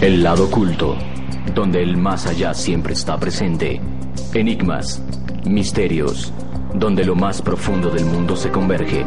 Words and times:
El 0.00 0.22
lado 0.22 0.44
oculto, 0.44 0.96
donde 1.54 1.82
el 1.82 1.98
más 1.98 2.26
allá 2.26 2.54
siempre 2.54 2.94
está 2.94 3.18
presente. 3.20 3.82
Enigmas, 4.32 5.02
misterios, 5.44 6.32
donde 6.72 7.04
lo 7.04 7.14
más 7.14 7.42
profundo 7.42 7.90
del 7.90 8.06
mundo 8.06 8.34
se 8.34 8.50
converge. 8.50 9.04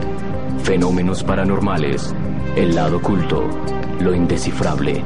Fenómenos 0.61 1.23
paranormales, 1.23 2.13
el 2.55 2.75
lado 2.75 2.97
oculto, 2.97 3.49
lo 4.02 4.13
indescifrable. 4.13 5.03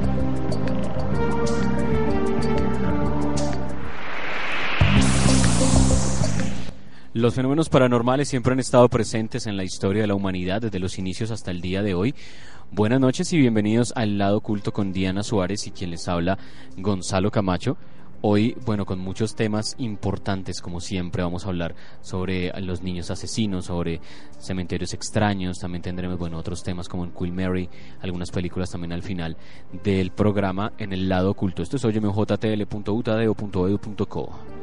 Los 7.13 7.33
fenómenos 7.33 7.69
paranormales 7.69 8.27
siempre 8.27 8.53
han 8.53 8.59
estado 8.59 8.89
presentes 8.89 9.47
en 9.47 9.57
la 9.57 9.63
historia 9.63 10.03
de 10.03 10.07
la 10.07 10.13
humanidad 10.13 10.61
desde 10.61 10.77
los 10.77 10.99
inicios 10.99 11.31
hasta 11.31 11.49
el 11.49 11.61
día 11.61 11.81
de 11.81 11.95
hoy. 11.95 12.13
Buenas 12.71 12.99
noches 12.99 13.31
y 13.31 13.37
bienvenidos 13.37 13.93
al 13.95 14.17
lado 14.17 14.35
oculto 14.37 14.73
con 14.73 14.91
Diana 14.91 15.23
Suárez 15.23 15.65
y 15.67 15.71
quien 15.71 15.89
les 15.89 16.09
habla 16.09 16.37
Gonzalo 16.75 17.31
Camacho. 17.31 17.77
Hoy, 18.21 18.57
bueno, 18.65 18.85
con 18.85 18.99
muchos 18.99 19.35
temas 19.35 19.75
importantes, 19.77 20.59
como 20.59 20.81
siempre, 20.81 21.23
vamos 21.23 21.45
a 21.45 21.47
hablar 21.47 21.75
sobre 22.01 22.51
los 22.61 22.83
niños 22.83 23.09
asesinos, 23.09 23.63
sobre 23.65 24.01
cementerios 24.39 24.93
extraños, 24.93 25.59
también 25.59 25.81
tendremos, 25.81 26.19
bueno, 26.19 26.37
otros 26.37 26.61
temas 26.61 26.89
como 26.89 27.05
en 27.05 27.11
Queen 27.11 27.35
Mary, 27.35 27.69
algunas 28.01 28.31
películas 28.31 28.69
también 28.69 28.91
al 28.91 29.01
final 29.01 29.37
del 29.83 30.11
programa 30.11 30.73
en 30.77 30.91
el 30.93 31.07
lado 31.07 31.31
oculto. 31.31 31.63
Esto 31.63 31.77
es 31.77 31.85
oyemjtl.utadeo.edu.co. 31.85 34.56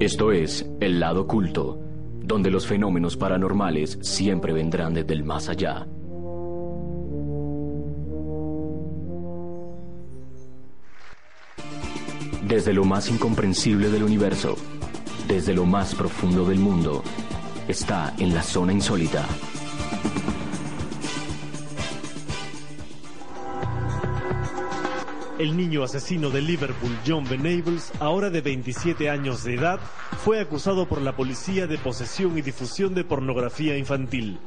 Esto 0.00 0.32
es 0.32 0.64
El 0.80 0.98
lado 0.98 1.20
oculto, 1.20 1.78
donde 2.22 2.50
los 2.50 2.66
fenómenos 2.66 3.18
paranormales 3.18 3.98
siempre 4.00 4.54
vendrán 4.54 4.94
desde 4.94 5.12
el 5.12 5.24
más 5.24 5.50
allá. 5.50 5.86
Desde 12.48 12.72
lo 12.72 12.86
más 12.86 13.10
incomprensible 13.10 13.90
del 13.90 14.04
universo, 14.04 14.56
desde 15.28 15.52
lo 15.52 15.66
más 15.66 15.94
profundo 15.94 16.46
del 16.46 16.60
mundo, 16.60 17.02
está 17.68 18.14
en 18.18 18.32
la 18.32 18.42
zona 18.42 18.72
insólita. 18.72 19.26
El 25.40 25.56
niño 25.56 25.82
asesino 25.82 26.28
de 26.28 26.42
Liverpool, 26.42 26.94
John 27.06 27.24
Venables, 27.24 27.92
ahora 27.98 28.28
de 28.28 28.42
27 28.42 29.08
años 29.08 29.42
de 29.42 29.54
edad, 29.54 29.80
fue 30.22 30.38
acusado 30.38 30.86
por 30.86 31.00
la 31.00 31.16
policía 31.16 31.66
de 31.66 31.78
posesión 31.78 32.36
y 32.36 32.42
difusión 32.42 32.94
de 32.94 33.04
pornografía 33.04 33.78
infantil. 33.78 34.38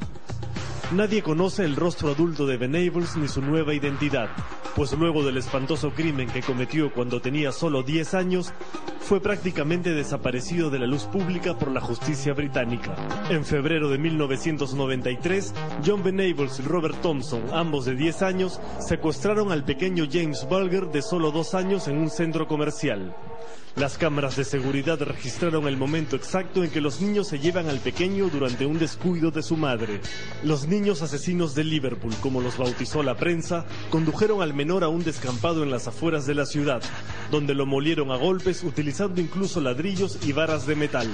Nadie 0.95 1.23
conoce 1.23 1.65
el 1.65 1.75
rostro 1.75 2.11
adulto 2.11 2.45
de 2.45 2.57
Venables 2.57 3.17
ni 3.17 3.27
su 3.27 3.41
nueva 3.41 3.73
identidad, 3.73 4.29
pues 4.75 4.93
luego 4.93 5.23
del 5.23 5.37
espantoso 5.37 5.89
crimen 5.89 6.29
que 6.29 6.43
cometió 6.43 6.93
cuando 6.93 7.19
tenía 7.19 7.51
solo 7.51 7.81
10 7.81 8.13
años, 8.13 8.53
fue 8.99 9.19
prácticamente 9.19 9.95
desaparecido 9.95 10.69
de 10.69 10.77
la 10.77 10.85
luz 10.85 11.05
pública 11.05 11.57
por 11.57 11.71
la 11.71 11.81
justicia 11.81 12.33
británica. 12.33 12.95
En 13.31 13.43
febrero 13.43 13.89
de 13.89 13.97
1993, 13.97 15.55
John 15.83 16.03
Venables 16.03 16.59
y 16.59 16.61
Robert 16.61 17.01
Thompson, 17.01 17.41
ambos 17.51 17.85
de 17.85 17.95
10 17.95 18.21
años, 18.21 18.61
secuestraron 18.79 19.51
al 19.51 19.65
pequeño 19.65 20.05
James 20.09 20.47
Bulger 20.47 20.91
de 20.91 21.01
solo 21.01 21.31
2 21.31 21.55
años 21.55 21.87
en 21.87 21.97
un 21.97 22.11
centro 22.11 22.47
comercial. 22.47 23.15
Las 23.75 23.97
cámaras 23.97 24.35
de 24.35 24.43
seguridad 24.43 25.01
registraron 25.01 25.67
el 25.67 25.77
momento 25.77 26.15
exacto 26.15 26.63
en 26.63 26.69
que 26.69 26.79
los 26.79 27.01
niños 27.01 27.27
se 27.27 27.39
llevan 27.39 27.69
al 27.69 27.79
pequeño 27.79 28.29
durante 28.29 28.67
un 28.67 28.77
descuido 28.77 29.31
de 29.31 29.41
su 29.41 29.57
madre. 29.57 29.99
Los 30.43 30.67
niños 30.67 31.01
asesinos 31.01 31.55
de 31.55 31.63
Liverpool, 31.63 32.13
como 32.21 32.39
los 32.39 32.55
bautizó 32.55 33.01
la 33.01 33.17
prensa, 33.17 33.65
condujeron 33.89 34.43
al 34.43 34.53
menor 34.53 34.83
a 34.83 34.89
un 34.89 35.03
descampado 35.03 35.63
en 35.63 35.71
las 35.71 35.87
afueras 35.87 36.27
de 36.27 36.35
la 36.35 36.45
ciudad, 36.45 36.83
donde 37.31 37.55
lo 37.55 37.65
molieron 37.65 38.11
a 38.11 38.15
golpes 38.15 38.63
utilizando 38.63 39.19
incluso 39.19 39.59
ladrillos 39.59 40.19
y 40.23 40.33
varas 40.33 40.67
de 40.67 40.75
metal. 40.75 41.07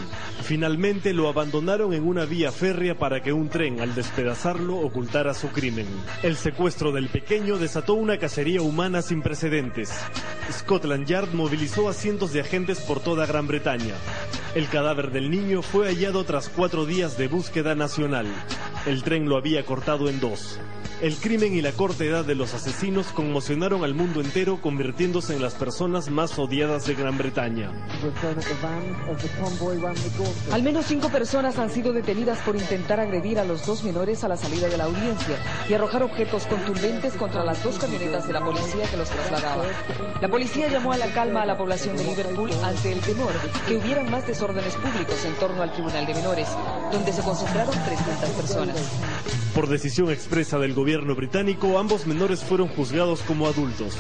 Finalmente 0.44 1.13
lo 1.13 1.29
abandonaron 1.29 1.94
en 1.94 2.06
una 2.06 2.25
vía 2.25 2.51
férrea 2.51 3.00
para 3.00 3.23
que 3.23 3.31
un 3.31 3.47
tren, 3.47 3.79
al 3.79 3.95
despedazarlo, 3.95 4.79
ocultara 4.79 5.34
su 5.34 5.47
crimen. 5.47 5.88
El 6.23 6.35
secuestro 6.35 6.91
del 6.91 7.07
pequeño 7.07 7.57
desató 7.57 7.94
una 7.94 8.18
cacería 8.19 8.62
humana 8.62 9.01
sin 9.01 9.22
precedentes. 9.22 9.94
Scotland 10.51 11.07
Yard 11.07 11.34
movilizó 11.34 11.88
a 11.88 11.94
cientos 11.94 12.19
de 12.28 12.41
agentes 12.41 12.81
por 12.81 13.00
toda 13.00 13.25
Gran 13.25 13.47
Bretaña. 13.47 13.96
El 14.53 14.68
cadáver 14.68 15.12
del 15.12 15.31
niño 15.31 15.62
fue 15.62 15.88
hallado 15.88 16.25
tras 16.25 16.50
cuatro 16.50 16.85
días 16.85 17.18
de 17.18 17.30
búsqueda 17.30 17.75
nacional. 17.75 18.28
El 18.85 19.03
tren 19.03 19.30
lo 19.30 19.38
había 19.38 19.66
cortado 19.66 20.09
en 20.09 20.19
dos. 20.19 20.59
El 21.02 21.16
crimen 21.16 21.56
y 21.56 21.62
la 21.62 21.72
corta 21.72 22.03
edad 22.03 22.25
de 22.25 22.35
los 22.35 22.53
asesinos 22.53 23.07
conmocionaron 23.13 23.85
al 23.85 23.94
mundo 23.94 24.19
entero, 24.19 24.59
convirtiéndose 24.59 25.34
en 25.34 25.41
las 25.41 25.53
personas 25.53 26.09
más 26.09 26.38
odiadas 26.38 26.85
de 26.88 26.94
Gran 26.94 27.18
Bretaña. 27.18 27.72
Al 30.51 30.62
menos 30.62 30.86
cinco 30.88 31.07
personas 31.07 31.57
han 31.57 31.69
sido 31.69 31.94
detenidas 31.94 32.40
por 32.40 32.57
intentar 32.57 33.00
agredir 33.00 33.40
a 33.40 33.46
los 33.46 33.66
dos 33.66 33.81
menores 33.86 34.25
a 34.25 34.28
la 34.28 34.36
salida 34.36 34.68
de 34.68 34.75
la 34.75 34.86
audiencia 34.86 35.38
y 35.69 35.74
arrojar 35.74 36.03
objetos 36.03 36.46
contundentes 36.47 37.13
contra 37.13 37.46
las 37.46 37.63
dos 37.63 37.80
camionetas 37.80 38.28
de 38.28 38.34
la 38.34 38.44
policía 38.44 38.84
que 38.91 38.97
los 38.97 39.09
trasladaban. 39.09 39.68
La 40.19 40.28
policía 40.28 40.68
llamó 40.68 40.91
a 40.91 40.97
la 40.97 41.07
calma 41.13 41.44
a 41.44 41.46
la 41.46 41.57
población 41.57 41.96
de 41.96 42.03
Liverpool 42.09 42.49
ante 42.63 42.91
el 42.91 42.99
temor 43.01 43.31
que 43.67 43.77
hubieran 43.77 44.09
más 44.09 44.25
desórdenes 44.25 44.73
públicos 44.75 45.23
en 45.25 45.33
torno 45.35 45.61
al 45.61 45.71
Tribunal 45.71 46.05
de 46.07 46.13
Menores, 46.15 46.47
donde 46.91 47.13
se 47.13 47.21
concentraron 47.21 47.73
300 47.73 48.29
personas. 48.31 48.75
Por 49.53 49.67
decisión 49.67 50.09
expresa 50.09 50.57
del 50.57 50.73
gobierno 50.73 51.15
británico, 51.15 51.77
ambos 51.77 52.07
menores 52.07 52.43
fueron 52.43 52.67
juzgados 52.67 53.21
como 53.21 53.47
adultos. 53.47 53.93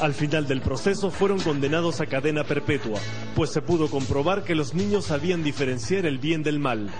Al 0.00 0.14
final 0.14 0.48
del 0.48 0.60
proceso 0.60 1.10
fueron 1.10 1.38
condenados 1.40 2.00
a 2.00 2.06
cadena 2.06 2.44
perpetua, 2.44 2.98
pues 3.36 3.50
se 3.50 3.62
pudo 3.62 3.88
comprobar 3.88 4.42
que 4.42 4.54
los 4.54 4.74
niños 4.74 5.06
sabían 5.06 5.44
diferenciar 5.44 6.06
el 6.06 6.18
bien 6.18 6.42
del 6.42 6.58
mal. 6.58 6.90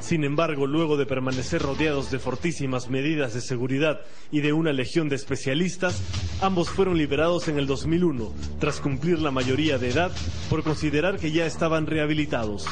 Sin 0.00 0.24
embargo, 0.24 0.66
luego 0.66 0.96
de 0.96 1.06
permanecer 1.06 1.62
rodeados 1.62 2.10
de 2.10 2.18
fortísimas 2.18 2.90
medidas 2.90 3.34
de 3.34 3.40
seguridad 3.40 4.00
y 4.30 4.40
de 4.40 4.52
una 4.52 4.72
legión 4.72 5.08
de 5.08 5.16
especialistas, 5.16 6.02
ambos 6.40 6.70
fueron 6.70 6.98
liberados 6.98 7.48
en 7.48 7.58
el 7.58 7.66
2001, 7.66 8.32
tras 8.60 8.80
cumplir 8.80 9.20
la 9.20 9.30
mayoría 9.30 9.78
de 9.78 9.90
edad, 9.90 10.12
por 10.50 10.62
considerar 10.62 11.18
que 11.18 11.32
ya 11.32 11.46
estaban 11.46 11.86
rehabilitados. 11.86 12.66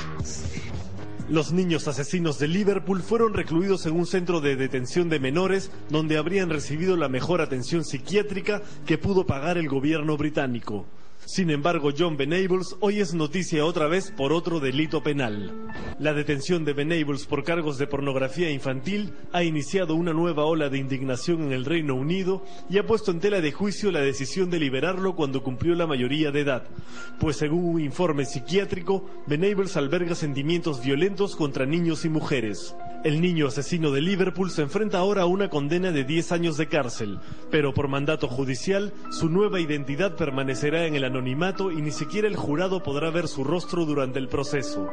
Los 1.30 1.52
niños 1.52 1.86
asesinos 1.86 2.40
de 2.40 2.48
Liverpool 2.48 3.02
fueron 3.02 3.34
recluidos 3.34 3.86
en 3.86 3.94
un 3.94 4.04
centro 4.04 4.40
de 4.40 4.56
detención 4.56 5.08
de 5.08 5.20
menores 5.20 5.70
donde 5.88 6.16
habrían 6.18 6.50
recibido 6.50 6.96
la 6.96 7.08
mejor 7.08 7.40
atención 7.40 7.84
psiquiátrica 7.84 8.62
que 8.84 8.98
pudo 8.98 9.24
pagar 9.26 9.56
el 9.56 9.68
gobierno 9.68 10.16
británico. 10.16 10.86
Sin 11.30 11.48
embargo, 11.50 11.90
John 11.96 12.16
Venables 12.16 12.74
hoy 12.80 12.98
es 12.98 13.14
noticia 13.14 13.64
otra 13.64 13.86
vez 13.86 14.10
por 14.10 14.32
otro 14.32 14.58
delito 14.58 15.00
penal. 15.00 15.68
La 16.00 16.12
detención 16.12 16.64
de 16.64 16.72
Venables 16.72 17.24
por 17.26 17.44
cargos 17.44 17.78
de 17.78 17.86
pornografía 17.86 18.50
infantil 18.50 19.12
ha 19.32 19.44
iniciado 19.44 19.94
una 19.94 20.12
nueva 20.12 20.44
ola 20.44 20.68
de 20.68 20.78
indignación 20.78 21.42
en 21.42 21.52
el 21.52 21.64
Reino 21.64 21.94
Unido 21.94 22.44
y 22.68 22.78
ha 22.78 22.86
puesto 22.86 23.12
en 23.12 23.20
tela 23.20 23.40
de 23.40 23.52
juicio 23.52 23.92
la 23.92 24.00
decisión 24.00 24.50
de 24.50 24.58
liberarlo 24.58 25.14
cuando 25.14 25.44
cumplió 25.44 25.76
la 25.76 25.86
mayoría 25.86 26.32
de 26.32 26.40
edad, 26.40 26.64
pues 27.20 27.36
según 27.36 27.64
un 27.64 27.80
informe 27.80 28.24
psiquiátrico, 28.24 29.08
Venables 29.28 29.76
alberga 29.76 30.16
sentimientos 30.16 30.82
violentos 30.82 31.36
contra 31.36 31.64
niños 31.64 32.04
y 32.04 32.08
mujeres. 32.08 32.74
El 33.02 33.22
niño 33.22 33.46
asesino 33.46 33.90
de 33.92 34.02
Liverpool 34.02 34.50
se 34.50 34.60
enfrenta 34.60 34.98
ahora 34.98 35.22
a 35.22 35.26
una 35.26 35.48
condena 35.48 35.90
de 35.90 36.04
10 36.04 36.32
años 36.32 36.58
de 36.58 36.68
cárcel, 36.68 37.18
pero 37.50 37.72
por 37.72 37.88
mandato 37.88 38.28
judicial 38.28 38.92
su 39.10 39.30
nueva 39.30 39.58
identidad 39.58 40.16
permanecerá 40.16 40.84
en 40.84 40.94
el 40.94 41.04
anonimato 41.04 41.72
y 41.72 41.80
ni 41.80 41.92
siquiera 41.92 42.28
el 42.28 42.36
jurado 42.36 42.82
podrá 42.82 43.08
ver 43.08 43.26
su 43.26 43.42
rostro 43.42 43.86
durante 43.86 44.18
el 44.18 44.28
proceso. 44.28 44.86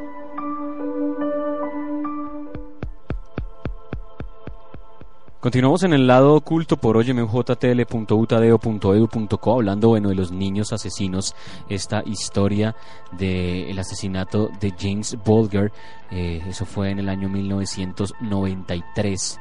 Continuamos 5.40 5.82
en 5.84 5.92
el 5.92 6.08
lado 6.08 6.34
oculto 6.34 6.78
por 6.78 6.96
oyemjtl.utadeo.edu.co 6.96 9.52
hablando 9.52 9.90
bueno 9.90 10.08
de 10.08 10.16
los 10.16 10.32
niños 10.32 10.72
asesinos, 10.72 11.36
esta 11.68 12.02
historia 12.04 12.74
del 13.12 13.78
asesinato 13.78 14.50
de 14.58 14.74
James 14.76 15.16
Bolger, 15.24 15.70
eh, 16.10 16.42
eso 16.48 16.66
fue 16.66 16.90
en 16.90 16.98
el 16.98 17.08
año 17.08 17.28
1993. 17.28 19.38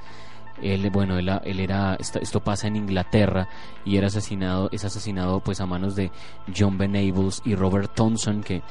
Él, 0.61 0.88
bueno, 0.91 1.17
él, 1.17 1.59
era, 1.59 1.95
esto, 1.95 2.43
pasa 2.43 2.67
en 2.67 2.75
Inglaterra 2.75 3.50
y 3.83 3.97
era 3.97 4.05
asesinado, 4.05 4.69
es 4.71 4.85
asesinado 4.85 5.39
pues 5.39 5.59
a 5.61 5.65
manos 5.65 5.95
de 5.95 6.11
John 6.55 6.77
Benables 6.77 7.41
y 7.43 7.55
Robert 7.55 7.95
Thompson, 7.95 8.43
que 8.43 8.61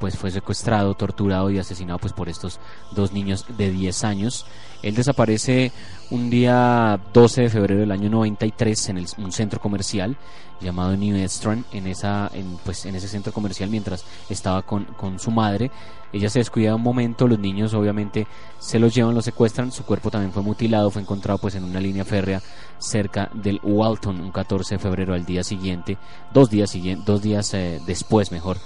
pues 0.00 0.16
fue 0.16 0.30
secuestrado, 0.30 0.94
torturado 0.94 1.50
y 1.50 1.58
asesinado 1.58 1.98
pues 1.98 2.12
por 2.12 2.28
estos 2.28 2.58
dos 2.90 3.12
niños 3.12 3.44
de 3.56 3.70
10 3.70 4.04
años. 4.04 4.46
Él 4.82 4.94
desaparece 4.94 5.72
un 6.10 6.30
día 6.30 6.98
12 7.12 7.42
de 7.42 7.50
febrero 7.50 7.80
del 7.80 7.92
año 7.92 8.08
93 8.08 8.88
en 8.88 9.06
un 9.18 9.30
centro 9.30 9.60
comercial 9.60 10.16
llamado 10.60 10.96
New 10.96 11.16
Strand, 11.24 11.64
en, 11.72 11.86
esa, 11.86 12.30
en, 12.34 12.58
pues, 12.64 12.84
en 12.86 12.94
ese 12.94 13.08
centro 13.08 13.32
comercial 13.32 13.70
mientras 13.70 14.04
estaba 14.28 14.62
con, 14.62 14.84
con 14.84 15.18
su 15.18 15.30
madre. 15.30 15.70
Ella 16.12 16.28
se 16.28 16.40
descuida 16.40 16.74
un 16.74 16.82
momento, 16.82 17.28
los 17.28 17.38
niños 17.38 17.72
obviamente 17.72 18.26
se 18.58 18.78
los 18.78 18.94
llevan, 18.94 19.14
los 19.14 19.24
secuestran, 19.24 19.70
su 19.70 19.84
cuerpo 19.84 20.10
también 20.10 20.32
fue 20.32 20.42
mutilado, 20.42 20.90
fue 20.90 21.02
encontrado 21.02 21.38
pues 21.38 21.54
en 21.54 21.64
una 21.64 21.80
línea 21.80 22.04
férrea 22.04 22.42
cerca 22.78 23.30
del 23.32 23.60
Walton 23.62 24.20
un 24.20 24.32
14 24.32 24.74
de 24.74 24.78
febrero 24.80 25.14
al 25.14 25.24
día 25.24 25.44
siguiente, 25.44 25.98
dos 26.32 26.50
días, 26.50 26.76
dos 27.04 27.22
días 27.22 27.54
eh, 27.54 27.80
después 27.86 28.32
mejor 28.32 28.56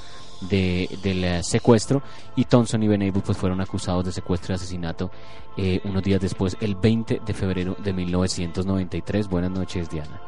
del 0.48 1.24
eh, 1.24 1.42
secuestro 1.42 2.02
y 2.36 2.44
Thompson 2.44 2.82
y 2.82 2.88
Benable 2.88 3.22
pues 3.24 3.38
fueron 3.38 3.60
acusados 3.60 4.04
de 4.04 4.12
secuestro 4.12 4.52
y 4.52 4.56
asesinato 4.56 5.10
eh, 5.56 5.80
unos 5.84 6.02
días 6.02 6.20
después, 6.20 6.56
el 6.60 6.74
20 6.74 7.22
de 7.24 7.34
febrero 7.34 7.76
de 7.78 7.92
1993. 7.92 9.28
Buenas 9.28 9.50
noches, 9.50 9.88
Diana. 9.88 10.20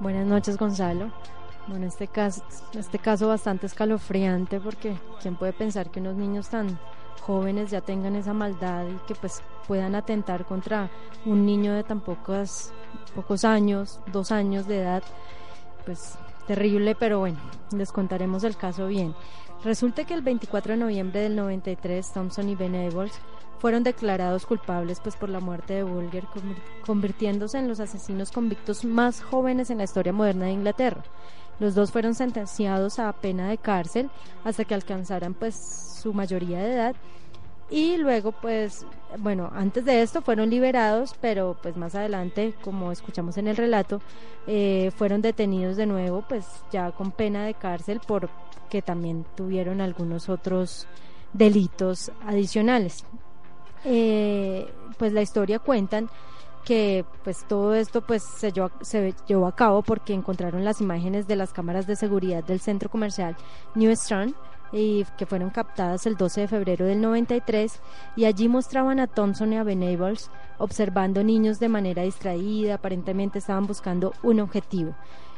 Buenas 0.00 0.26
noches, 0.26 0.56
Gonzalo. 0.56 1.10
Bueno, 1.66 1.86
este 1.86 2.06
caso, 2.06 2.42
este 2.74 2.98
caso 2.98 3.28
bastante 3.28 3.66
escalofriante 3.66 4.58
porque 4.60 4.96
quién 5.20 5.36
puede 5.36 5.52
pensar 5.52 5.90
que 5.90 6.00
unos 6.00 6.16
niños 6.16 6.48
tan 6.48 6.78
jóvenes 7.20 7.70
ya 7.70 7.82
tengan 7.82 8.16
esa 8.16 8.32
maldad 8.32 8.86
y 8.86 9.06
que 9.06 9.14
pues 9.14 9.42
puedan 9.66 9.94
atentar 9.94 10.46
contra 10.46 10.88
un 11.26 11.44
niño 11.44 11.74
de 11.74 11.84
tan 11.84 12.00
pocos, 12.00 12.72
pocos 13.14 13.44
años, 13.44 14.00
dos 14.10 14.32
años 14.32 14.66
de 14.66 14.80
edad, 14.80 15.02
pues 15.84 16.16
terrible, 16.46 16.94
pero 16.94 17.18
bueno, 17.18 17.38
les 17.72 17.92
contaremos 17.92 18.44
el 18.44 18.56
caso 18.56 18.86
bien. 18.86 19.14
Resulta 19.64 20.04
que 20.04 20.14
el 20.14 20.22
24 20.22 20.74
de 20.74 20.78
noviembre 20.78 21.20
del 21.20 21.34
93 21.34 22.12
Thompson 22.12 22.48
y 22.48 22.54
Benables 22.54 23.12
fueron 23.58 23.82
declarados 23.82 24.46
culpables 24.46 25.00
pues 25.00 25.16
por 25.16 25.28
la 25.28 25.40
muerte 25.40 25.74
de 25.74 25.82
Bulger, 25.82 26.24
convirtiéndose 26.86 27.58
en 27.58 27.66
los 27.66 27.80
asesinos 27.80 28.30
convictos 28.30 28.84
más 28.84 29.20
jóvenes 29.20 29.70
en 29.70 29.78
la 29.78 29.84
historia 29.84 30.12
moderna 30.12 30.46
de 30.46 30.52
Inglaterra. 30.52 31.02
Los 31.58 31.74
dos 31.74 31.90
fueron 31.90 32.14
sentenciados 32.14 33.00
a 33.00 33.12
pena 33.12 33.48
de 33.48 33.58
cárcel 33.58 34.10
hasta 34.44 34.64
que 34.64 34.74
alcanzaran 34.74 35.34
pues 35.34 35.56
su 36.00 36.14
mayoría 36.14 36.60
de 36.60 36.72
edad 36.72 36.96
y 37.68 37.96
luego 37.96 38.30
pues 38.30 38.86
bueno 39.18 39.50
antes 39.54 39.84
de 39.84 40.02
esto 40.02 40.20
fueron 40.20 40.50
liberados 40.50 41.14
pero 41.20 41.56
pues 41.62 41.76
más 41.76 41.94
adelante 41.94 42.54
como 42.62 42.92
escuchamos 42.92 43.38
en 43.38 43.48
el 43.48 43.56
relato 43.56 44.00
eh, 44.46 44.90
fueron 44.96 45.22
detenidos 45.22 45.76
de 45.76 45.86
nuevo 45.86 46.24
pues 46.28 46.46
ya 46.70 46.90
con 46.92 47.10
pena 47.10 47.44
de 47.44 47.54
cárcel 47.54 48.00
por 48.06 48.28
que 48.68 48.82
también 48.82 49.24
tuvieron 49.34 49.80
algunos 49.80 50.28
otros 50.28 50.86
delitos 51.32 52.12
adicionales. 52.26 53.04
Eh, 53.84 54.70
pues 54.98 55.12
la 55.12 55.22
historia 55.22 55.58
cuentan 55.58 56.10
que 56.64 57.04
pues 57.24 57.44
todo 57.46 57.74
esto 57.74 58.02
pues 58.02 58.22
se 58.22 58.52
llevó, 58.52 58.70
se 58.82 59.14
llevó 59.26 59.46
a 59.46 59.54
cabo 59.54 59.82
porque 59.82 60.12
encontraron 60.12 60.64
las 60.64 60.80
imágenes 60.80 61.26
de 61.26 61.36
las 61.36 61.52
cámaras 61.52 61.86
de 61.86 61.96
seguridad 61.96 62.44
del 62.44 62.60
centro 62.60 62.90
comercial 62.90 63.36
New 63.74 63.90
Strand 63.92 64.34
que 64.70 65.26
fueron 65.26 65.50
captadas 65.50 66.06
el 66.06 66.16
12 66.16 66.42
de 66.42 66.48
febrero 66.48 66.86
del 66.86 67.00
93 67.00 67.80
y 68.16 68.26
allí 68.26 68.48
mostraban 68.48 69.00
a 69.00 69.06
Thompson 69.06 69.52
y 69.52 69.56
a 69.56 69.62
Benables 69.62 70.30
observando 70.58 71.24
niños 71.24 71.58
de 71.58 71.68
manera 71.68 72.02
distraída, 72.02 72.74
aparentemente 72.74 73.38
estaban 73.38 73.66
buscando 73.66 74.12
un 74.22 74.40
objetivo. 74.40 74.94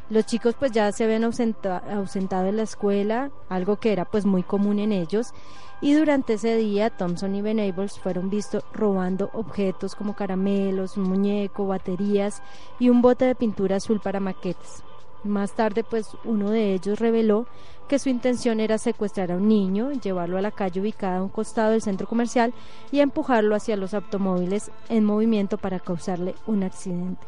Los 0.09 0.27
chicos 0.27 0.57
pues 0.59 0.73
ya 0.73 0.91
se 0.91 1.05
habían 1.05 1.23
ausentado 1.23 2.45
de 2.45 2.53
la 2.53 2.63
escuela, 2.63 3.31
algo 3.49 3.77
que 3.77 3.93
era 3.93 4.05
pues 4.05 4.27
muy 4.27 4.43
común 4.43 4.81
en 4.81 4.91
ellos, 4.91 5.33
y 5.81 5.95
durante 5.95 6.33
ese 6.35 6.57
día 6.57 6.91
Thompson 6.91 7.37
y 7.37 7.43
Benables 7.43 8.01
fueron 8.01 8.29
vistos 8.29 8.65
robando 8.73 9.31
objetos 9.33 9.95
como 9.95 10.17
caramelos, 10.17 10.97
un 10.97 11.05
muñeco, 11.05 11.69
baterías 11.69 12.43
y 12.81 12.89
un 12.89 13.03
bote 13.03 13.25
de 13.27 13.37
pintura 13.37 13.77
azul 13.77 14.01
para 14.01 14.19
maquetes. 14.19 14.83
Más 15.25 15.53
tarde, 15.53 15.85
pues 15.85 16.09
uno 16.25 16.51
de 16.51 16.75
ellos 16.75 16.99
reveló 16.99 17.47
que 17.89 17.99
su 17.99 18.09
intención 18.09 18.61
era 18.61 18.79
secuestrar 18.79 19.33
a 19.33 19.37
un 19.37 19.49
niño, 19.49 19.91
llevarlo 19.93 20.39
a 20.39 20.43
la 20.43 20.53
calle 20.53 20.81
ubicada 20.81 21.19
a 21.19 21.23
un 21.23 21.29
costado 21.29 21.73
del 21.73 21.83
centro 21.83 22.07
comercial 22.07 22.55
y 22.93 23.01
empujarlo 23.01 23.57
hacia 23.57 23.77
los 23.77 23.95
automóviles 23.95 24.71
en 24.89 25.05
movimiento 25.05 25.59
para 25.59 25.81
causarle 25.81 26.35
un 26.47 26.63
accidente. 26.63 27.27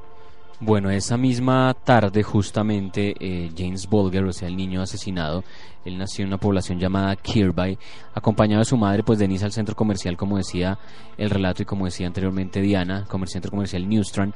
Bueno, 0.65 0.91
esa 0.91 1.17
misma 1.17 1.75
tarde 1.83 2.23
justamente 2.23 3.17
eh, 3.19 3.51
James 3.57 3.89
Bolger, 3.89 4.23
o 4.23 4.33
sea, 4.33 4.47
el 4.47 4.57
niño 4.57 4.81
asesinado, 4.81 5.43
él 5.85 5.99
nació 5.99 6.23
en 6.23 6.29
una 6.29 6.39
población 6.39 6.79
llamada 6.79 7.17
Kirby, 7.17 7.77
acompañado 8.15 8.61
de 8.61 8.67
su 8.67 8.77
madre, 8.77 9.03
pues 9.03 9.19
Denise 9.19 9.45
al 9.45 9.51
centro 9.51 9.75
comercial, 9.75 10.17
como 10.17 10.37
decía 10.37 10.79
el 11.19 11.31
relato 11.31 11.63
y 11.63 11.67
como 11.67 11.87
decía 11.87 12.07
anteriormente 12.07 12.61
Diana, 12.61 13.05
centro 13.27 13.51
comercial 13.51 13.89
Newstrand. 13.89 14.35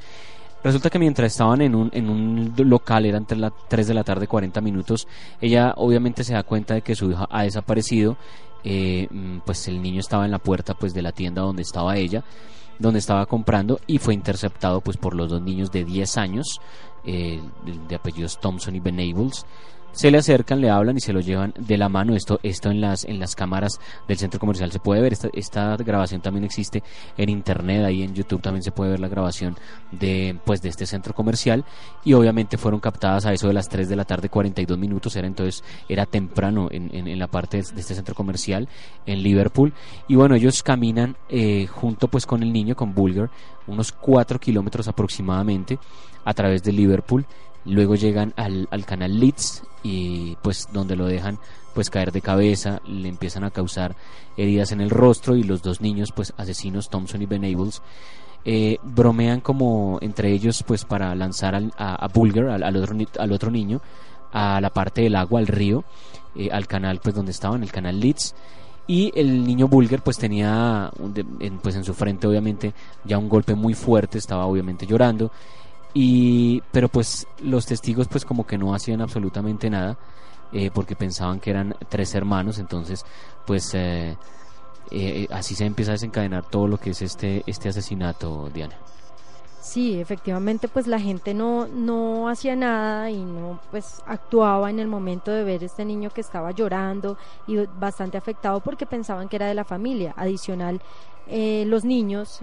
Resulta 0.67 0.91
que 0.91 0.99
mientras 0.99 1.31
estaban 1.31 1.61
en 1.61 1.77
un, 1.77 1.91
en 1.93 2.11
un 2.11 2.53
local, 2.57 3.07
eran 3.07 3.25
las 3.37 3.53
3 3.69 3.87
de 3.87 3.95
la 3.95 4.03
tarde, 4.03 4.27
40 4.27 4.61
minutos, 4.61 5.07
ella 5.41 5.73
obviamente 5.77 6.25
se 6.25 6.35
da 6.35 6.43
cuenta 6.43 6.75
de 6.75 6.83
que 6.83 6.97
su 6.97 7.09
hija 7.09 7.29
ha 7.31 7.45
desaparecido, 7.45 8.17
eh, 8.65 9.07
mm, 9.09 9.39
pues 9.47 9.69
el 9.69 9.81
niño 9.81 10.01
estaba 10.01 10.25
en 10.25 10.33
la 10.33 10.41
puerta 10.41 10.75
pues 10.75 10.93
de 10.93 11.03
la 11.03 11.13
tienda 11.13 11.43
donde 11.43 11.63
estaba 11.63 11.97
ella, 11.97 12.25
donde 12.81 12.99
estaba 12.99 13.27
comprando 13.27 13.79
y 13.87 13.99
fue 13.99 14.13
interceptado 14.15 14.81
pues 14.81 14.97
por 14.97 15.15
los 15.15 15.31
dos 15.31 15.41
niños 15.41 15.71
de 15.71 15.85
10 15.85 16.17
años, 16.17 16.61
eh, 17.05 17.41
de 17.89 17.95
apellidos 17.95 18.41
Thompson 18.41 18.75
y 18.75 18.81
Benables, 18.81 19.47
se 19.97 20.11
le 20.11 20.19
acercan, 20.19 20.61
le 20.61 20.69
hablan 20.69 20.99
y 20.99 21.01
se 21.01 21.15
lo 21.15 21.21
llevan 21.21 21.55
de 21.59 21.79
la 21.79 21.89
mano. 21.89 22.15
Esto, 22.15 22.39
esto 22.43 22.71
en 22.71 22.83
las, 22.83 23.07
en 23.07 23.19
las 23.19 23.35
cámaras 23.35 23.81
del 24.07 24.19
centro 24.19 24.39
comercial 24.39 24.71
se 24.71 24.79
puede 24.79 25.01
ver. 25.01 25.15
Esta, 25.15 25.31
esta 25.33 25.75
grabación 25.79 26.21
también 26.21 26.45
existe 26.45 26.83
en 27.17 27.31
internet, 27.31 27.83
ahí 27.83 28.03
en 28.03 28.15
YouTube 28.15 28.43
también 28.43 28.63
se 28.63 28.73
puede 28.73 28.91
ver 28.91 29.01
la 29.01 29.09
grabación 29.09 29.57
de, 29.93 30.39
pues, 30.45 30.61
de 30.61 30.69
este 30.69 30.85
centro 30.85 31.15
comercial. 31.15 31.65
Y 32.05 32.13
obviamente 32.13 32.59
fueron 32.59 32.79
captadas 32.79 33.25
a 33.25 33.33
eso 33.33 33.47
de 33.49 33.55
las 33.55 33.71
3 33.71 33.89
de 33.89 33.97
la 33.97 34.05
tarde, 34.05 34.29
42 34.29 34.79
minutos. 34.79 35.17
Era 35.17 35.27
entonces, 35.27 35.65
era 35.89 36.05
temprano 36.05 36.69
en, 36.71 36.95
en, 36.95 37.19
la 37.19 37.29
parte 37.29 37.57
de 37.57 37.63
este 37.63 37.95
centro 37.95 38.15
comercial 38.15 38.69
en 39.07 39.23
Liverpool. 39.23 39.73
Y 40.09 40.15
bueno, 40.15 40.35
ellos 40.35 40.63
caminan 40.63 41.17
eh, 41.31 41.67
junto 41.69 42.09
pues 42.09 42.27
con 42.27 42.43
el 42.43 42.53
niño, 42.53 42.77
con 42.77 42.95
Bulger, 42.95 43.31
unos 43.67 43.93
4 43.93 44.39
kilómetros 44.39 44.89
aproximadamente 44.89 45.79
a 46.27 46.35
través 46.35 46.63
de 46.63 46.73
Liverpool 46.73 47.25
Luego 47.67 47.95
llegan 47.95 48.33
al, 48.37 48.69
al 48.71 48.87
canal 48.87 49.19
Leeds 49.21 49.63
y 49.83 50.37
pues 50.43 50.69
donde 50.73 50.97
lo 50.97 51.07
dejan 51.07 51.39
pues 51.75 51.91
caer 51.91 52.11
de 52.11 52.23
cabeza, 52.23 52.81
le 52.87 53.09
empiezan 53.09 53.45
a 53.45 53.51
causar 53.51 53.97
heridas 54.37 54.73
en 54.73 54.81
el 54.81 54.89
rostro 54.89 55.37
y 55.37 55.43
los 55.43 55.63
dos 55.63 55.83
niños 55.83 56.11
pues 56.11 56.33
asesinos 56.39 56.89
Thompson 56.89 57.21
y 57.21 57.27
Benables 57.27 57.83
eh, 58.49 58.79
bromean 58.83 59.41
como 59.41 59.99
entre 60.01 60.33
ellos 60.33 60.63
pues 60.67 60.85
para 60.85 61.15
lanzar 61.17 61.55
al, 61.55 61.73
a, 61.77 62.09
Bulger, 62.09 62.49
al, 62.49 62.77
otro, 62.77 62.97
al 63.19 63.33
otro 63.33 63.51
niño, 63.51 63.81
a 64.33 64.61
la 64.61 64.71
parte 64.71 65.03
del 65.03 65.17
agua, 65.17 65.41
al 65.41 65.49
río, 65.49 65.85
eh, 66.37 66.49
al 66.53 66.69
canal 66.69 67.01
pues 67.03 67.15
donde 67.15 67.33
estaban, 67.33 67.63
el 67.65 67.73
canal 67.73 67.99
Leeds. 67.99 68.35
Y 68.87 69.11
el 69.17 69.45
niño 69.45 69.67
Bulger 69.67 70.01
pues 70.01 70.17
tenía 70.17 70.93
en, 71.41 71.59
pues 71.59 71.75
en 71.75 71.83
su 71.83 71.93
frente 71.93 72.29
obviamente 72.29 72.73
ya 73.05 73.19
un 73.19 73.29
golpe 73.29 73.57
muy 73.57 73.75
fuerte, 73.75 74.17
estaba 74.19 74.47
obviamente 74.47 74.87
llorando 74.87 75.33
y, 75.99 76.63
pero 76.73 76.91
pues 76.91 77.27
los 77.41 77.65
testigos 77.65 78.07
pues 78.07 78.27
como 78.27 78.47
que 78.47 78.59
no 78.59 78.75
hacían 78.75 79.01
absolutamente 79.01 79.71
nada 79.71 79.97
eh, 80.53 80.71
porque 80.71 80.95
pensaban 80.95 81.41
que 81.41 81.49
eran 81.49 81.75
tres 81.89 82.15
hermanos, 82.15 82.59
entonces 82.59 83.03
pues 83.47 83.73
eh, 83.73 84.15
eh, 84.91 85.27
así 85.31 85.55
se 85.55 85.65
empieza 85.65 85.93
a 85.93 85.95
desencadenar 85.95 86.45
todo 86.51 86.69
lo 86.69 86.77
que 86.77 86.91
es 86.91 87.01
este, 87.01 87.43
este 87.47 87.71
asesinato, 87.71 88.51
Diana. 88.53 88.77
Sí, 89.67 89.99
efectivamente, 90.01 90.69
pues 90.69 90.87
la 90.87 91.01
gente 91.01 91.35
no, 91.35 91.67
no 91.67 92.29
hacía 92.29 92.55
nada 92.55 93.11
y 93.11 93.19
no 93.25 93.59
pues 93.73 94.01
actuaba 94.07 94.71
en 94.71 94.79
el 94.79 94.87
momento 94.87 95.33
de 95.33 95.43
ver 95.43 95.65
este 95.65 95.85
niño 95.85 96.11
que 96.11 96.21
estaba 96.21 96.53
llorando 96.53 97.19
y 97.49 97.57
bastante 97.79 98.17
afectado 98.17 98.61
porque 98.61 98.87
pensaban 98.87 99.29
que 99.29 99.35
era 99.35 99.49
de 99.49 99.55
la 99.55 99.65
familia. 99.65 100.15
Adicional, 100.17 100.81
los 101.29 101.85
niños, 101.85 102.43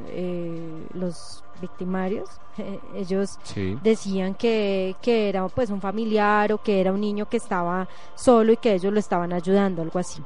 los 0.93 1.45
victimarios, 1.61 2.29
ellos 2.93 3.39
decían 3.81 4.35
que, 4.35 4.97
que 5.01 5.29
era 5.29 5.47
pues 5.47 5.69
un 5.69 5.79
familiar 5.79 6.51
o 6.51 6.61
que 6.61 6.81
era 6.81 6.91
un 6.91 6.99
niño 6.99 7.29
que 7.29 7.37
estaba 7.37 7.87
solo 8.15 8.51
y 8.51 8.57
que 8.57 8.73
ellos 8.73 8.91
lo 8.91 8.99
estaban 8.99 9.31
ayudando, 9.31 9.81
algo 9.81 9.97
así. 9.97 10.21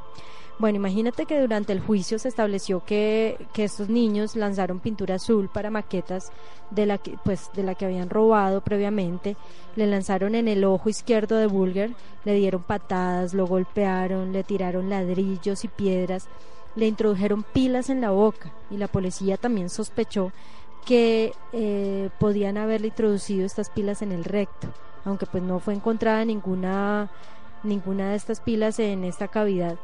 Bueno, 0.60 0.78
imagínate 0.78 1.28
que 1.28 1.40
durante 1.40 1.72
el 1.72 1.80
juicio 1.80 2.18
se 2.18 2.30
estableció 2.30 2.84
que, 2.84 3.48
que 3.54 3.64
estos 3.66 3.90
niños 3.90 4.36
lanzaron 4.36 4.80
pintura 4.80 5.16
azul 5.16 5.50
para 5.54 5.70
maquetas 5.70 6.32
de 6.72 6.88
la 6.88 6.98
que, 6.98 7.16
pues, 7.24 7.52
de 7.54 7.62
la 7.62 7.76
que 7.76 7.86
habían 7.86 8.10
robado 8.10 8.62
previamente, 8.62 9.38
le 9.76 9.86
lanzaron 9.86 10.34
en 10.34 10.48
el 10.48 10.64
ojo 10.64 10.90
izquierdo 10.90 11.36
de 11.38 11.46
Bulger, 11.46 11.92
le 12.26 12.34
dieron 12.34 12.64
patadas, 12.64 13.36
lo 13.36 13.46
golpearon, 13.46 14.34
le 14.34 14.44
tiraron 14.44 14.90
ladrillos 14.90 15.64
y 15.64 15.68
piedras, 15.68 16.28
le 16.76 16.88
introdujeron 16.88 17.44
pilas 17.44 17.92
en 17.92 18.02
la 18.02 18.10
boca 18.10 18.52
y 18.72 18.78
la 18.78 18.88
policía 18.88 19.38
también 19.38 19.70
sospechó 19.70 20.32
que 20.88 21.34
eh, 21.54 22.10
podían 22.20 22.58
haberle 22.58 22.88
introducido 22.88 23.46
estas 23.46 23.70
pilas 23.70 24.02
en 24.02 24.12
el 24.12 24.24
recto, 24.24 24.70
aunque 25.06 25.28
pues 25.28 25.44
no 25.44 25.60
fue 25.60 25.76
encontrada 25.76 26.26
ninguna 26.26 27.12
ninguna 27.64 28.12
de 28.12 28.16
estas 28.16 28.40
pilas 28.42 28.80
en 28.80 29.04
esta 29.04 29.28
cavidad. 29.28 29.78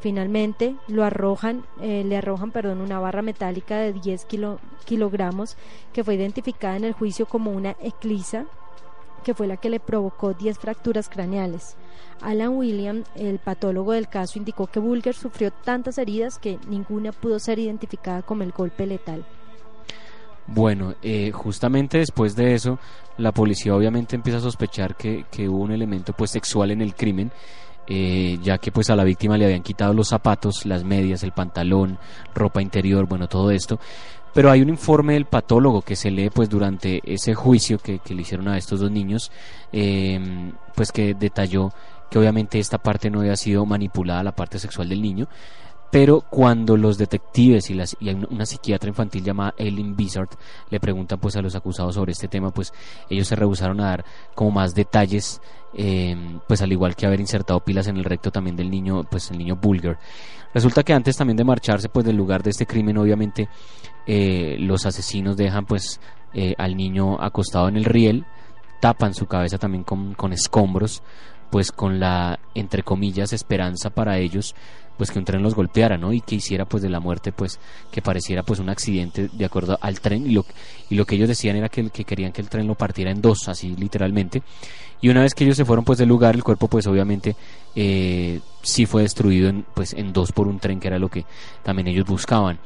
Finalmente 0.00 0.76
lo 0.86 1.04
arrojan, 1.04 1.64
eh, 1.80 2.04
le 2.04 2.16
arrojan 2.16 2.52
perdón, 2.52 2.80
una 2.80 3.00
barra 3.00 3.22
metálica 3.22 3.78
de 3.78 3.92
10 3.92 4.26
kilogramos 4.84 5.56
que 5.92 6.04
fue 6.04 6.14
identificada 6.14 6.76
en 6.76 6.84
el 6.84 6.92
juicio 6.92 7.26
como 7.26 7.50
una 7.50 7.76
eclisa 7.80 8.46
que 9.24 9.34
fue 9.34 9.48
la 9.48 9.56
que 9.56 9.70
le 9.70 9.80
provocó 9.80 10.34
10 10.34 10.58
fracturas 10.58 11.08
craneales. 11.08 11.76
Alan 12.20 12.56
William, 12.56 13.04
el 13.16 13.40
patólogo 13.40 13.92
del 13.92 14.08
caso, 14.08 14.38
indicó 14.38 14.68
que 14.68 14.80
Bulger 14.80 15.14
sufrió 15.14 15.50
tantas 15.50 15.98
heridas 15.98 16.38
que 16.38 16.58
ninguna 16.68 17.12
pudo 17.12 17.38
ser 17.38 17.58
identificada 17.58 18.22
como 18.22 18.44
el 18.44 18.52
golpe 18.52 18.86
letal. 18.86 19.24
Bueno, 20.46 20.94
eh, 21.02 21.30
justamente 21.30 21.98
después 21.98 22.34
de 22.34 22.54
eso, 22.54 22.78
la 23.18 23.32
policía 23.32 23.74
obviamente 23.74 24.16
empieza 24.16 24.38
a 24.38 24.42
sospechar 24.42 24.96
que, 24.96 25.26
que 25.30 25.48
hubo 25.48 25.58
un 25.58 25.72
elemento 25.72 26.14
pues 26.14 26.30
sexual 26.30 26.70
en 26.70 26.80
el 26.80 26.94
crimen 26.94 27.30
eh, 27.90 28.38
ya 28.42 28.58
que 28.58 28.70
pues 28.70 28.90
a 28.90 28.96
la 28.96 29.02
víctima 29.02 29.38
le 29.38 29.46
habían 29.46 29.62
quitado 29.62 29.94
los 29.94 30.08
zapatos, 30.08 30.66
las 30.66 30.84
medias, 30.84 31.22
el 31.22 31.32
pantalón, 31.32 31.98
ropa 32.34 32.60
interior, 32.60 33.06
bueno, 33.06 33.28
todo 33.28 33.50
esto. 33.50 33.80
Pero 34.34 34.50
hay 34.50 34.60
un 34.60 34.68
informe 34.68 35.14
del 35.14 35.24
patólogo 35.24 35.80
que 35.80 35.96
se 35.96 36.10
lee 36.10 36.28
pues 36.28 36.50
durante 36.50 37.00
ese 37.02 37.34
juicio 37.34 37.78
que, 37.78 37.98
le 38.08 38.22
hicieron 38.22 38.48
a 38.48 38.58
estos 38.58 38.80
dos 38.80 38.90
niños, 38.90 39.32
em, 39.72 40.52
pues 40.74 40.92
que 40.92 41.14
detalló 41.14 41.72
que 42.10 42.18
obviamente 42.18 42.58
esta 42.58 42.78
parte 42.78 43.10
no 43.10 43.20
había 43.20 43.36
sido 43.36 43.64
manipulada, 43.64 44.22
la 44.22 44.32
parte 44.32 44.58
sexual 44.58 44.88
del 44.90 45.00
niño, 45.00 45.26
pero 45.90 46.20
cuando 46.20 46.76
los 46.76 46.98
detectives 46.98 47.70
y, 47.70 47.74
las, 47.74 47.96
y 47.98 48.10
una 48.10 48.44
psiquiatra 48.44 48.88
infantil 48.88 49.24
llamada 49.24 49.54
Ellen 49.56 49.96
Bizard 49.96 50.28
le 50.68 50.80
preguntan 50.80 51.18
pues 51.18 51.36
a 51.36 51.42
los 51.42 51.54
acusados 51.54 51.94
sobre 51.94 52.12
este 52.12 52.28
tema, 52.28 52.50
pues 52.50 52.72
ellos 53.08 53.26
se 53.26 53.36
rehusaron 53.36 53.80
a 53.80 53.86
dar 53.86 54.04
como 54.34 54.50
más 54.50 54.74
detalles, 54.74 55.40
eh, 55.74 56.16
pues 56.46 56.62
al 56.62 56.72
igual 56.72 56.96
que 56.96 57.06
haber 57.06 57.20
insertado 57.20 57.60
pilas 57.60 57.86
en 57.88 57.96
el 57.96 58.04
recto 58.04 58.30
también 58.30 58.56
del 58.56 58.70
niño, 58.70 59.04
pues 59.04 59.30
el 59.30 59.38
niño 59.38 59.56
Bulger. 59.56 59.98
Resulta 60.54 60.82
que 60.82 60.92
antes 60.92 61.16
también 61.16 61.36
de 61.36 61.44
marcharse 61.44 61.88
pues 61.88 62.06
del 62.06 62.16
lugar 62.16 62.42
de 62.42 62.50
este 62.50 62.66
crimen, 62.66 62.98
obviamente 62.98 63.48
eh, 64.06 64.56
los 64.58 64.86
asesinos 64.86 65.36
dejan 65.36 65.66
pues 65.66 66.00
eh, 66.32 66.54
al 66.56 66.76
niño 66.76 67.20
acostado 67.20 67.68
en 67.68 67.76
el 67.76 67.84
riel, 67.84 68.24
tapan 68.80 69.14
su 69.14 69.26
cabeza 69.26 69.58
también 69.58 69.84
con, 69.84 70.14
con 70.14 70.32
escombros, 70.32 71.02
pues 71.50 71.72
con 71.72 72.00
la 72.00 72.38
entre 72.54 72.82
comillas 72.82 73.32
esperanza 73.32 73.90
para 73.90 74.18
ellos 74.18 74.54
pues 74.98 75.12
que 75.12 75.18
un 75.20 75.24
tren 75.24 75.42
los 75.42 75.54
golpeara, 75.54 75.96
¿no? 75.96 76.12
Y 76.12 76.20
que 76.20 76.34
hiciera 76.34 76.64
pues 76.64 76.82
de 76.82 76.90
la 76.90 76.98
muerte 76.98 77.30
pues 77.30 77.60
que 77.90 78.02
pareciera 78.02 78.42
pues 78.42 78.58
un 78.58 78.68
accidente 78.68 79.30
de 79.32 79.44
acuerdo 79.44 79.78
al 79.80 80.00
tren 80.00 80.26
y 80.26 80.34
lo, 80.34 80.44
y 80.90 80.96
lo 80.96 81.06
que 81.06 81.14
ellos 81.14 81.28
decían 81.28 81.56
era 81.56 81.68
que, 81.68 81.88
que 81.90 82.04
querían 82.04 82.32
que 82.32 82.42
el 82.42 82.48
tren 82.48 82.66
lo 82.66 82.74
partiera 82.74 83.12
en 83.12 83.22
dos, 83.22 83.48
así 83.48 83.76
literalmente. 83.76 84.42
Y 85.00 85.08
una 85.08 85.22
vez 85.22 85.34
que 85.34 85.44
ellos 85.44 85.56
se 85.56 85.64
fueron 85.64 85.84
pues 85.84 85.98
del 85.98 86.08
lugar, 86.08 86.34
el 86.34 86.42
cuerpo 86.42 86.68
pues 86.68 86.86
obviamente 86.86 87.36
eh, 87.74 88.40
sí 88.62 88.86
fue 88.86 89.02
destruido 89.02 89.48
en, 89.48 89.64
pues 89.74 89.92
en 89.92 90.12
dos 90.12 90.32
por 90.32 90.48
un 90.48 90.58
tren 90.58 90.80
que 90.80 90.88
era 90.88 90.98
lo 90.98 91.08
que 91.08 91.24
también 91.62 91.88
ellos 91.88 92.06
buscaban. 92.06 92.58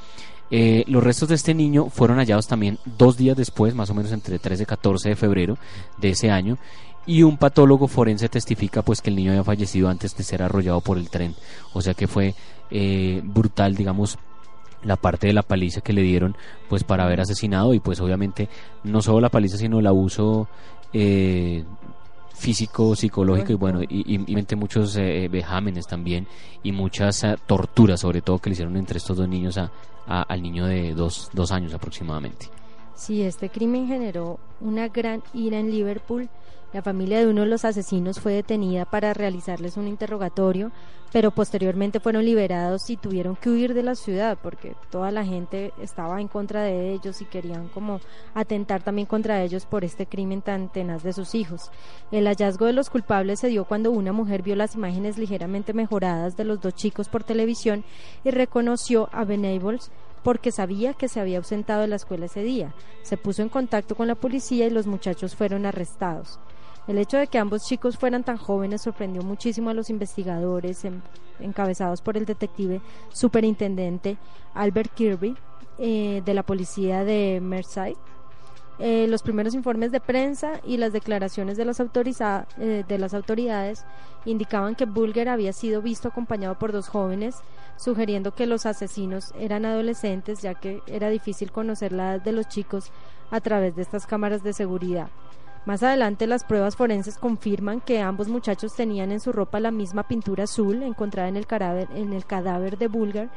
Eh, 0.51 0.85
los 0.87 1.03
restos 1.03 1.31
de 1.31 1.35
este 1.35 1.55
niño 1.55 1.89
fueron 1.89 2.19
hallados 2.19 2.47
también 2.47 2.79
dos 2.85 3.17
días 3.17 3.37
después, 3.37 3.75
más 3.75 3.89
o 3.89 3.95
menos 3.95 4.13
entre 4.13 4.39
13 4.39 4.65
y 4.65 4.67
14 4.67 5.09
de 5.09 5.17
febrero 5.17 5.57
de 5.99 6.11
ese 6.11 6.31
año, 6.31 6.59
y 7.07 7.23
un 7.23 7.37
patólogo 7.37 7.89
forense 7.89 8.29
testifica 8.29 8.83
pues 8.83 9.01
que 9.01 9.11
el 9.11 9.17
niño 9.17 9.33
había 9.33 9.45
fallecido 9.45 9.89
antes 9.89 10.17
de 10.17 10.23
ser 10.23 10.43
arrollado 10.43 10.81
por 10.81 10.99
el 10.99 11.11
tren 11.11 11.35
o 11.73 11.83
sea 11.83 11.95
que 11.95 12.07
fue 12.07 12.35
eh, 12.71 13.21
brutal 13.25 13.75
digamos 13.75 14.19
la 14.85 14.97
parte 14.97 15.27
de 15.27 15.33
la 15.33 15.43
paliza 15.43 15.81
que 15.81 15.93
le 15.93 16.03
dieron 16.03 16.37
pues 16.69 16.85
para 16.85 17.05
haber 17.05 17.21
asesinado 17.21 17.75
y 17.75 17.81
pues 17.81 18.01
obviamente 18.01 18.49
no 18.85 19.03
solo 19.03 19.21
la 19.21 19.31
paliza 19.31 19.57
sino 19.57 19.81
el 19.81 19.87
abuso 19.87 20.49
físico, 22.35 22.95
psicológico 22.97 23.53
y 23.53 23.57
bueno, 23.57 23.83
y, 23.83 24.15
y, 24.17 24.57
muchos 24.57 24.97
eh, 24.97 25.29
vejámenes 25.31 25.87
también 25.87 26.27
y 26.63 26.73
muchas 26.73 27.25
torturas 27.47 28.01
sobre 28.01 28.23
todo 28.23 28.39
que 28.39 28.51
le 28.51 28.55
hicieron 28.55 28.77
entre 28.77 28.99
estos 28.99 29.17
dos 29.17 29.29
niños 29.29 29.59
a, 29.59 29.71
al 30.07 30.43
niño 30.43 30.67
de 30.67 30.95
dos, 30.95 31.31
dos 31.33 31.53
años 31.53 31.75
aproximadamente. 31.75 32.49
Sí, 32.95 33.23
este 33.23 33.51
crimen 33.51 33.87
generó 33.87 34.39
una 34.61 34.89
gran 34.89 35.23
ira 35.33 35.59
en 35.59 35.71
Liverpool 35.71 36.29
la 36.73 36.81
familia 36.81 37.19
de 37.19 37.27
uno 37.27 37.43
de 37.43 37.49
los 37.49 37.67
asesinos 37.67 38.19
fue 38.19 38.33
detenida 38.33 38.87
para 38.87 39.13
realizarles 39.13 39.77
un 39.77 39.89
interrogatorio, 39.89 40.73
pero 41.13 41.31
posteriormente 41.31 42.01
fueron 42.01 42.25
liberados 42.25 42.89
y 42.89 42.97
tuvieron 42.97 43.37
que 43.37 43.51
huir 43.51 43.75
de 43.75 43.83
la 43.83 43.95
ciudad 43.95 44.39
porque 44.43 44.75
toda 44.91 45.11
la 45.11 45.23
gente 45.23 45.75
estaba 45.83 46.19
en 46.19 46.29
contra 46.29 46.63
de 46.63 46.95
ellos 46.95 47.21
y 47.21 47.27
querían 47.27 47.69
como 47.69 48.01
atentar 48.33 48.83
también 48.83 49.07
contra 49.07 49.43
ellos 49.43 49.67
por 49.67 49.85
este 49.85 50.07
crimen 50.07 50.41
tan 50.41 50.71
tenaz 50.71 51.03
de 51.03 51.13
sus 51.13 51.35
hijos. 51.35 51.71
El 52.11 52.27
hallazgo 52.27 52.65
de 52.65 52.73
los 52.73 52.89
culpables 52.89 53.41
se 53.41 53.49
dio 53.49 53.67
cuando 53.67 53.91
una 53.91 54.15
mujer 54.15 54.41
vio 54.41 54.57
las 54.57 54.75
imágenes 54.75 55.19
ligeramente 55.19 55.75
mejoradas 55.75 56.39
de 56.39 56.45
los 56.45 56.63
dos 56.63 56.75
chicos 56.75 57.11
por 57.11 57.23
televisión 57.23 57.85
y 58.25 58.31
reconoció 58.31 59.11
a 59.13 59.25
Benables 59.25 59.91
porque 60.23 60.53
sabía 60.53 60.95
que 60.95 61.09
se 61.09 61.21
había 61.21 61.39
ausentado 61.39 61.83
de 61.83 61.89
la 61.89 61.97
escuela 61.97 62.27
ese 62.27 62.43
día. 62.43 62.75
Se 63.03 63.17
puso 63.17 63.43
en 63.43 63.49
contacto 63.49 63.95
con 63.95 64.09
la 64.09 64.15
policía 64.15 64.67
y 64.67 64.71
los 64.71 64.87
muchachos 64.87 65.35
fueron 65.35 65.67
arrestados. 65.67 66.39
El 66.87 66.99
hecho 66.99 67.17
de 67.17 67.29
que 67.29 67.39
ambos 67.39 67.63
chicos 67.65 67.97
fueran 67.97 68.25
tan 68.25 68.37
jóvenes 68.37 68.83
sorprendió 68.83 69.23
muchísimo 69.23 69.71
a 69.71 69.75
los 69.75 69.89
investigadores 69.89 70.85
encabezados 71.39 72.03
por 72.03 72.17
el 72.17 72.27
detective 72.27 72.81
superintendente 73.13 74.17
Albert 74.55 74.93
Kirby 74.95 75.37
eh, 75.79 76.23
de 76.25 76.35
la 76.35 76.43
policía 76.43 77.05
de 77.05 77.41
Merseyside. 77.41 77.97
Eh, 78.79 79.07
los 79.09 79.23
primeros 79.23 79.55
informes 79.55 79.93
de 79.93 80.01
prensa 80.01 80.61
y 80.65 80.77
las 80.77 80.93
declaraciones 80.93 81.57
de 81.57 81.65
las, 81.65 81.81
eh, 81.81 82.85
de 82.89 82.99
las 82.99 83.15
autoridades 83.15 83.85
indicaban 84.25 84.75
que 84.75 84.87
Bulger 84.87 85.29
había 85.29 85.53
sido 85.53 85.83
visto 85.83 86.09
acompañado 86.09 86.59
por 86.59 86.73
dos 86.73 86.89
jóvenes, 86.89 87.37
sugiriendo 87.77 88.35
que 88.35 88.47
los 88.47 88.67
asesinos 88.67 89.33
eran 89.39 89.65
adolescentes, 89.65 90.43
ya 90.43 90.55
que 90.55 90.83
era 90.87 91.09
difícil 91.09 91.53
conocer 91.53 91.93
la 91.93 92.15
edad 92.15 92.23
de 92.23 92.33
los 92.33 92.49
chicos 92.49 92.91
a 93.31 93.41
través 93.41 93.77
de 93.77 93.83
estas 93.83 94.07
cámaras 94.07 94.43
de 94.43 94.53
seguridad. 94.53 95.09
Más 95.65 95.83
adelante 95.83 96.27
las 96.27 96.45
pruebas 96.45 96.77
forenses 96.77 97.19
confirman 97.19 97.81
que 97.81 98.01
ambos 98.01 98.29
muchachos 98.29 98.75
tenían 98.75 99.13
en 99.13 99.21
su 99.21 99.33
ropa 99.33 99.61
la 99.61 99.71
misma 99.71 100.03
pintura 100.03 100.45
azul 100.45 100.83
encontrada 100.83 101.29
en 101.29 101.37
el 101.37 101.47
cadáver, 101.47 101.89
en 101.95 102.13
el 102.13 102.25
cadáver 102.25 102.79
de 102.79 102.89
Bulgar 102.89 103.31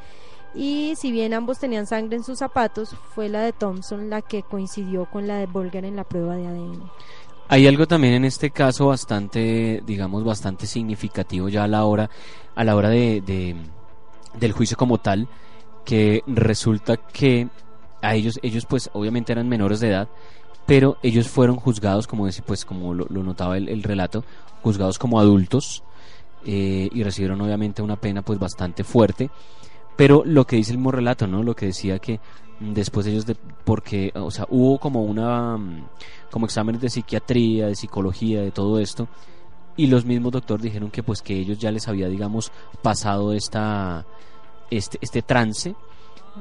y 0.56 0.94
si 0.96 1.12
bien 1.12 1.34
ambos 1.34 1.58
tenían 1.58 1.86
sangre 1.86 2.16
en 2.16 2.24
sus 2.24 2.38
zapatos, 2.38 2.96
fue 3.14 3.28
la 3.28 3.42
de 3.42 3.52
Thompson 3.52 4.08
la 4.08 4.22
que 4.22 4.42
coincidió 4.42 5.04
con 5.04 5.28
la 5.28 5.36
de 5.36 5.46
Bulgar 5.46 5.84
en 5.84 5.96
la 5.96 6.04
prueba 6.04 6.34
de 6.34 6.46
ADN. 6.46 6.90
Hay 7.48 7.66
algo 7.66 7.86
también 7.86 8.14
en 8.14 8.24
este 8.24 8.50
caso 8.50 8.88
bastante, 8.88 9.82
digamos, 9.86 10.24
bastante 10.24 10.66
significativo 10.66 11.48
ya 11.48 11.64
a 11.64 11.68
la 11.68 11.84
hora, 11.84 12.10
a 12.54 12.64
la 12.64 12.74
hora 12.74 12.88
de, 12.88 13.54
del 14.38 14.52
juicio 14.52 14.76
como 14.76 14.98
tal, 14.98 15.28
que 15.84 16.22
resulta 16.26 16.96
que 16.96 17.48
a 18.02 18.14
ellos, 18.14 18.38
ellos 18.42 18.66
pues 18.66 18.90
obviamente 18.92 19.32
eran 19.32 19.48
menores 19.48 19.80
de 19.80 19.88
edad, 19.88 20.08
pero 20.66 20.98
ellos 21.02 21.28
fueron 21.28 21.56
juzgados, 21.56 22.06
como 22.06 22.28
pues 22.44 22.64
como 22.64 22.92
lo, 22.92 23.06
notaba 23.08 23.56
el, 23.56 23.82
relato, 23.82 24.24
juzgados 24.62 24.98
como 24.98 25.20
adultos 25.20 25.82
eh, 26.44 26.88
y 26.92 27.02
recibieron 27.02 27.40
obviamente 27.40 27.82
una 27.82 27.96
pena 27.96 28.22
pues 28.22 28.38
bastante 28.38 28.84
fuerte. 28.84 29.30
Pero 29.96 30.22
lo 30.26 30.46
que 30.46 30.56
dice 30.56 30.72
el 30.72 30.78
mismo 30.78 30.92
relato, 30.92 31.26
¿no? 31.26 31.42
Lo 31.42 31.56
que 31.56 31.66
decía 31.66 31.98
que 31.98 32.20
después 32.60 33.06
ellos, 33.06 33.24
de, 33.24 33.34
porque, 33.64 34.12
o 34.14 34.30
sea, 34.30 34.46
hubo 34.50 34.78
como 34.78 35.02
una, 35.02 35.58
como 36.30 36.46
exámenes 36.46 36.82
de 36.82 36.90
psiquiatría, 36.90 37.68
de 37.68 37.74
psicología, 37.74 38.42
de 38.42 38.50
todo 38.50 38.78
esto, 38.78 39.08
y 39.76 39.86
los 39.86 40.04
mismos 40.04 40.32
doctores 40.32 40.62
dijeron 40.62 40.90
que 40.90 41.02
pues 41.02 41.22
que 41.22 41.34
ellos 41.34 41.58
ya 41.58 41.70
les 41.70 41.88
había, 41.88 42.08
digamos, 42.08 42.50
pasado 42.82 43.32
esta, 43.32 44.06
este, 44.70 44.98
este 45.00 45.22
trance 45.22 45.74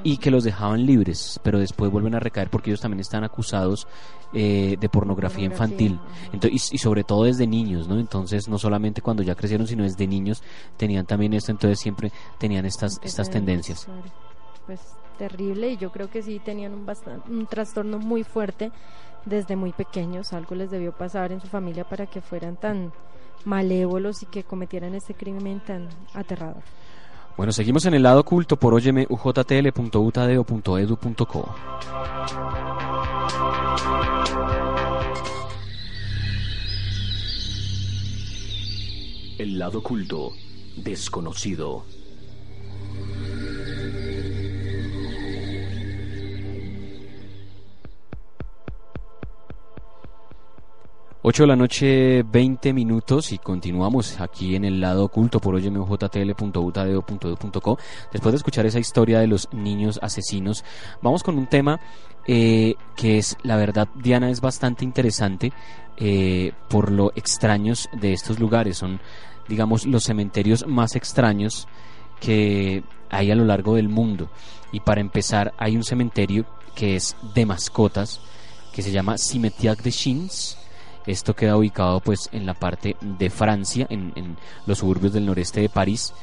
y 0.03 0.17
que 0.17 0.31
los 0.31 0.43
dejaban 0.43 0.85
libres, 0.85 1.39
pero 1.43 1.59
después 1.59 1.91
vuelven 1.91 2.15
a 2.15 2.19
recaer 2.19 2.49
porque 2.49 2.69
ellos 2.69 2.81
también 2.81 2.99
están 2.99 3.23
acusados 3.23 3.87
eh, 4.33 4.75
de 4.79 4.89
pornografía, 4.89 5.45
infantil 5.45 5.99
entonces, 6.33 6.73
y, 6.73 6.77
sobre 6.77 7.03
todo 7.03 7.23
desde 7.23 7.47
niños, 7.47 7.87
¿no? 7.87 7.97
Entonces 7.97 8.49
no 8.49 8.57
solamente 8.57 9.01
cuando 9.01 9.23
ya 9.23 9.35
crecieron, 9.35 9.67
sino 9.67 9.83
desde 9.83 10.07
niños 10.07 10.43
tenían 10.77 11.05
también 11.05 11.33
esto, 11.33 11.51
entonces 11.51 11.79
siempre 11.79 12.11
tenían 12.37 12.65
estas, 12.65 12.99
estas 13.03 13.29
tendencias. 13.29 13.87
Pues 14.65 14.81
terrible 15.17 15.69
y 15.69 15.77
yo 15.77 15.91
creo 15.91 16.09
que 16.09 16.21
sí 16.21 16.39
tenían 16.43 16.73
un, 16.73 16.85
un 17.29 17.47
trastorno 17.47 17.97
muy 17.99 18.23
fuerte 18.23 18.71
desde 19.25 19.55
muy 19.55 19.71
pequeños, 19.71 20.33
algo 20.33 20.55
les 20.55 20.69
debió 20.69 20.91
pasar 20.91 21.31
en 21.31 21.41
su 21.41 21.47
familia 21.47 21.87
para 21.87 22.05
que 22.05 22.21
fueran 22.21 22.57
tan 22.57 22.91
malévolos 23.45 24.23
y 24.23 24.25
que 24.25 24.43
cometieran 24.43 24.95
este 24.95 25.13
crimen 25.13 25.61
tan 25.61 25.87
aterrador. 26.13 26.63
Bueno, 27.37 27.51
seguimos 27.51 27.85
en 27.85 27.93
el 27.93 28.01
lado 28.03 28.21
oculto 28.21 28.55
por 28.57 28.73
oymeujtl.utadeo.edu.co. 28.73 31.55
El 39.37 39.59
lado 39.59 39.79
oculto, 39.79 40.31
desconocido. 40.77 41.83
8 51.27 51.41
de 51.41 51.47
la 51.47 51.55
noche, 51.55 52.21
20 52.21 52.71
minutos 52.71 53.31
y 53.31 53.39
continuamos 53.39 54.21
aquí 54.21 54.55
en 54.55 54.63
el 54.63 54.79
lado 54.79 55.05
oculto 55.05 55.39
por 55.39 55.55
oyemjtl.utadeo.edu.co. 55.55 57.79
Después 58.11 58.31
de 58.31 58.37
escuchar 58.37 58.67
esa 58.67 58.77
historia 58.77 59.21
de 59.21 59.25
los 59.25 59.51
niños 59.51 59.99
asesinos, 60.03 60.63
vamos 61.01 61.23
con 61.23 61.39
un 61.39 61.47
tema 61.47 61.79
eh, 62.27 62.75
que 62.95 63.17
es, 63.17 63.37
la 63.41 63.55
verdad, 63.55 63.87
Diana, 63.95 64.29
es 64.29 64.39
bastante 64.39 64.85
interesante 64.85 65.51
eh, 65.97 66.51
por 66.69 66.91
lo 66.91 67.11
extraños 67.15 67.89
de 67.99 68.13
estos 68.13 68.39
lugares. 68.39 68.77
Son, 68.77 69.01
digamos, 69.47 69.87
los 69.87 70.03
cementerios 70.03 70.67
más 70.67 70.95
extraños 70.95 71.67
que 72.19 72.83
hay 73.09 73.31
a 73.31 73.35
lo 73.35 73.45
largo 73.45 73.73
del 73.73 73.89
mundo. 73.89 74.29
Y 74.71 74.81
para 74.81 75.01
empezar, 75.01 75.55
hay 75.57 75.75
un 75.75 75.83
cementerio 75.83 76.45
que 76.75 76.95
es 76.95 77.15
de 77.33 77.47
mascotas, 77.47 78.21
que 78.71 78.83
se 78.83 78.91
llama 78.91 79.17
Cimetière 79.17 79.81
de 79.81 79.91
Chins 79.91 80.59
esto 81.05 81.35
queda 81.35 81.57
ubicado 81.57 81.99
pues 81.99 82.29
en 82.31 82.45
la 82.45 82.53
parte 82.53 82.95
de 83.01 83.29
Francia, 83.29 83.87
en, 83.89 84.37
los 84.65 84.79
suburbios 84.79 85.13
del 85.13 85.25
noreste 85.25 85.61
de 85.61 85.69
París. 85.69 86.13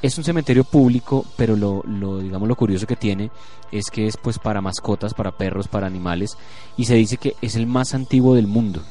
Es 0.00 0.18
un 0.18 0.24
cementerio 0.24 0.64
público, 0.64 1.24
pero 1.36 1.54
lo, 1.54 1.82
digamos 2.20 2.48
lo 2.48 2.56
curioso 2.56 2.86
que 2.86 2.96
tiene 2.96 3.30
es 3.70 3.88
que 3.90 4.06
es 4.06 4.16
pues 4.16 4.38
para 4.38 4.60
mascotas, 4.60 5.14
para 5.14 5.36
perros, 5.36 5.68
para 5.68 5.86
animales 5.86 6.36
y 6.76 6.86
se 6.86 6.94
dice 6.94 7.18
que 7.18 7.36
es 7.40 7.54
el 7.54 7.66
más 7.66 7.94
antiguo 7.94 8.34
del 8.34 8.46
mundo. 8.46 8.82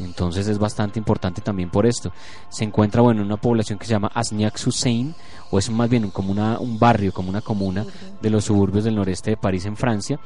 Entonces 0.00 0.46
es 0.46 0.58
bastante 0.58 0.98
importante 0.98 1.42
también 1.42 1.70
por 1.70 1.86
esto. 1.86 2.12
Se 2.48 2.64
encuentra 2.64 3.02
bueno 3.02 3.20
en 3.20 3.26
una 3.26 3.36
población 3.36 3.78
que 3.78 3.86
se 3.86 3.92
llama 3.92 4.10
Asniac-Suzanne 4.14 5.14
o 5.50 5.58
es 5.58 5.70
más 5.70 5.88
bien 5.88 6.10
como 6.10 6.30
una, 6.30 6.58
un 6.58 6.78
barrio, 6.78 7.12
como 7.12 7.30
una 7.30 7.40
comuna 7.40 7.84
de 8.20 8.30
los 8.30 8.44
suburbios 8.44 8.84
del 8.84 8.96
noreste 8.96 9.30
de 9.30 9.36
París 9.36 9.64
en 9.64 9.76
Francia 9.76 10.18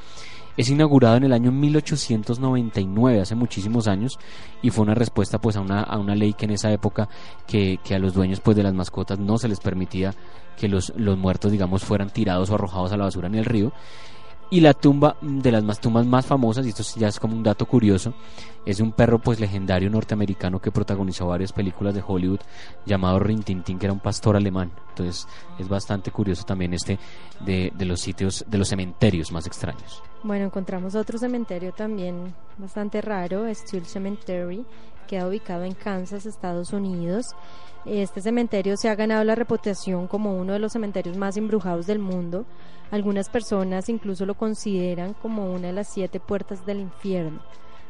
es 0.55 0.69
inaugurado 0.69 1.17
en 1.17 1.23
el 1.23 1.33
año 1.33 1.51
1899, 1.51 3.21
hace 3.21 3.35
muchísimos 3.35 3.87
años, 3.87 4.19
y 4.61 4.69
fue 4.69 4.83
una 4.83 4.93
respuesta 4.93 5.39
pues 5.39 5.55
a 5.55 5.61
una, 5.61 5.81
a 5.81 5.97
una 5.97 6.15
ley 6.15 6.33
que 6.33 6.45
en 6.45 6.51
esa 6.51 6.71
época 6.71 7.09
que, 7.47 7.79
que 7.83 7.95
a 7.95 7.99
los 7.99 8.13
dueños 8.13 8.39
pues 8.39 8.55
de 8.55 8.63
las 8.63 8.73
mascotas 8.73 9.19
no 9.19 9.37
se 9.37 9.47
les 9.47 9.59
permitía 9.59 10.13
que 10.57 10.67
los, 10.67 10.93
los 10.95 11.17
muertos 11.17 11.51
digamos 11.51 11.83
fueran 11.83 12.09
tirados 12.09 12.49
o 12.49 12.55
arrojados 12.55 12.91
a 12.91 12.97
la 12.97 13.05
basura 13.05 13.27
en 13.27 13.35
el 13.35 13.45
río 13.45 13.73
y 14.53 14.59
la 14.59 14.75
tumba 14.75 15.17
de 15.19 15.51
las 15.51 15.63
más 15.63 15.79
tumbas 15.79 16.05
más 16.05 16.27
famosas, 16.27 16.63
y 16.63 16.69
esto 16.69 16.83
ya 16.95 17.07
es 17.07 17.19
como 17.19 17.35
un 17.35 17.41
dato 17.41 17.65
curioso, 17.65 18.13
es 18.67 18.79
un 18.81 18.91
perro 18.91 19.17
pues 19.17 19.39
legendario 19.39 19.89
norteamericano 19.89 20.61
que 20.61 20.69
protagonizó 20.69 21.25
varias 21.25 21.51
películas 21.51 21.95
de 21.95 22.03
Hollywood 22.05 22.39
llamado 22.85 23.17
Rin 23.17 23.41
Tin 23.41 23.63
que 23.63 23.87
era 23.87 23.93
un 23.93 23.99
pastor 23.99 24.35
alemán. 24.35 24.71
Entonces 24.89 25.27
es 25.57 25.67
bastante 25.67 26.11
curioso 26.11 26.43
también 26.43 26.71
este 26.75 26.99
de, 27.43 27.73
los 27.79 27.99
sitios, 27.99 28.45
de 28.47 28.59
los 28.59 28.67
cementerios 28.67 29.31
más 29.31 29.47
extraños. 29.47 30.03
Bueno, 30.21 30.45
encontramos 30.45 30.93
otro 30.93 31.17
cementerio 31.17 31.71
también 31.71 32.35
bastante 32.59 33.01
raro, 33.01 33.51
Steel 33.51 33.87
Cemetery, 33.87 34.63
queda 35.07 35.27
ubicado 35.27 35.63
en 35.63 35.73
Kansas, 35.73 36.27
Estados 36.27 36.73
Unidos. 36.73 37.25
Este 37.85 38.21
cementerio 38.21 38.77
se 38.77 38.87
ha 38.87 38.95
ganado 38.95 39.25
la 39.25 39.35
reputación 39.35 40.07
como 40.07 40.37
uno 40.37 40.53
de 40.53 40.59
los 40.59 40.71
cementerios 40.71 41.17
más 41.17 41.35
embrujados 41.35 41.85
del 41.85 41.99
mundo. 41.99 42.45
Algunas 42.91 43.27
personas 43.27 43.89
incluso 43.89 44.25
lo 44.25 44.35
consideran 44.35 45.13
como 45.13 45.51
una 45.51 45.67
de 45.67 45.73
las 45.73 45.89
siete 45.91 46.21
puertas 46.21 46.65
del 46.65 46.79
infierno. 46.79 47.41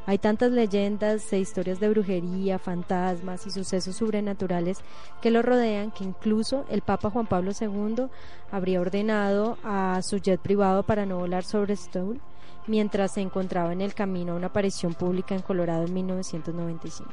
Hay 0.05 0.17
tantas 0.17 0.51
leyendas 0.51 1.31
e 1.31 1.39
historias 1.39 1.79
de 1.79 1.89
brujería, 1.89 2.57
fantasmas 2.57 3.45
y 3.45 3.51
sucesos 3.51 3.95
sobrenaturales 3.95 4.79
que 5.21 5.31
lo 5.31 5.41
rodean 5.41 5.91
que 5.91 6.03
incluso 6.03 6.65
el 6.69 6.81
Papa 6.81 7.11
Juan 7.11 7.27
Pablo 7.27 7.51
II 7.57 8.07
habría 8.51 8.81
ordenado 8.81 9.57
a 9.63 10.01
su 10.01 10.17
jet 10.17 10.41
privado 10.41 10.83
para 10.83 11.05
no 11.05 11.19
volar 11.19 11.43
sobre 11.45 11.75
Stowe 11.75 12.19
mientras 12.67 13.13
se 13.13 13.21
encontraba 13.21 13.71
en 13.71 13.81
el 13.81 13.93
camino 13.93 14.33
a 14.33 14.37
una 14.37 14.47
aparición 14.47 14.93
pública 14.93 15.35
en 15.35 15.41
Colorado 15.41 15.85
en 15.85 15.93
1995. 15.93 17.11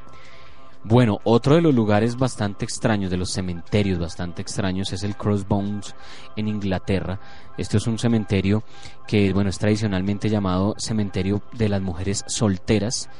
Bueno, 0.82 1.20
otro 1.24 1.56
de 1.56 1.60
los 1.60 1.74
lugares 1.74 2.16
bastante 2.16 2.64
extraños, 2.64 3.10
de 3.10 3.18
los 3.18 3.30
cementerios 3.30 3.98
bastante 3.98 4.40
extraños, 4.40 4.92
es 4.94 5.02
el 5.02 5.14
Crossbones 5.14 5.94
en 6.36 6.48
Inglaterra. 6.48 7.20
Esto 7.58 7.76
es 7.76 7.86
un 7.86 7.98
cementerio 7.98 8.64
que, 9.06 9.32
bueno, 9.34 9.50
es 9.50 9.58
tradicionalmente 9.58 10.30
llamado 10.30 10.74
cementerio 10.78 11.42
de 11.52 11.68
las 11.68 11.82
mujeres 11.82 12.24
solteras 12.26 13.10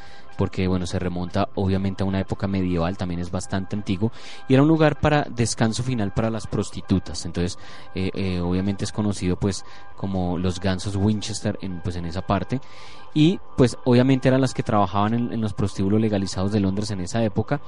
porque 0.40 0.66
bueno, 0.68 0.86
se 0.86 0.98
remonta 0.98 1.50
obviamente 1.54 2.02
a 2.02 2.06
una 2.06 2.18
época 2.18 2.46
medieval, 2.46 2.96
también 2.96 3.20
es 3.20 3.30
bastante 3.30 3.76
antiguo, 3.76 4.10
y 4.48 4.54
era 4.54 4.62
un 4.62 4.68
lugar 4.68 4.98
para 4.98 5.24
descanso 5.24 5.82
final 5.82 6.14
para 6.14 6.30
las 6.30 6.46
prostitutas. 6.46 7.26
Entonces, 7.26 7.58
eh, 7.94 8.10
eh, 8.14 8.40
obviamente 8.40 8.86
es 8.86 8.92
conocido 8.92 9.36
pues 9.36 9.66
como 9.98 10.38
los 10.38 10.58
gansos 10.58 10.96
Winchester 10.96 11.58
en, 11.60 11.82
pues, 11.82 11.96
en 11.96 12.06
esa 12.06 12.22
parte 12.22 12.58
y 13.14 13.40
pues 13.56 13.76
obviamente 13.84 14.28
eran 14.28 14.40
las 14.40 14.54
que 14.54 14.62
trabajaban 14.62 15.14
en, 15.32 15.40
los 15.40 15.52
prostíbulos 15.52 16.00
legalizados 16.00 16.52
de 16.52 16.60
Londres 16.60 16.90
en 16.90 17.00
esa 17.00 17.22
época 17.24 17.60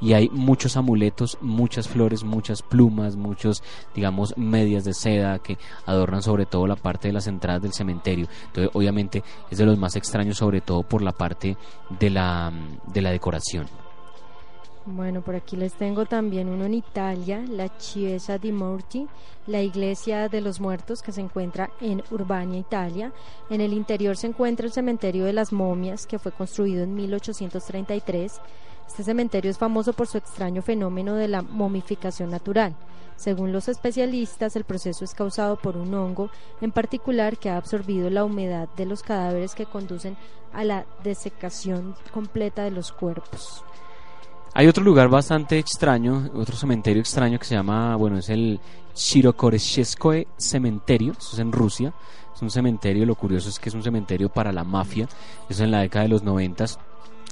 y 0.00 0.12
hay 0.12 0.28
muchos 0.30 0.76
amuletos, 0.76 1.38
muchas 1.40 1.88
flores, 1.88 2.24
muchas 2.24 2.62
plumas, 2.62 3.16
muchos 3.16 3.62
digamos 3.94 4.36
medias 4.36 4.84
de 4.84 4.94
seda 4.94 5.38
que 5.38 5.58
adornan 5.86 6.22
sobre 6.22 6.46
todo 6.46 6.66
la 6.66 6.76
parte 6.76 7.08
de 7.08 7.14
las 7.14 7.26
entradas 7.26 7.62
del 7.62 7.72
cementerio. 7.72 8.26
Entonces 8.46 8.70
obviamente 8.74 9.22
es 9.50 9.58
de 9.58 9.66
los 9.66 9.78
más 9.78 9.96
extraños 9.96 10.38
sobre 10.38 10.60
todo 10.60 10.82
por 10.82 11.02
la 11.02 11.12
parte 11.12 11.56
de 11.98 12.10
la, 12.10 12.52
de 12.86 13.02
la 13.02 13.10
decoración. 13.10 13.81
Bueno, 14.84 15.22
por 15.22 15.36
aquí 15.36 15.56
les 15.56 15.74
tengo 15.74 16.06
también 16.06 16.48
uno 16.48 16.64
en 16.64 16.74
Italia, 16.74 17.44
la 17.48 17.76
Chiesa 17.78 18.38
di 18.38 18.50
Morti, 18.50 19.06
la 19.46 19.62
iglesia 19.62 20.28
de 20.28 20.40
los 20.40 20.58
muertos 20.58 21.02
que 21.02 21.12
se 21.12 21.20
encuentra 21.20 21.70
en 21.80 22.02
Urbania, 22.10 22.58
Italia. 22.58 23.12
En 23.48 23.60
el 23.60 23.74
interior 23.74 24.16
se 24.16 24.26
encuentra 24.26 24.66
el 24.66 24.72
cementerio 24.72 25.24
de 25.24 25.34
las 25.34 25.52
momias 25.52 26.04
que 26.04 26.18
fue 26.18 26.32
construido 26.32 26.82
en 26.82 26.96
1833. 26.96 28.40
Este 28.88 29.04
cementerio 29.04 29.52
es 29.52 29.58
famoso 29.58 29.92
por 29.92 30.08
su 30.08 30.18
extraño 30.18 30.62
fenómeno 30.62 31.14
de 31.14 31.28
la 31.28 31.42
momificación 31.42 32.30
natural. 32.30 32.74
Según 33.14 33.52
los 33.52 33.68
especialistas, 33.68 34.56
el 34.56 34.64
proceso 34.64 35.04
es 35.04 35.14
causado 35.14 35.54
por 35.54 35.76
un 35.76 35.94
hongo 35.94 36.28
en 36.60 36.72
particular 36.72 37.38
que 37.38 37.50
ha 37.50 37.56
absorbido 37.56 38.10
la 38.10 38.24
humedad 38.24 38.68
de 38.76 38.86
los 38.86 39.04
cadáveres 39.04 39.54
que 39.54 39.64
conducen 39.64 40.16
a 40.52 40.64
la 40.64 40.86
desecación 41.04 41.94
completa 42.12 42.64
de 42.64 42.72
los 42.72 42.90
cuerpos. 42.90 43.64
Hay 44.54 44.66
otro 44.66 44.84
lugar 44.84 45.08
bastante 45.08 45.58
extraño, 45.58 46.30
otro 46.34 46.54
cementerio 46.56 47.00
extraño 47.00 47.38
que 47.38 47.46
se 47.46 47.54
llama, 47.54 47.96
bueno, 47.96 48.18
es 48.18 48.28
el 48.28 48.60
Shirokoreshskoe 48.94 50.28
Cementerio, 50.36 51.12
eso 51.12 51.30
es 51.32 51.38
en 51.38 51.52
Rusia. 51.52 51.94
Es 52.34 52.42
un 52.42 52.50
cementerio, 52.50 53.06
lo 53.06 53.14
curioso 53.14 53.48
es 53.48 53.58
que 53.58 53.70
es 53.70 53.74
un 53.74 53.82
cementerio 53.82 54.28
para 54.28 54.52
la 54.52 54.62
mafia, 54.62 55.08
eso 55.48 55.64
en 55.64 55.70
la 55.70 55.80
década 55.80 56.02
de 56.02 56.10
los 56.10 56.22
noventas. 56.22 56.78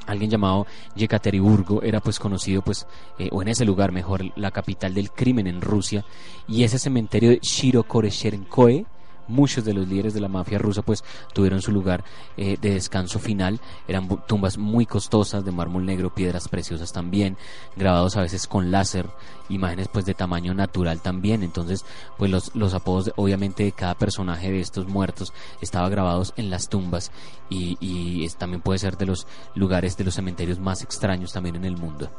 Alguien 0.06 0.30
llamado 0.30 0.66
Yekateriburgo 0.96 1.82
era 1.82 2.00
pues 2.00 2.18
conocido 2.18 2.62
pues, 2.62 2.86
eh, 3.18 3.28
o 3.32 3.42
en 3.42 3.48
ese 3.48 3.66
lugar 3.66 3.92
mejor, 3.92 4.22
la 4.36 4.50
capital 4.50 4.94
del 4.94 5.10
crimen 5.10 5.46
en 5.46 5.60
Rusia. 5.60 6.06
Y 6.48 6.64
ese 6.64 6.78
cementerio 6.78 7.28
de 7.28 7.40
Shirokoreshskoe 7.40 8.86
muchos 9.30 9.64
de 9.64 9.74
los 9.74 9.88
líderes 9.88 10.14
de 10.14 10.20
la 10.20 10.28
mafia 10.28 10.58
rusa 10.58 10.82
pues 10.82 11.04
tuvieron 11.32 11.62
su 11.62 11.72
lugar 11.72 12.04
eh, 12.36 12.56
de 12.60 12.74
descanso 12.74 13.18
final. 13.18 13.60
Eran 13.88 14.08
tumbas 14.26 14.58
muy 14.58 14.86
costosas 14.86 15.44
de 15.44 15.52
mármol 15.52 15.86
negro, 15.86 16.14
piedras 16.14 16.48
preciosas 16.48 16.92
también, 16.92 17.36
grabados 17.76 18.16
a 18.16 18.22
veces 18.22 18.46
con 18.46 18.70
láser, 18.70 19.06
imágenes 19.48 19.88
pues 19.88 20.04
de 20.04 20.14
tamaño 20.14 20.54
natural 20.54 21.00
también. 21.00 21.42
Entonces 21.42 21.84
pues 22.18 22.30
los, 22.30 22.54
los 22.54 22.74
apodos 22.74 23.12
obviamente 23.16 23.64
de 23.64 23.72
cada 23.72 23.94
personaje 23.94 24.50
de 24.50 24.60
estos 24.60 24.86
muertos 24.86 25.32
estaba 25.60 25.88
grabados 25.88 26.32
en 26.36 26.50
las 26.50 26.68
tumbas 26.68 27.10
y, 27.48 27.76
y 27.80 28.28
también 28.30 28.60
puede 28.60 28.78
ser 28.78 28.96
de 28.96 29.06
los 29.06 29.26
lugares 29.54 29.96
de 29.96 30.04
los 30.04 30.14
cementerios 30.14 30.58
más 30.58 30.82
extraños 30.82 31.32
también 31.32 31.56
en 31.56 31.64
el 31.64 31.76
mundo. 31.76 32.10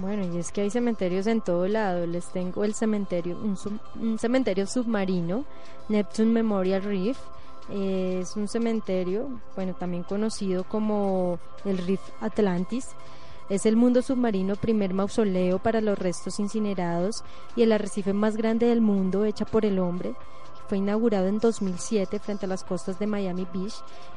Bueno, 0.00 0.32
y 0.32 0.38
es 0.38 0.52
que 0.52 0.60
hay 0.60 0.70
cementerios 0.70 1.26
en 1.26 1.40
todo 1.40 1.66
lado. 1.66 2.06
Les 2.06 2.26
tengo 2.26 2.62
el 2.62 2.74
cementerio, 2.74 3.36
un, 3.36 4.18
cementerio 4.18 4.66
submarino, 4.66 5.44
Neptune 5.88 6.30
Memorial 6.30 6.82
Reef. 6.82 7.18
es 7.68 8.36
un 8.36 8.46
cementerio, 8.46 9.40
bueno, 9.56 9.74
también 9.74 10.04
conocido 10.04 10.62
como 10.62 11.40
el 11.64 11.78
Reef 11.78 12.00
Atlantis. 12.20 12.90
Es 13.50 13.66
el 13.66 13.74
mundo 13.74 14.00
submarino 14.02 14.54
primer 14.54 14.94
mausoleo 14.94 15.58
para 15.58 15.80
los 15.80 15.98
restos 15.98 16.38
incinerados 16.38 17.24
y 17.56 17.62
el 17.62 17.72
arrecife 17.72 18.12
más 18.12 18.36
grande 18.36 18.66
del 18.66 18.80
mundo 18.80 19.24
hecha 19.24 19.46
por 19.46 19.64
el 19.64 19.80
hombre 19.80 20.14
fue 20.68 20.78
inaugurado 20.78 21.26
en 21.26 21.38
2007 21.38 22.18
frente 22.18 22.46
a 22.46 22.48
las 22.48 22.62
costas 22.62 22.98
de 22.98 23.06
Miami 23.06 23.46
Beach. 23.52 23.74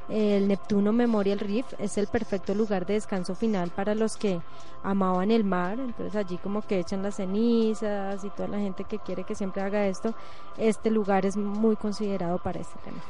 El 0.09 0.47
Neptuno 0.49 0.91
Memorial 0.91 1.39
Reef 1.39 1.65
es 1.79 1.97
el 1.97 2.07
perfecto 2.07 2.53
lugar 2.53 2.85
de 2.85 2.95
descanso 2.95 3.33
final 3.35 3.69
para 3.69 3.95
los 3.95 4.17
que 4.17 4.41
amaban 4.83 5.31
el 5.31 5.45
mar, 5.45 5.79
entonces 5.79 6.15
allí 6.15 6.37
como 6.37 6.61
que 6.61 6.79
echan 6.79 7.01
las 7.01 7.15
cenizas 7.15 8.23
y 8.23 8.29
toda 8.31 8.49
la 8.49 8.59
gente 8.59 8.83
que 8.83 8.99
quiere 8.99 9.23
que 9.23 9.35
siempre 9.35 9.61
haga 9.61 9.87
esto, 9.87 10.13
este 10.57 10.91
lugar 10.91 11.25
es 11.25 11.37
muy 11.37 11.77
considerado 11.77 12.37
para 12.39 12.59
este 12.59 12.77
tema. 12.83 13.01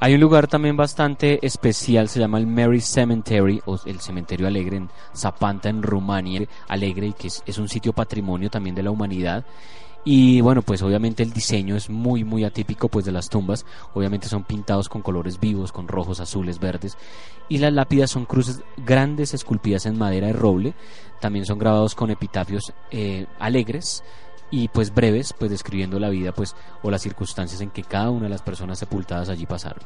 Hay 0.00 0.14
un 0.14 0.20
lugar 0.20 0.48
también 0.48 0.76
bastante 0.76 1.38
especial, 1.46 2.08
se 2.08 2.18
llama 2.18 2.38
el 2.38 2.46
Mary 2.48 2.80
Cemetery 2.80 3.62
o 3.66 3.78
el 3.86 4.00
Cementerio 4.00 4.48
Alegre 4.48 4.78
en 4.78 4.90
Zapanta, 5.14 5.68
en 5.68 5.80
Rumania, 5.80 6.44
Alegre, 6.66 7.06
y 7.06 7.12
que 7.12 7.28
es, 7.28 7.40
es 7.46 7.56
un 7.58 7.68
sitio 7.68 7.92
patrimonio 7.92 8.50
también 8.50 8.74
de 8.74 8.82
la 8.82 8.90
humanidad. 8.90 9.44
Y 10.04 10.40
bueno, 10.40 10.62
pues 10.62 10.82
obviamente 10.82 11.22
el 11.22 11.32
diseño 11.32 11.76
es 11.76 11.88
muy 11.88 12.24
muy 12.24 12.44
atípico 12.44 12.88
pues 12.88 13.04
de 13.04 13.12
las 13.12 13.28
tumbas, 13.28 13.64
obviamente 13.94 14.28
son 14.28 14.42
pintados 14.42 14.88
con 14.88 15.00
colores 15.00 15.38
vivos, 15.38 15.70
con 15.70 15.86
rojos, 15.86 16.18
azules, 16.18 16.58
verdes. 16.58 16.96
Y 17.48 17.58
las 17.58 17.72
lápidas 17.72 18.10
son 18.10 18.24
cruces 18.24 18.62
grandes 18.78 19.32
esculpidas 19.32 19.86
en 19.86 19.98
madera 19.98 20.26
de 20.26 20.32
roble, 20.32 20.74
también 21.20 21.46
son 21.46 21.58
grabados 21.58 21.94
con 21.94 22.10
epitafios 22.10 22.72
eh, 22.90 23.26
alegres 23.38 24.02
y 24.50 24.68
pues 24.68 24.92
breves, 24.92 25.34
pues 25.38 25.50
describiendo 25.50 26.00
la 26.00 26.10
vida 26.10 26.32
pues 26.32 26.56
o 26.82 26.90
las 26.90 27.02
circunstancias 27.02 27.60
en 27.60 27.70
que 27.70 27.84
cada 27.84 28.10
una 28.10 28.24
de 28.24 28.30
las 28.30 28.42
personas 28.42 28.80
sepultadas 28.80 29.28
allí 29.28 29.46
pasaron. 29.46 29.84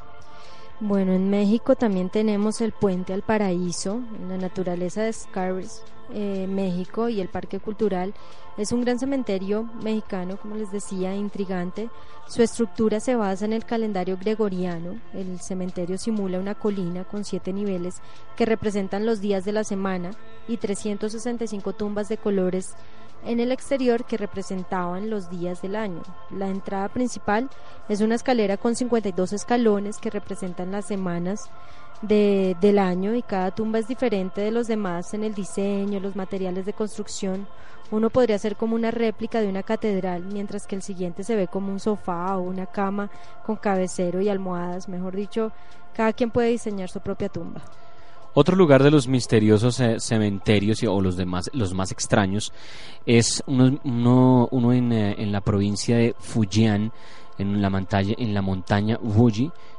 Bueno, 0.81 1.13
en 1.13 1.31
México 1.31 1.75
también 1.75 2.11
tenemos 2.11 2.61
el 2.61 2.73
Puente 2.73 3.15
al 3.15 3.23
Paraíso, 3.23 4.03
en 4.21 4.29
la 4.29 4.37
naturaleza 4.37 5.03
de 5.03 5.13
Scars, 5.13 5.83
eh, 6.13 6.47
México 6.49 7.09
y 7.09 7.21
el 7.21 7.29
Parque 7.29 7.61
Cultural. 7.61 8.15
Es 8.57 8.73
un 8.73 8.83
gran 8.83 8.99
cementerio 8.99 9.65
mexicano, 9.83 10.37
como 10.37 10.57
les 10.57 10.71
decía, 10.71 11.15
intrigante. 11.15 11.91
Su 12.29 12.43
estructura 12.43 13.01
se 13.01 13.17
basa 13.17 13.45
en 13.45 13.53
el 13.53 13.65
calendario 13.65 14.17
gregoriano. 14.17 15.01
El 15.13 15.41
cementerio 15.41 15.99
simula 15.99 16.39
una 16.39 16.55
colina 16.55 17.05
con 17.05 17.25
siete 17.25 17.53
niveles 17.53 18.01
que 18.37 18.47
representan 18.47 19.07
los 19.07 19.21
días 19.21 19.45
de 19.45 19.53
la 19.53 19.65
semana 19.65 20.13
y 20.49 20.57
365 20.57 21.73
tumbas 21.75 22.09
de 22.09 22.17
colores 22.17 22.75
en 23.25 23.41
el 23.41 23.53
exterior 23.53 24.05
que 24.05 24.17
representaban 24.17 25.11
los 25.11 25.29
días 25.31 25.63
del 25.63 25.77
año. 25.77 26.03
La 26.31 26.49
entrada 26.49 26.89
principal 26.89 27.51
es 27.89 28.01
una 28.01 28.15
escalera 28.15 28.57
con 28.57 28.75
52 28.75 29.33
escalones 29.33 29.99
que 29.99 30.11
representan 30.11 30.73
las 30.73 30.87
semanas 30.87 31.51
de, 32.03 32.57
del 32.61 32.79
año 32.79 33.15
y 33.15 33.23
cada 33.23 33.51
tumba 33.51 33.79
es 33.79 33.89
diferente 33.89 34.41
de 34.41 34.51
los 34.51 34.67
demás 34.67 35.15
en 35.15 35.25
el 35.25 35.35
diseño, 35.35 36.01
los 36.01 36.17
materiales 36.17 36.67
de 36.67 36.73
construcción. 36.73 37.47
Uno 37.91 38.11
podría 38.11 38.39
ser 38.39 38.57
como 38.57 38.75
una 38.75 38.91
réplica 38.91 39.41
de 39.41 39.49
una 39.49 39.63
catedral, 39.63 40.25
mientras 40.25 40.67
que 40.67 40.75
el 40.75 40.83
siguiente 40.83 41.23
se 41.23 41.37
ve 41.37 41.47
como 41.47 41.71
un 41.71 41.79
sofá 41.79 42.37
o 42.37 42.43
una 42.43 42.67
cama 42.67 43.11
con 43.45 43.57
cabecero 43.57 44.21
y 44.21 44.29
almohadas. 44.29 44.89
Mejor 44.89 45.15
dicho, 45.15 45.53
cada 45.95 46.13
quien 46.13 46.31
puede 46.31 46.49
diseñar 46.49 46.89
su 46.89 47.01
propia 47.01 47.29
tumba. 47.29 47.63
Otro 48.39 48.55
lugar 48.55 48.83
de 48.83 48.91
los 48.91 49.09
misteriosos 49.09 49.81
cementerios 49.99 50.83
o 50.83 51.01
los 51.01 51.17
demás, 51.17 51.49
los 51.55 51.73
más 51.73 51.91
extraños, 51.91 52.53
es 53.07 53.43
uno, 53.47 54.43
eh, 54.43 55.15
en, 55.17 55.33
la 55.33 55.41
provincia 55.41 55.97
de 55.97 56.15
Fujian, 56.19 56.93
en 57.39 57.63
la 57.63 57.71
montaña, 57.71 58.15
en 58.19 58.35
la 58.35 58.43
montaña. 58.43 58.99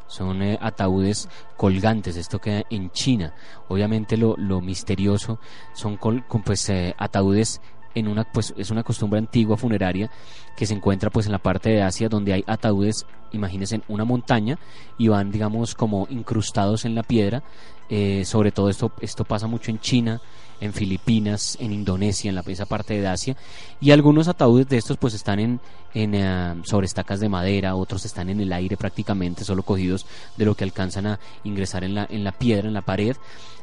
Son 0.08 0.41
eh, 0.41 0.58
ataúdes 0.62 1.30
colgantes, 1.56 2.15
esto 2.15 2.39
queda 2.39 2.63
en 2.70 2.89
China. 2.91 3.34
Obviamente 3.67 4.17
lo, 4.17 4.36
lo 4.38 4.62
misterioso 4.62 5.39
son 5.74 5.98
col, 5.98 6.26
con, 6.28 6.43
pues, 6.43 6.72
ataúdes 6.98 7.62
en 7.98 8.08
una 8.08 8.24
pues 8.26 8.54
es 8.58 8.70
una 8.70 8.84
costumbre 8.84 9.17
antigua 9.17 9.58
funeraria 9.58 10.12
que 10.56 10.67
se 10.67 10.74
encuentra 10.76 11.10
pues 11.10 11.26
en 11.26 11.32
la 11.32 11.39
parte 11.39 11.70
de 11.72 11.82
Asia 11.82 12.10
donde 12.10 12.34
hay 12.34 12.43
ataúdes 12.46 13.08
imagínense 13.32 13.76
en 13.76 13.84
una 13.88 14.06
montaña 14.06 14.60
y 15.00 15.08
van 15.08 15.32
digamos 15.32 15.74
como 15.74 16.06
incrustados 16.12 16.86
en 16.86 16.93
la 16.93 17.02
piedra 17.02 17.43
eh, 17.89 18.24
sobre 18.24 18.52
todo 18.52 18.70
esto 18.70 18.91
esto 19.02 19.24
pasa 19.24 19.48
mucho 19.48 19.72
en 19.72 19.80
China 19.80 20.22
en 20.60 20.74
Filipinas 20.74 21.58
en 21.60 21.74
Indonesia 21.74 22.30
en 22.30 22.36
la 22.36 22.43
esa 22.48 22.65
parte 22.65 23.00
de 23.00 23.08
Asia 23.08 23.36
y 23.80 23.91
algunos 23.91 24.28
ataúdes 24.28 24.67
de 24.67 24.78
estos 24.78 24.98
pues 24.98 25.13
están 25.13 25.39
en, 25.39 25.60
en 25.93 26.15
uh, 26.15 26.63
sobre 26.63 26.86
estacas 26.86 27.20
de 27.20 27.30
madera 27.30 27.76
otros 27.76 28.06
están 28.06 28.30
en 28.30 28.39
el 28.39 28.52
aire 28.54 28.78
prácticamente 28.78 29.43
solo 29.43 29.63
cogidos 29.63 30.06
de 30.38 30.46
lo 30.46 30.56
que 30.56 30.63
alcanzan 30.63 31.08
a 31.08 31.20
ingresar 31.43 31.84
en 31.84 31.96
la 31.96 32.08
en 32.10 32.24
la 32.24 32.32
piedra 32.32 32.67
en 32.67 32.74
la 32.74 32.82
pared 32.82 33.15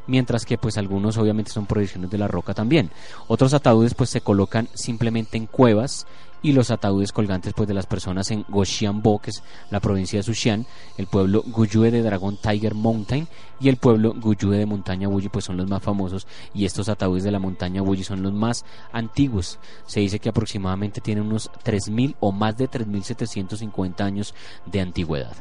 mientras 0.07 0.45
que 0.45 0.59
pues 0.59 0.77
algunos 0.79 1.17
obviamente 1.17 1.51
son 1.51 1.67
proyecciones 1.67 2.11
de 2.11 2.19
la 2.19 2.29
roca 2.29 2.55
también. 2.55 2.91
Otros 3.27 3.55
ataúdes 3.55 3.95
pues 3.95 4.11
se 4.11 4.21
colocan 4.21 4.69
simplemente 4.75 5.37
en 5.37 5.47
cuevas 5.47 6.07
y 6.45 6.53
los 6.53 6.71
ataúdes 6.71 7.11
colgantes 7.11 7.55
pues 7.55 7.67
de 7.67 7.75
las 7.75 7.87
personas 7.87 8.31
en 8.31 8.45
Goshianbo, 8.49 9.19
que 9.19 9.33
la 9.71 9.81
provincia 9.81 10.19
de 10.19 10.23
Sushian, 10.23 10.67
el 10.99 11.07
pueblo 11.07 11.43
Guyue 11.45 11.91
de 11.91 12.03
Dragon 12.03 12.37
Tiger 12.37 12.75
Mountain 12.75 13.27
y 13.59 13.71
el 13.71 13.79
pueblo 13.79 14.13
Guyue 14.15 14.59
de 14.59 14.67
Montaña 14.67 15.09
Wuyi 15.09 15.31
pues 15.31 15.47
son 15.47 15.57
los 15.57 15.69
más 15.69 15.83
famosos 15.83 16.27
y 16.53 16.67
estos 16.67 16.91
ataúdes 16.91 17.25
de 17.25 17.31
la 17.31 17.39
montaña 17.39 17.83
Wuyi 17.83 18.05
son 18.05 18.23
los 18.23 18.35
más 18.35 18.67
antiguos. 18.93 19.59
Se 19.87 20.01
dice 20.01 20.19
que 20.19 20.29
aproximadamente 20.29 21.01
tienen 21.01 21.25
unos 21.25 21.51
3000 21.63 22.15
o 22.21 22.31
más 22.31 22.59
de 22.59 22.69
3750 22.69 24.05
años 24.05 24.35
de 24.67 24.83
antigüedad. 24.83 25.35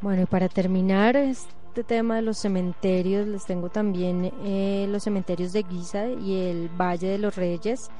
Bueno, 0.00 0.22
y 0.22 0.26
para 0.26 0.48
terminar, 0.48 1.16
este 1.16 1.84
tema 1.84 2.16
de 2.16 2.22
los 2.22 2.38
cementerios, 2.38 3.28
les 3.28 3.44
tengo 3.44 3.68
también 3.68 4.32
eh, 4.42 4.86
los 4.88 5.04
cementerios 5.04 5.52
de 5.52 5.64
Giza 5.64 6.08
y 6.08 6.38
el 6.38 6.70
Valle 6.70 7.08
de 7.08 7.18
los 7.18 7.36
Reyes. 7.36 7.90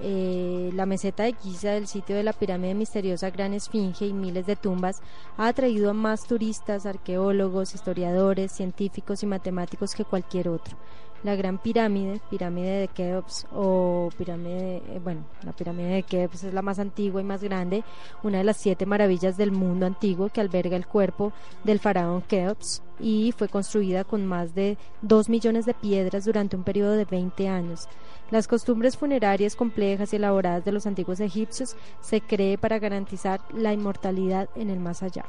Eh, 0.00 0.70
la 0.74 0.86
meseta 0.86 1.24
de 1.24 1.34
Giza, 1.34 1.74
el 1.76 1.88
sitio 1.88 2.14
de 2.16 2.22
la 2.22 2.32
pirámide 2.32 2.74
misteriosa 2.74 3.30
Gran 3.30 3.52
Esfinge 3.52 4.06
y 4.06 4.12
miles 4.12 4.46
de 4.46 4.56
tumbas, 4.56 5.02
ha 5.36 5.48
atraído 5.48 5.90
a 5.90 5.94
más 5.94 6.26
turistas, 6.26 6.86
arqueólogos, 6.86 7.74
historiadores, 7.74 8.52
científicos 8.52 9.22
y 9.22 9.26
matemáticos 9.26 9.94
que 9.94 10.04
cualquier 10.04 10.48
otro 10.48 10.76
la 11.24 11.34
Gran 11.34 11.58
Pirámide, 11.58 12.20
pirámide 12.30 12.80
de 12.80 12.88
Keops 12.88 13.46
o 13.52 14.08
pirámide, 14.16 14.76
eh, 14.88 15.00
bueno, 15.02 15.24
la 15.42 15.52
pirámide 15.52 15.88
de 15.88 16.02
Keops 16.02 16.44
es 16.44 16.54
la 16.54 16.62
más 16.62 16.78
antigua 16.78 17.20
y 17.20 17.24
más 17.24 17.42
grande, 17.42 17.82
una 18.22 18.38
de 18.38 18.44
las 18.44 18.56
siete 18.56 18.86
maravillas 18.86 19.36
del 19.36 19.50
mundo 19.50 19.86
antiguo 19.86 20.28
que 20.28 20.40
alberga 20.40 20.76
el 20.76 20.86
cuerpo 20.86 21.32
del 21.64 21.80
faraón 21.80 22.22
Keops 22.22 22.82
y 23.00 23.32
fue 23.36 23.48
construida 23.48 24.04
con 24.04 24.26
más 24.26 24.54
de 24.54 24.76
dos 25.02 25.28
millones 25.28 25.66
de 25.66 25.74
piedras 25.74 26.24
durante 26.24 26.56
un 26.56 26.64
periodo 26.64 26.92
de 26.92 27.04
20 27.04 27.48
años. 27.48 27.88
Las 28.30 28.46
costumbres 28.46 28.98
funerarias 28.98 29.56
complejas 29.56 30.12
y 30.12 30.16
elaboradas 30.16 30.62
de 30.64 30.72
los 30.72 30.86
antiguos 30.86 31.20
egipcios 31.20 31.76
se 32.00 32.20
cree 32.20 32.58
para 32.58 32.78
garantizar 32.78 33.40
la 33.54 33.72
inmortalidad 33.72 34.50
en 34.54 34.68
el 34.68 34.80
más 34.80 35.02
allá. 35.02 35.24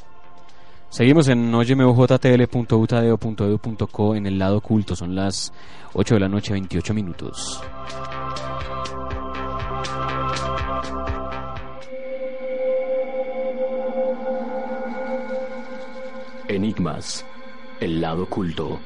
Seguimos 0.90 1.30
en 1.30 1.54
oyemojtl.utadeo.edu.co 1.54 4.16
en 4.16 4.26
el 4.26 4.40
lado 4.40 4.58
oculto. 4.58 4.96
Son 4.96 5.14
las 5.16 5.54
8 5.94 6.16
de 6.16 6.20
la 6.20 6.28
noche, 6.28 6.52
28 6.52 6.94
minutos. 6.94 7.62
Enigmas, 16.48 17.24
el 17.80 18.02
lado 18.02 18.24
oculto. 18.24 18.80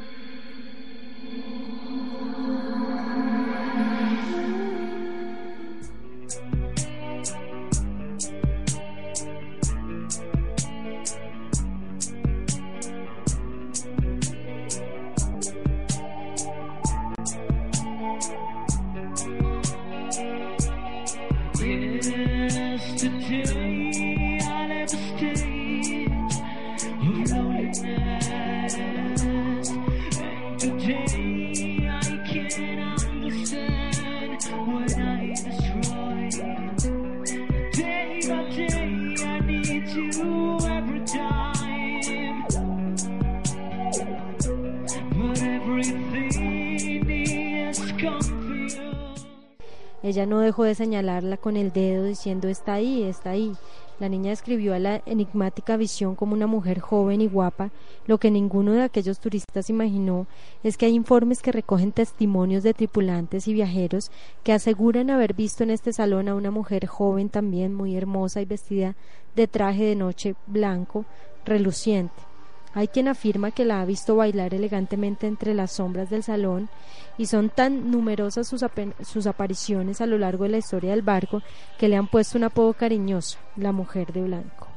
Ella 50.03 50.25
no 50.25 50.41
dejó 50.41 50.65
de 50.65 50.75
señalarla 50.75 51.37
con 51.37 51.55
el 51.55 51.71
dedo 51.71 52.03
diciendo 52.03 52.49
está 52.49 52.73
ahí, 52.73 53.03
está 53.03 53.29
ahí. 53.29 53.53
La 53.99 54.09
niña 54.09 54.31
describió 54.31 54.73
a 54.73 54.79
la 54.79 55.01
enigmática 55.05 55.77
visión 55.77 56.15
como 56.15 56.33
una 56.33 56.45
mujer 56.45 56.81
joven 56.81 57.21
y 57.21 57.27
guapa. 57.27 57.71
Lo 58.05 58.17
que 58.17 58.29
ninguno 58.29 58.73
de 58.73 58.81
aquellos 58.81 59.19
turistas 59.19 59.69
imaginó 59.69 60.27
es 60.61 60.75
que 60.75 60.87
hay 60.87 60.93
informes 60.93 61.41
que 61.41 61.53
recogen 61.53 61.93
testimonios 61.93 62.63
de 62.63 62.73
tripulantes 62.73 63.47
y 63.47 63.53
viajeros 63.53 64.11
que 64.43 64.51
aseguran 64.51 65.09
haber 65.09 65.33
visto 65.33 65.63
en 65.63 65.69
este 65.69 65.93
salón 65.93 66.27
a 66.27 66.35
una 66.35 66.51
mujer 66.51 66.85
joven 66.85 67.29
también 67.29 67.73
muy 67.73 67.95
hermosa 67.95 68.41
y 68.41 68.45
vestida 68.45 68.97
de 69.37 69.47
traje 69.47 69.85
de 69.85 69.95
noche 69.95 70.35
blanco, 70.47 71.05
reluciente. 71.45 72.32
Hay 72.73 72.87
quien 72.87 73.07
afirma 73.07 73.51
que 73.51 73.65
la 73.65 73.81
ha 73.81 73.85
visto 73.85 74.15
bailar 74.15 74.53
elegantemente 74.53 75.27
entre 75.27 75.53
las 75.53 75.73
sombras 75.73 76.09
del 76.09 76.23
salón 76.23 76.69
y 77.17 77.27
son 77.27 77.49
tan 77.49 77.91
numerosas 77.91 78.47
sus, 78.47 78.65
sus, 79.01 79.27
apariciones 79.27 80.01
a 80.01 80.07
lo 80.07 80.17
largo 80.17 80.45
de 80.45 80.49
la 80.49 80.57
historia 80.57 80.91
del 80.91 81.03
barco 81.03 81.41
que 81.77 81.87
le 81.87 81.95
han 81.95 82.07
puesto 82.07 82.37
un 82.37 82.45
apodo 82.45 82.73
cariñoso, 82.73 83.37
la 83.55 83.71
mujer 83.71 84.11
de 84.11 84.23
blanco. 84.23 84.67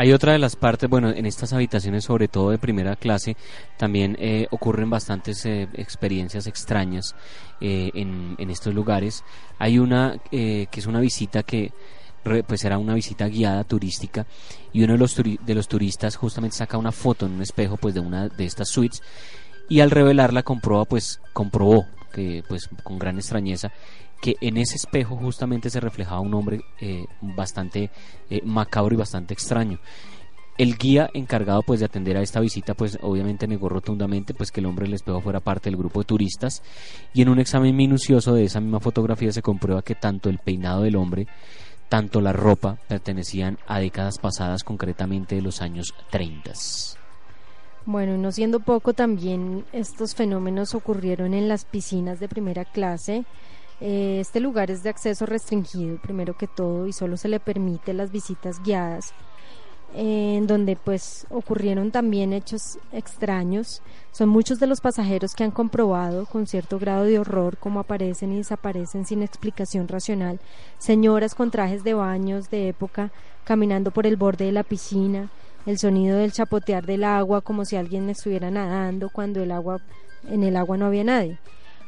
Hay 0.00 0.12
otra 0.12 0.32
de 0.32 0.38
las 0.38 0.54
partes, 0.54 0.88
bueno, 0.88 1.10
en 1.10 1.26
estas 1.26 1.52
habitaciones, 1.52 2.04
sobre 2.04 2.28
todo 2.28 2.50
de 2.50 2.58
primera 2.58 2.94
clase, 2.94 3.36
también 3.76 4.16
eh, 4.20 4.46
ocurren 4.52 4.88
bastantes 4.88 5.44
eh, 5.44 5.68
experiencias 5.74 6.46
extrañas 6.46 7.16
eh, 7.60 7.90
en, 7.94 8.36
en, 8.38 8.48
estos 8.48 8.72
lugares. 8.72 9.24
Hay 9.58 9.80
una 9.80 10.18
que 10.30 10.68
es 10.72 10.86
una 10.86 11.00
visita 11.00 11.42
que 11.42 11.72
pues 12.46 12.64
era 12.64 12.78
una 12.78 12.94
visita 12.94 13.28
guiada 13.28 13.64
turística 13.64 14.26
y 14.72 14.82
uno 14.82 14.94
de 14.94 14.98
los, 14.98 15.16
de 15.16 15.54
los 15.54 15.68
turistas 15.68 16.16
justamente 16.16 16.56
saca 16.56 16.78
una 16.78 16.92
foto 16.92 17.26
en 17.26 17.32
un 17.32 17.42
espejo 17.42 17.76
pues 17.76 17.94
de 17.94 18.00
una 18.00 18.28
de 18.28 18.44
estas 18.44 18.68
suites 18.68 19.02
y 19.68 19.80
al 19.80 19.90
revelarla 19.90 20.42
comprueba 20.42 20.84
pues 20.84 21.20
comprobó 21.32 21.86
que 22.12 22.42
pues 22.48 22.68
con 22.82 22.98
gran 22.98 23.16
extrañeza 23.16 23.70
que 24.20 24.36
en 24.40 24.56
ese 24.56 24.76
espejo 24.76 25.16
justamente 25.16 25.70
se 25.70 25.80
reflejaba 25.80 26.20
un 26.20 26.34
hombre 26.34 26.60
eh, 26.80 27.04
bastante 27.20 27.90
eh, 28.30 28.40
macabro 28.44 28.94
y 28.94 28.98
bastante 28.98 29.34
extraño. 29.34 29.78
El 30.56 30.76
guía 30.76 31.08
encargado 31.14 31.62
pues 31.62 31.78
de 31.78 31.86
atender 31.86 32.16
a 32.16 32.22
esta 32.22 32.40
visita 32.40 32.74
pues 32.74 32.98
obviamente 33.02 33.46
negó 33.46 33.68
rotundamente 33.68 34.34
pues 34.34 34.50
que 34.50 34.58
el 34.58 34.66
hombre 34.66 34.86
del 34.86 34.94
espejo 34.94 35.20
fuera 35.20 35.38
parte 35.38 35.70
del 35.70 35.76
grupo 35.78 36.00
de 36.00 36.06
turistas 36.06 36.64
y 37.14 37.22
en 37.22 37.28
un 37.28 37.38
examen 37.38 37.76
minucioso 37.76 38.34
de 38.34 38.44
esa 38.44 38.60
misma 38.60 38.80
fotografía 38.80 39.30
se 39.30 39.42
comprueba 39.42 39.82
que 39.82 39.94
tanto 39.94 40.28
el 40.28 40.38
peinado 40.38 40.82
del 40.82 40.96
hombre 40.96 41.28
tanto 41.88 42.20
la 42.20 42.32
ropa 42.32 42.78
pertenecían 42.88 43.58
a 43.66 43.80
décadas 43.80 44.18
pasadas, 44.18 44.64
concretamente 44.64 45.34
de 45.36 45.42
los 45.42 45.62
años 45.62 45.94
30. 46.10 46.52
Bueno, 47.86 48.18
no 48.18 48.32
siendo 48.32 48.60
poco, 48.60 48.92
también 48.92 49.64
estos 49.72 50.14
fenómenos 50.14 50.74
ocurrieron 50.74 51.32
en 51.32 51.48
las 51.48 51.64
piscinas 51.64 52.20
de 52.20 52.28
primera 52.28 52.64
clase. 52.64 53.24
Eh, 53.80 54.18
este 54.20 54.40
lugar 54.40 54.70
es 54.70 54.82
de 54.82 54.90
acceso 54.90 55.24
restringido, 55.24 55.98
primero 56.00 56.36
que 56.36 56.46
todo, 56.46 56.86
y 56.86 56.92
solo 56.92 57.16
se 57.16 57.28
le 57.28 57.40
permite 57.40 57.94
las 57.94 58.10
visitas 58.10 58.62
guiadas 58.62 59.14
en 59.94 60.46
donde 60.46 60.76
pues 60.76 61.26
ocurrieron 61.30 61.90
también 61.90 62.32
hechos 62.32 62.78
extraños. 62.92 63.82
Son 64.12 64.28
muchos 64.28 64.58
de 64.60 64.66
los 64.66 64.80
pasajeros 64.80 65.34
que 65.34 65.44
han 65.44 65.50
comprobado 65.50 66.26
con 66.26 66.46
cierto 66.46 66.78
grado 66.78 67.04
de 67.04 67.18
horror 67.18 67.56
cómo 67.58 67.80
aparecen 67.80 68.32
y 68.32 68.38
desaparecen 68.38 69.06
sin 69.06 69.22
explicación 69.22 69.88
racional 69.88 70.40
señoras 70.78 71.34
con 71.34 71.50
trajes 71.50 71.84
de 71.84 71.94
baños 71.94 72.50
de 72.50 72.68
época 72.68 73.10
caminando 73.44 73.90
por 73.90 74.06
el 74.06 74.16
borde 74.16 74.44
de 74.44 74.52
la 74.52 74.62
piscina, 74.62 75.30
el 75.64 75.78
sonido 75.78 76.18
del 76.18 76.32
chapotear 76.32 76.84
del 76.84 77.04
agua 77.04 77.40
como 77.40 77.64
si 77.64 77.76
alguien 77.76 78.10
estuviera 78.10 78.50
nadando 78.50 79.08
cuando 79.10 79.42
el 79.42 79.52
agua 79.52 79.80
en 80.28 80.42
el 80.42 80.56
agua 80.56 80.76
no 80.76 80.86
había 80.86 81.04
nadie. 81.04 81.38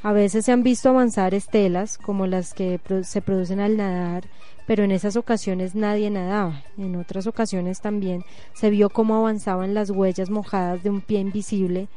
A 0.03 0.13
veces 0.13 0.47
se 0.47 0.53
han 0.53 0.63
visto 0.63 0.89
avanzar 0.89 1.35
estelas 1.35 1.99
como 1.99 2.27
las 2.27 2.55
que 2.55 2.81
se 3.03 3.21
producen 3.21 3.61
al 3.61 3.77
nadar 3.77 4.25
pero 4.71 4.85
en 4.85 4.93
esas 4.93 5.17
ocasiones 5.17 5.75
nadie 5.75 6.11
nadaba. 6.11 6.63
En 6.79 6.95
otras 6.95 7.27
ocasiones 7.27 7.81
también 7.81 8.23
se 8.55 8.71
vio 8.71 8.89
cómo 8.89 9.17
avanzaban 9.17 9.75
las 9.75 9.91
huellas 9.91 10.31
mojadas 10.31 10.85
de 10.85 10.91
un 10.91 11.01
pie 11.01 11.19
invisible 11.19 11.89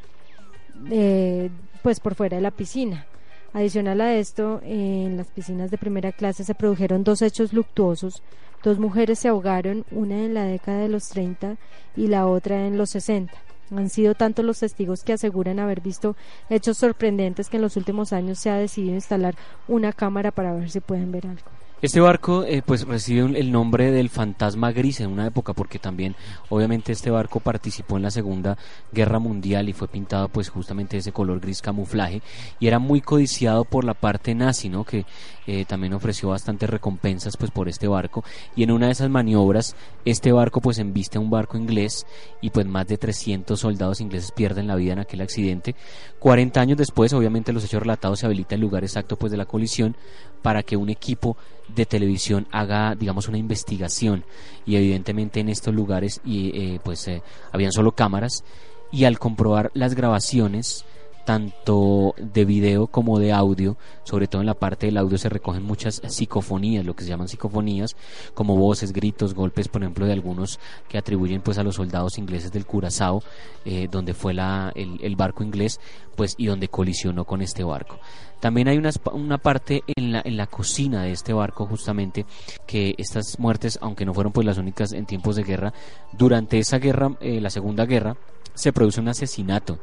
eh, 0.89 1.51
pues 1.83 1.99
por 1.99 2.15
fuera 2.15 2.37
de 2.37 2.41
la 2.41 2.49
piscina. 2.49 3.05
Adicional 3.53 4.01
a 4.01 4.15
esto, 4.15 4.59
en 4.63 5.17
las 5.17 5.27
piscinas 5.27 5.69
de 5.69 5.77
primera 5.77 6.11
clase 6.11 6.43
se 6.43 6.55
produjeron 6.55 7.03
dos 7.03 7.21
hechos 7.21 7.53
luctuosos. 7.53 8.23
Dos 8.63 8.79
mujeres 8.79 9.19
se 9.19 9.27
ahogaron, 9.27 9.85
una 9.91 10.25
en 10.25 10.33
la 10.33 10.45
década 10.45 10.79
de 10.79 10.89
los 10.89 11.09
30 11.09 11.57
y 11.95 12.07
la 12.07 12.25
otra 12.25 12.65
en 12.65 12.79
los 12.79 12.89
60. 12.89 13.31
Han 13.69 13.91
sido 13.91 14.15
tantos 14.15 14.43
los 14.45 14.61
testigos 14.61 15.03
que 15.03 15.13
aseguran 15.13 15.59
haber 15.59 15.79
visto 15.79 16.15
hechos 16.49 16.79
sorprendentes 16.79 17.49
que 17.49 17.57
en 17.57 17.61
los 17.61 17.77
últimos 17.77 18.13
años 18.13 18.39
se 18.39 18.49
ha 18.49 18.55
decidido 18.55 18.95
instalar 18.95 19.35
una 19.67 19.93
cámara 19.93 20.31
para 20.31 20.55
ver 20.55 20.71
si 20.71 20.79
pueden 20.79 21.11
ver 21.11 21.27
algo. 21.27 21.62
Este 21.83 21.99
barco 21.99 22.45
eh, 22.45 22.61
pues 22.65 22.87
recibe 22.87 23.37
el 23.37 23.51
nombre 23.51 23.91
del 23.91 24.09
fantasma 24.09 24.71
gris 24.71 25.01
en 25.01 25.09
una 25.09 25.27
época 25.27 25.51
porque 25.51 25.79
también 25.79 26.15
obviamente 26.47 26.93
este 26.93 27.11
barco 27.11 27.41
participó 27.41 27.97
en 27.97 28.03
la 28.03 28.09
Segunda 28.09 28.57
Guerra 28.93 29.19
Mundial 29.19 29.67
y 29.67 29.73
fue 29.73 29.89
pintado 29.89 30.29
pues 30.29 30.47
justamente 30.47 30.95
ese 30.95 31.11
color 31.11 31.41
gris 31.41 31.61
camuflaje 31.61 32.21
y 32.61 32.67
era 32.67 32.79
muy 32.79 33.01
codiciado 33.01 33.65
por 33.65 33.83
la 33.83 33.95
parte 33.95 34.33
nazi, 34.33 34.69
¿no? 34.69 34.85
Que 34.85 35.05
eh, 35.45 35.65
también 35.65 35.93
ofreció 35.93 36.29
bastantes 36.29 36.69
recompensas 36.69 37.35
pues 37.35 37.51
por 37.51 37.67
este 37.67 37.89
barco 37.89 38.23
y 38.55 38.63
en 38.63 38.71
una 38.71 38.85
de 38.85 38.93
esas 38.93 39.09
maniobras 39.09 39.75
este 40.05 40.31
barco 40.31 40.61
pues 40.61 40.79
embiste 40.79 41.17
a 41.17 41.21
un 41.21 41.29
barco 41.29 41.57
inglés 41.57 42.05
y 42.39 42.51
pues 42.51 42.65
más 42.65 42.87
de 42.87 42.97
300 42.97 43.59
soldados 43.59 43.99
ingleses 43.99 44.31
pierden 44.31 44.67
la 44.67 44.77
vida 44.77 44.93
en 44.93 44.99
aquel 44.99 45.19
accidente. 45.19 45.75
40 46.19 46.61
años 46.61 46.77
después 46.77 47.11
obviamente 47.11 47.51
los 47.51 47.65
hechos 47.65 47.81
relatados 47.81 48.19
se 48.19 48.25
habilita 48.25 48.55
el 48.55 48.61
lugar 48.61 48.85
exacto 48.85 49.17
pues 49.17 49.33
de 49.33 49.37
la 49.37 49.45
colisión 49.45 49.97
para 50.41 50.63
que 50.63 50.77
un 50.77 50.89
equipo 50.89 51.35
de 51.75 51.85
televisión 51.85 52.47
haga, 52.51 52.95
digamos, 52.95 53.27
una 53.27 53.37
investigación. 53.37 54.23
Y 54.65 54.75
evidentemente 54.75 55.39
en 55.39 55.49
estos 55.49 55.73
lugares 55.73 56.21
y, 56.25 56.49
eh, 56.57 56.79
pues 56.83 57.07
eh, 57.07 57.21
habían 57.51 57.71
solo 57.71 57.93
cámaras 57.93 58.43
y 58.91 59.05
al 59.05 59.19
comprobar 59.19 59.71
las 59.73 59.95
grabaciones 59.95 60.85
tanto 61.25 62.15
de 62.17 62.45
video 62.45 62.87
como 62.87 63.19
de 63.19 63.31
audio, 63.31 63.77
sobre 64.03 64.27
todo 64.27 64.41
en 64.41 64.47
la 64.47 64.53
parte 64.53 64.87
del 64.87 64.97
audio 64.97 65.17
se 65.17 65.29
recogen 65.29 65.63
muchas 65.63 66.01
psicofonías, 66.07 66.85
lo 66.85 66.95
que 66.95 67.03
se 67.03 67.09
llaman 67.09 67.27
psicofonías, 67.27 67.95
como 68.33 68.55
voces, 68.55 68.93
gritos, 68.93 69.33
golpes, 69.33 69.67
por 69.67 69.81
ejemplo, 69.81 70.05
de 70.05 70.13
algunos 70.13 70.59
que 70.89 70.97
atribuyen 70.97 71.41
pues 71.41 71.57
a 71.57 71.63
los 71.63 71.75
soldados 71.75 72.17
ingleses 72.17 72.51
del 72.51 72.65
Curazao, 72.65 73.23
eh, 73.65 73.87
donde 73.89 74.13
fue 74.13 74.33
la, 74.33 74.71
el, 74.75 75.15
barco 75.15 75.43
inglés, 75.43 75.79
pues 76.15 76.35
y 76.37 76.47
donde 76.47 76.67
colisionó 76.67 77.25
con 77.25 77.41
este 77.41 77.63
barco. 77.63 77.99
También 78.39 78.67
hay 78.67 78.77
una, 78.77 78.91
una 79.13 79.37
parte 79.37 79.83
en 79.95 80.11
la, 80.11 80.21
en 80.25 80.35
la 80.35 80.47
cocina 80.47 81.03
de 81.03 81.11
este 81.11 81.31
barco 81.31 81.65
justamente 81.65 82.25
que 82.67 82.93
estas 82.97 83.39
muertes, 83.39 83.79
aunque 83.81 84.05
no 84.05 84.13
fueron 84.13 84.33
pues 84.33 84.45
las 84.45 84.57
únicas 84.57 84.91
en 84.91 85.05
tiempos 85.05 85.37
de 85.37 85.43
guerra, 85.43 85.73
durante 86.11 86.59
esa 86.59 86.79
guerra, 86.79 87.15
eh, 87.21 87.39
la 87.39 87.49
Segunda 87.49 87.85
Guerra, 87.85 88.17
se 88.53 88.73
produce 88.73 88.99
un 88.99 89.07
asesinato 89.07 89.79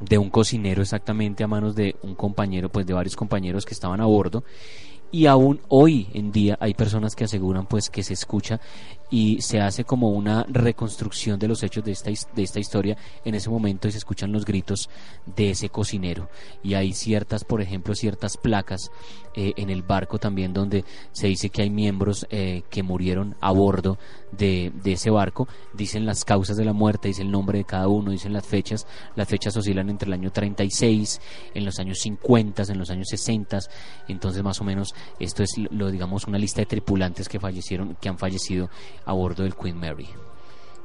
de 0.00 0.18
un 0.18 0.30
cocinero 0.30 0.82
exactamente 0.82 1.44
a 1.44 1.46
manos 1.46 1.74
de 1.74 1.96
un 2.02 2.14
compañero, 2.14 2.70
pues 2.70 2.86
de 2.86 2.94
varios 2.94 3.16
compañeros 3.16 3.64
que 3.64 3.74
estaban 3.74 4.00
a 4.00 4.06
bordo. 4.06 4.44
Y 5.12 5.26
aún 5.26 5.60
hoy 5.68 6.08
en 6.14 6.30
día 6.32 6.56
hay 6.60 6.74
personas 6.74 7.16
que 7.16 7.24
aseguran 7.24 7.66
pues 7.66 7.90
que 7.90 8.02
se 8.02 8.14
escucha 8.14 8.60
y 9.10 9.40
se 9.40 9.60
hace 9.60 9.84
como 9.84 10.10
una 10.10 10.44
reconstrucción 10.48 11.38
de 11.38 11.48
los 11.48 11.62
hechos 11.62 11.84
de 11.84 11.92
esta, 11.92 12.10
de 12.10 12.42
esta 12.42 12.60
historia 12.60 12.96
en 13.24 13.34
ese 13.34 13.50
momento 13.50 13.88
y 13.88 13.92
se 13.92 13.98
escuchan 13.98 14.32
los 14.32 14.44
gritos 14.44 14.88
de 15.26 15.50
ese 15.50 15.68
cocinero. 15.68 16.28
Y 16.62 16.74
hay 16.74 16.92
ciertas 16.92 17.44
por 17.44 17.60
ejemplo 17.60 17.94
ciertas 17.94 18.36
placas 18.36 18.90
eh, 19.34 19.52
en 19.56 19.70
el 19.70 19.82
barco 19.82 20.18
también 20.18 20.52
donde 20.52 20.84
se 21.12 21.26
dice 21.26 21.50
que 21.50 21.62
hay 21.62 21.70
miembros 21.70 22.26
eh, 22.30 22.62
que 22.70 22.82
murieron 22.82 23.36
a 23.40 23.52
bordo 23.52 23.98
de, 24.32 24.72
de, 24.82 24.92
ese 24.92 25.10
barco. 25.10 25.48
Dicen 25.72 26.06
las 26.06 26.24
causas 26.24 26.56
de 26.56 26.64
la 26.64 26.72
muerte 26.72 27.08
dicen 27.08 27.26
el 27.26 27.32
nombre 27.32 27.58
de 27.58 27.64
cada 27.64 27.88
uno 27.88 28.10
dicen 28.12 28.32
las 28.32 28.46
fechas. 28.46 28.86
Las 29.16 29.28
fechas 29.28 29.56
oscilan 29.56 29.90
entre 29.90 30.06
el 30.06 30.12
año 30.14 30.30
36 30.30 31.20
en 31.54 31.64
los 31.64 31.78
años 31.78 31.98
50 32.00 32.62
en 32.68 32.78
los 32.78 32.90
años 32.90 33.08
60 33.08 33.40
entonces 34.08 34.42
más 34.42 34.60
o 34.60 34.64
menos 34.64 34.94
esto 35.18 35.42
es 35.42 35.56
lo 35.70 35.90
digamos 35.90 36.26
una 36.26 36.38
lista 36.38 36.60
de 36.60 36.66
tripulantes 36.66 37.28
que 37.28 37.40
fallecieron, 37.40 37.96
que 38.00 38.08
han 38.08 38.18
fallecido 38.18 38.70
a 39.04 39.12
bordo 39.12 39.42
del 39.42 39.54
Queen 39.54 39.78
Mary. 39.78 40.08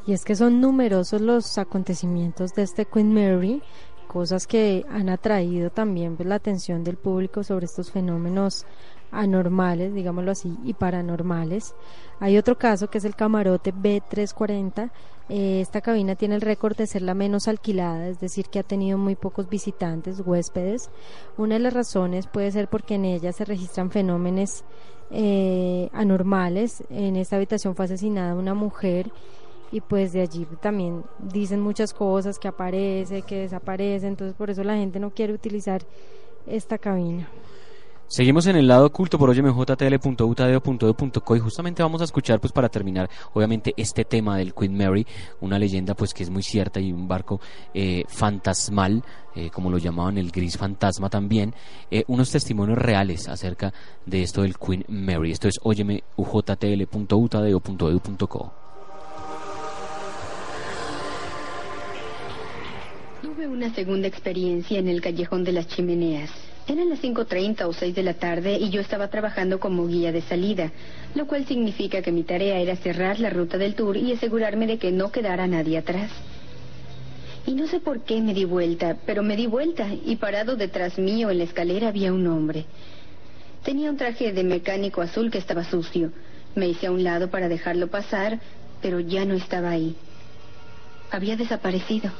Y 0.07 0.13
es 0.13 0.23
que 0.23 0.35
son 0.35 0.61
numerosos 0.61 1.21
los 1.21 1.57
acontecimientos 1.57 2.53
de 2.53 2.63
este 2.63 2.85
Queen 2.85 3.13
Mary, 3.13 3.61
cosas 4.07 4.45
que 4.47 4.85
han 4.89 5.09
atraído 5.09 5.71
también 5.71 6.15
pues, 6.15 6.29
la 6.29 6.35
atención 6.35 6.83
del 6.83 6.95
público 6.95 7.43
sobre 7.43 7.65
estos 7.65 7.91
fenómenos 7.91 8.65
anormales, 9.11 9.93
digámoslo 9.93 10.31
así, 10.31 10.57
y 10.63 10.73
paranormales. 10.73 11.73
Hay 12.19 12.37
otro 12.37 12.57
caso 12.57 12.89
que 12.89 12.99
es 12.99 13.05
el 13.05 13.15
camarote 13.15 13.73
B340. 13.73 14.91
Eh, 15.27 15.59
esta 15.59 15.81
cabina 15.81 16.15
tiene 16.15 16.35
el 16.35 16.41
récord 16.41 16.77
de 16.77 16.85
ser 16.85 17.01
la 17.01 17.15
menos 17.15 17.47
alquilada, 17.47 18.07
es 18.07 18.19
decir, 18.19 18.45
que 18.45 18.59
ha 18.59 18.63
tenido 18.63 18.97
muy 18.97 19.15
pocos 19.15 19.49
visitantes, 19.49 20.21
huéspedes. 20.23 20.91
Una 21.37 21.55
de 21.55 21.61
las 21.61 21.73
razones 21.73 22.27
puede 22.27 22.51
ser 22.51 22.67
porque 22.67 22.95
en 22.95 23.05
ella 23.05 23.31
se 23.31 23.45
registran 23.45 23.89
fenómenos 23.89 24.63
eh, 25.11 25.89
anormales. 25.93 26.83
En 26.89 27.15
esta 27.15 27.37
habitación 27.37 27.75
fue 27.75 27.85
asesinada 27.85 28.35
una 28.35 28.53
mujer 28.53 29.11
y 29.71 29.81
pues 29.81 30.13
de 30.13 30.21
allí 30.21 30.47
también 30.61 31.03
dicen 31.19 31.59
muchas 31.59 31.93
cosas 31.93 32.37
que 32.37 32.47
aparece, 32.47 33.23
que 33.23 33.39
desaparece, 33.39 34.07
entonces 34.07 34.35
por 34.35 34.51
eso 34.51 34.63
la 34.63 34.75
gente 34.75 34.99
no 34.99 35.09
quiere 35.09 35.33
utilizar 35.33 35.81
esta 36.45 36.77
cabina. 36.77 37.27
Seguimos 38.07 38.45
en 38.45 38.55
el 38.55 38.67
lado 38.67 38.85
oculto 38.85 39.17
por 39.17 39.35
mjtl.utadeo.edu.co 39.35 41.35
y 41.35 41.39
justamente 41.39 41.81
vamos 41.81 42.01
a 42.01 42.03
escuchar 42.03 42.39
pues 42.39 42.53
para 42.53 42.69
terminar 42.69 43.09
obviamente 43.33 43.73
este 43.77 44.05
tema 44.05 44.37
del 44.37 44.53
Queen 44.53 44.77
Mary, 44.77 45.07
una 45.41 45.57
leyenda 45.57 45.95
pues 45.95 46.13
que 46.13 46.21
es 46.21 46.29
muy 46.29 46.43
cierta 46.43 46.79
y 46.79 46.93
un 46.93 47.07
barco 47.07 47.41
eh, 47.73 48.03
fantasmal, 48.07 49.03
eh, 49.35 49.49
como 49.49 49.71
lo 49.71 49.79
llamaban 49.79 50.19
el 50.19 50.29
gris 50.29 50.55
fantasma 50.55 51.09
también, 51.09 51.55
eh, 51.89 52.03
unos 52.07 52.29
testimonios 52.29 52.77
reales 52.77 53.27
acerca 53.27 53.73
de 54.05 54.21
esto 54.21 54.43
del 54.43 54.59
Queen 54.59 54.85
Mary. 54.87 55.31
Esto 55.31 55.47
es 55.47 55.55
óyemujtl.utadeo.edu.co. 55.63 58.53
Tuve 63.23 63.47
una 63.47 63.73
segunda 63.73 64.07
experiencia 64.07 64.77
en 64.77 64.89
el 64.89 65.01
callejón 65.01 65.43
de 65.43 65.53
las 65.53 65.67
chimeneas. 65.67 66.29
Eran 66.67 66.89
las 66.89 66.99
5.30 66.99 67.65
o 67.65 67.73
6 67.73 67.93
de 67.93 68.01
la 68.01 68.15
tarde 68.15 68.57
y 68.57 68.71
yo 68.71 68.81
estaba 68.81 69.09
trabajando 69.09 69.59
como 69.59 69.85
guía 69.87 70.11
de 70.11 70.21
salida, 70.21 70.71
lo 71.13 71.27
cual 71.27 71.45
significa 71.45 72.01
que 72.01 72.11
mi 72.11 72.23
tarea 72.23 72.57
era 72.57 72.75
cerrar 72.75 73.19
la 73.19 73.29
ruta 73.29 73.59
del 73.59 73.75
tour 73.75 73.95
y 73.97 74.11
asegurarme 74.13 74.65
de 74.65 74.79
que 74.79 74.91
no 74.91 75.11
quedara 75.11 75.45
nadie 75.45 75.77
atrás. 75.77 76.09
Y 77.45 77.53
no 77.53 77.67
sé 77.67 77.79
por 77.79 78.01
qué 78.01 78.19
me 78.19 78.33
di 78.33 78.45
vuelta, 78.45 78.97
pero 79.05 79.21
me 79.21 79.35
di 79.35 79.45
vuelta 79.45 79.87
y 79.93 80.15
parado 80.15 80.55
detrás 80.55 80.97
mío 80.97 81.29
en 81.29 81.37
la 81.37 81.43
escalera 81.43 81.89
había 81.89 82.11
un 82.11 82.25
hombre. 82.25 82.65
Tenía 83.63 83.91
un 83.91 83.97
traje 83.97 84.33
de 84.33 84.43
mecánico 84.43 85.01
azul 85.01 85.29
que 85.29 85.37
estaba 85.37 85.63
sucio. 85.63 86.11
Me 86.55 86.67
hice 86.67 86.87
a 86.87 86.91
un 86.91 87.03
lado 87.03 87.29
para 87.29 87.47
dejarlo 87.47 87.89
pasar, 87.89 88.39
pero 88.81 88.99
ya 88.99 89.23
no 89.25 89.35
estaba 89.35 89.69
ahí. 89.69 89.95
Había 91.11 91.35
desaparecido. 91.35 92.11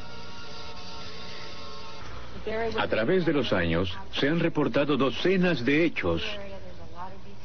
A 2.78 2.88
través 2.88 3.26
de 3.26 3.34
los 3.34 3.52
años 3.54 3.92
se 4.14 4.28
han 4.28 4.40
reportado 4.40 4.98
docenas 4.98 5.66
de 5.66 5.86
hechos. 5.86 6.22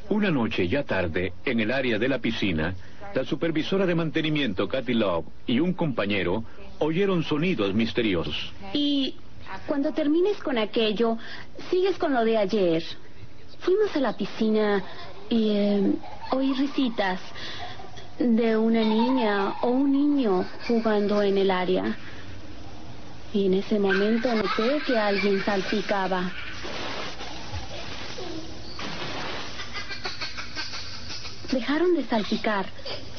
Una 0.09 0.29
noche 0.29 0.67
ya 0.67 0.83
tarde, 0.83 1.33
en 1.45 1.59
el 1.59 1.71
área 1.71 1.97
de 1.97 2.07
la 2.07 2.19
piscina, 2.19 2.75
la 3.13 3.25
supervisora 3.25 3.85
de 3.85 3.95
mantenimiento 3.95 4.67
Kathy 4.67 4.93
Love 4.93 5.25
y 5.47 5.59
un 5.59 5.73
compañero 5.73 6.43
oyeron 6.79 7.23
sonidos 7.23 7.73
misteriosos. 7.73 8.53
Y 8.73 9.15
cuando 9.67 9.91
termines 9.91 10.37
con 10.37 10.57
aquello, 10.57 11.17
sigues 11.69 11.97
con 11.97 12.13
lo 12.13 12.23
de 12.23 12.37
ayer. 12.37 12.83
Fuimos 13.59 13.95
a 13.95 13.99
la 13.99 14.15
piscina 14.15 14.83
y 15.29 15.49
eh, 15.49 15.93
oí 16.31 16.53
risitas 16.53 17.19
de 18.17 18.57
una 18.57 18.81
niña 18.81 19.55
o 19.61 19.69
un 19.69 19.91
niño 19.91 20.45
jugando 20.67 21.21
en 21.21 21.37
el 21.37 21.51
área. 21.51 21.97
Y 23.33 23.45
en 23.45 23.53
ese 23.53 23.79
momento 23.79 24.33
noté 24.33 24.81
que 24.85 24.97
alguien 24.97 25.43
salpicaba. 25.43 26.31
Dejaron 31.51 31.95
de 31.95 32.05
salpicar, 32.05 32.65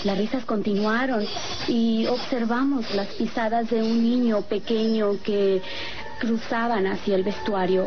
las 0.05 0.17
risas 0.19 0.45
continuaron 0.45 1.25
y 1.69 2.07
observamos 2.07 2.95
las 2.95 3.09
pisadas 3.09 3.71
de 3.71 3.83
un 3.83 4.03
niño 4.03 4.41
pequeño 4.43 5.21
que 5.23 5.61
cruzaban 6.19 6.87
hacia 6.87 7.17
el 7.17 7.25
vestuario. 7.25 7.87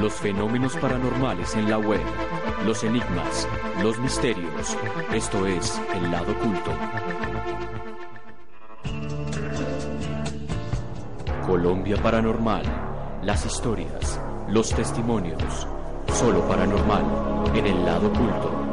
Los 0.00 0.12
fenómenos 0.14 0.76
paranormales 0.76 1.54
en 1.56 1.68
la 1.68 1.78
web, 1.78 2.00
los 2.64 2.84
enigmas, 2.84 3.48
los 3.82 3.98
misterios. 3.98 4.76
Esto 5.12 5.44
es 5.46 5.80
el 5.94 6.10
lado 6.10 6.32
oculto. 6.32 6.70
Colombia 11.46 11.96
Paranormal. 12.02 12.62
Las 13.22 13.44
historias, 13.44 14.20
los 14.48 14.70
testimonios. 14.70 15.66
Solo 16.12 16.46
paranormal 16.46 17.04
en 17.54 17.66
el 17.66 17.84
lado 17.84 18.06
oculto. 18.08 18.67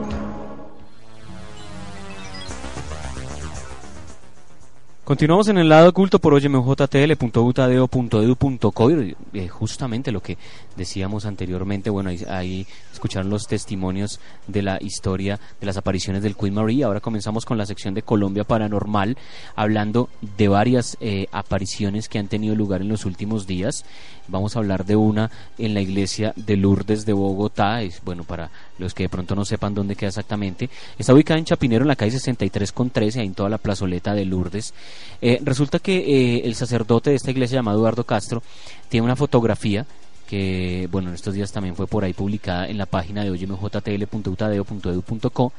Continuamos 5.05 5.47
en 5.49 5.59
el 5.59 5.69
lado 5.69 5.89
oculto 5.89 6.17
por 6.17 6.33
oymjtl.utadeo.edu.co 6.33 8.91
y 8.91 9.15
eh, 9.33 9.47
justamente 9.47 10.11
lo 10.11 10.19
que 10.19 10.39
decíamos 10.75 11.27
anteriormente, 11.27 11.91
bueno, 11.91 12.09
ahí, 12.09 12.25
ahí, 12.27 12.65
escucharon 12.91 13.29
los 13.29 13.45
testimonios 13.45 14.19
de 14.47 14.63
la 14.63 14.79
historia 14.81 15.39
de 15.59 15.67
las 15.67 15.77
apariciones 15.77 16.23
del 16.23 16.35
Queen 16.35 16.55
Marie. 16.55 16.85
Ahora 16.85 17.01
comenzamos 17.01 17.45
con 17.45 17.59
la 17.59 17.67
sección 17.67 17.93
de 17.93 18.01
Colombia 18.01 18.45
Paranormal, 18.45 19.15
hablando 19.55 20.09
de 20.37 20.47
varias 20.47 20.97
eh, 20.99 21.27
apariciones 21.31 22.09
que 22.09 22.17
han 22.17 22.27
tenido 22.27 22.55
lugar 22.55 22.81
en 22.81 22.89
los 22.89 23.05
últimos 23.05 23.45
días. 23.45 23.85
Vamos 24.27 24.55
a 24.55 24.59
hablar 24.59 24.85
de 24.85 24.95
una 24.95 25.29
en 25.59 25.75
la 25.75 25.81
iglesia 25.81 26.33
de 26.35 26.57
Lourdes 26.57 27.05
de 27.05 27.13
Bogotá, 27.13 27.83
es, 27.83 28.01
bueno, 28.03 28.23
para 28.23 28.49
los 28.79 28.95
que 28.95 29.03
de 29.03 29.09
pronto 29.09 29.35
no 29.35 29.45
sepan 29.45 29.75
dónde 29.75 29.95
queda 29.95 30.09
exactamente. 30.09 30.67
Está 30.97 31.13
ubicada 31.13 31.37
en 31.37 31.45
Chapinero, 31.45 31.83
en 31.83 31.89
la 31.89 31.95
calle 31.95 32.09
63 32.11 32.71
con 32.71 32.89
13, 32.89 33.19
ahí 33.19 33.27
en 33.27 33.35
toda 33.35 33.49
la 33.49 33.59
plazoleta 33.59 34.15
de 34.15 34.25
Lourdes. 34.25 34.73
Eh, 35.21 35.39
resulta 35.43 35.79
que 35.79 35.97
eh, 35.97 36.41
el 36.45 36.55
sacerdote 36.55 37.11
de 37.11 37.15
esta 37.15 37.31
iglesia 37.31 37.55
llamado 37.55 37.79
Eduardo 37.79 38.03
Castro 38.03 38.43
tiene 38.89 39.05
una 39.05 39.15
fotografía 39.15 39.85
que, 40.27 40.87
bueno, 40.91 41.07
en 41.09 41.15
estos 41.15 41.33
días 41.33 41.51
también 41.51 41.75
fue 41.75 41.87
por 41.87 42.03
ahí 42.03 42.13
publicada 42.13 42.67
en 42.67 42.77
la 42.77 42.85
página 42.85 43.23
de 43.23 43.31
oymjtl.utadeo.edu.co 43.31 45.53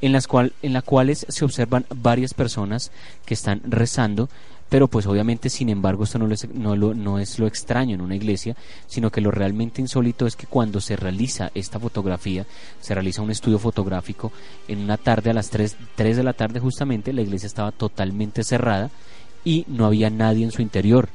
en 0.00 0.12
las 0.12 0.28
cual 0.28 0.52
en 0.62 0.72
la 0.72 0.82
cuales 0.82 1.26
se 1.28 1.44
observan 1.44 1.84
varias 1.94 2.34
personas 2.34 2.90
que 3.24 3.34
están 3.34 3.60
rezando 3.64 4.28
pero 4.68 4.88
pues 4.88 5.06
obviamente 5.06 5.48
sin 5.48 5.68
embargo 5.68 6.04
esto 6.04 6.18
no, 6.18 6.32
es, 6.32 6.48
no, 6.52 6.76
lo, 6.76 6.94
no 6.94 7.18
es 7.18 7.38
lo 7.38 7.46
extraño 7.46 7.94
en 7.94 8.00
una 8.00 8.16
iglesia, 8.16 8.56
sino 8.86 9.10
que 9.10 9.20
lo 9.20 9.30
realmente 9.30 9.80
insólito 9.80 10.26
es 10.26 10.36
que 10.36 10.46
cuando 10.46 10.80
se 10.80 10.96
realiza 10.96 11.50
esta 11.54 11.78
fotografía, 11.78 12.46
se 12.80 12.94
realiza 12.94 13.22
un 13.22 13.30
estudio 13.30 13.58
fotográfico 13.58 14.32
en 14.66 14.80
una 14.80 14.96
tarde 14.96 15.30
a 15.30 15.34
las 15.34 15.50
3, 15.50 15.76
3 15.94 16.16
de 16.16 16.22
la 16.22 16.32
tarde 16.32 16.60
justamente, 16.60 17.12
la 17.12 17.22
iglesia 17.22 17.46
estaba 17.46 17.72
totalmente 17.72 18.44
cerrada 18.44 18.90
y 19.44 19.64
no 19.68 19.86
había 19.86 20.10
nadie 20.10 20.44
en 20.44 20.52
su 20.52 20.62
interior. 20.62 21.08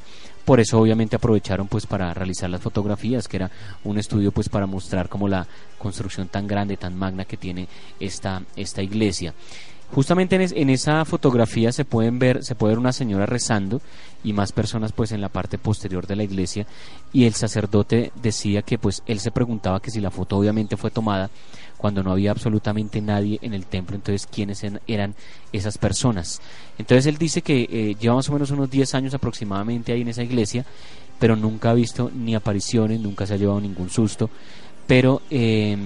Por 0.45 0.59
eso 0.59 0.77
obviamente 0.79 1.15
aprovecharon 1.15 1.67
pues 1.67 1.85
para 1.85 2.13
realizar 2.13 2.49
las 2.49 2.61
fotografías, 2.61 3.29
que 3.29 3.37
era 3.37 3.51
un 3.85 3.97
estudio 3.97 4.31
pues 4.31 4.49
para 4.49 4.65
mostrar 4.65 5.07
como 5.07 5.29
la 5.29 5.47
construcción 5.77 6.27
tan 6.27 6.47
grande, 6.47 6.75
tan 6.75 6.97
magna 6.97 7.23
que 7.23 7.37
tiene 7.37 7.67
esta, 7.99 8.41
esta 8.57 8.81
iglesia. 8.81 9.33
Justamente 9.93 10.36
en, 10.36 10.69
esa 10.71 11.06
fotografía 11.06 11.71
se 11.71 11.86
pueden 11.86 12.17
ver, 12.17 12.43
se 12.43 12.56
puede 12.56 12.71
ver 12.71 12.79
una 12.79 12.91
señora 12.91 13.27
rezando 13.27 13.79
y 14.23 14.34
más 14.34 14.51
personas 14.51 14.91
pues 14.91 15.12
en 15.12 15.21
la 15.21 15.29
parte 15.29 15.60
posterior 15.60 16.08
de 16.08 16.15
la 16.15 16.23
iglesia. 16.23 16.65
Y 17.12 17.25
el 17.25 17.36
sacerdote 17.36 18.12
decía 18.15 18.63
que 18.63 18.79
pues 18.79 19.03
él 19.06 19.19
se 19.19 19.29
preguntaba 19.29 19.82
que 19.82 19.91
si 19.91 20.01
la 20.01 20.10
foto 20.10 20.36
obviamente 20.36 20.77
fue 20.77 20.89
tomada 20.89 21.29
cuando 21.77 22.01
no 22.01 22.12
había 22.12 22.32
absolutamente 22.32 23.01
nadie 23.01 23.38
en 23.43 23.53
el 23.53 23.67
templo, 23.67 23.95
entonces 23.95 24.25
quiénes 24.25 24.65
eran 24.88 25.13
esas 25.51 25.77
personas. 25.77 26.41
Entonces 26.79 27.06
él 27.06 27.19
dice 27.19 27.43
que 27.43 27.67
eh, 27.69 27.95
lleva 27.99 28.15
más 28.15 28.29
o 28.29 28.34
menos 28.34 28.49
unos 28.49 28.71
10 28.71 28.95
años 28.95 29.13
aproximadamente 29.13 29.91
ahí 29.91 30.01
en 30.01 30.08
esa 30.08 30.23
iglesia, 30.23 30.65
pero 31.19 31.36
nunca 31.36 31.69
ha 31.69 31.73
visto 31.73 32.10
ni 32.15 32.34
apariciones, 32.34 32.99
nunca 32.99 33.27
se 33.27 33.36
ha 33.36 33.38
llevado 33.38 33.62
ningún 33.62 33.91
susto, 33.91 34.29
pero 34.88 35.21
eh, 35.29 35.77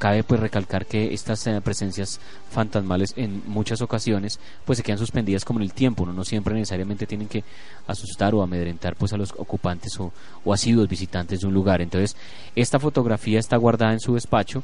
Cabe 0.00 0.24
pues 0.24 0.40
recalcar 0.40 0.86
que 0.86 1.12
estas 1.12 1.46
eh, 1.46 1.60
presencias 1.60 2.20
fantasmales 2.50 3.12
en 3.16 3.42
muchas 3.46 3.82
ocasiones 3.82 4.40
pues 4.64 4.78
se 4.78 4.82
quedan 4.82 4.96
suspendidas 4.96 5.44
como 5.44 5.60
en 5.60 5.64
el 5.64 5.74
tiempo, 5.74 6.06
¿no? 6.06 6.24
siempre 6.24 6.54
necesariamente 6.54 7.06
tienen 7.06 7.28
que 7.28 7.44
asustar 7.86 8.34
o 8.34 8.42
amedrentar 8.42 8.96
pues 8.96 9.12
a 9.12 9.18
los 9.18 9.34
ocupantes 9.36 10.00
o, 10.00 10.10
o 10.42 10.54
asiduos 10.54 10.88
visitantes 10.88 11.40
de 11.40 11.46
un 11.46 11.52
lugar. 11.52 11.82
Entonces, 11.82 12.16
esta 12.56 12.80
fotografía 12.80 13.38
está 13.38 13.58
guardada 13.58 13.92
en 13.92 14.00
su 14.00 14.14
despacho, 14.14 14.62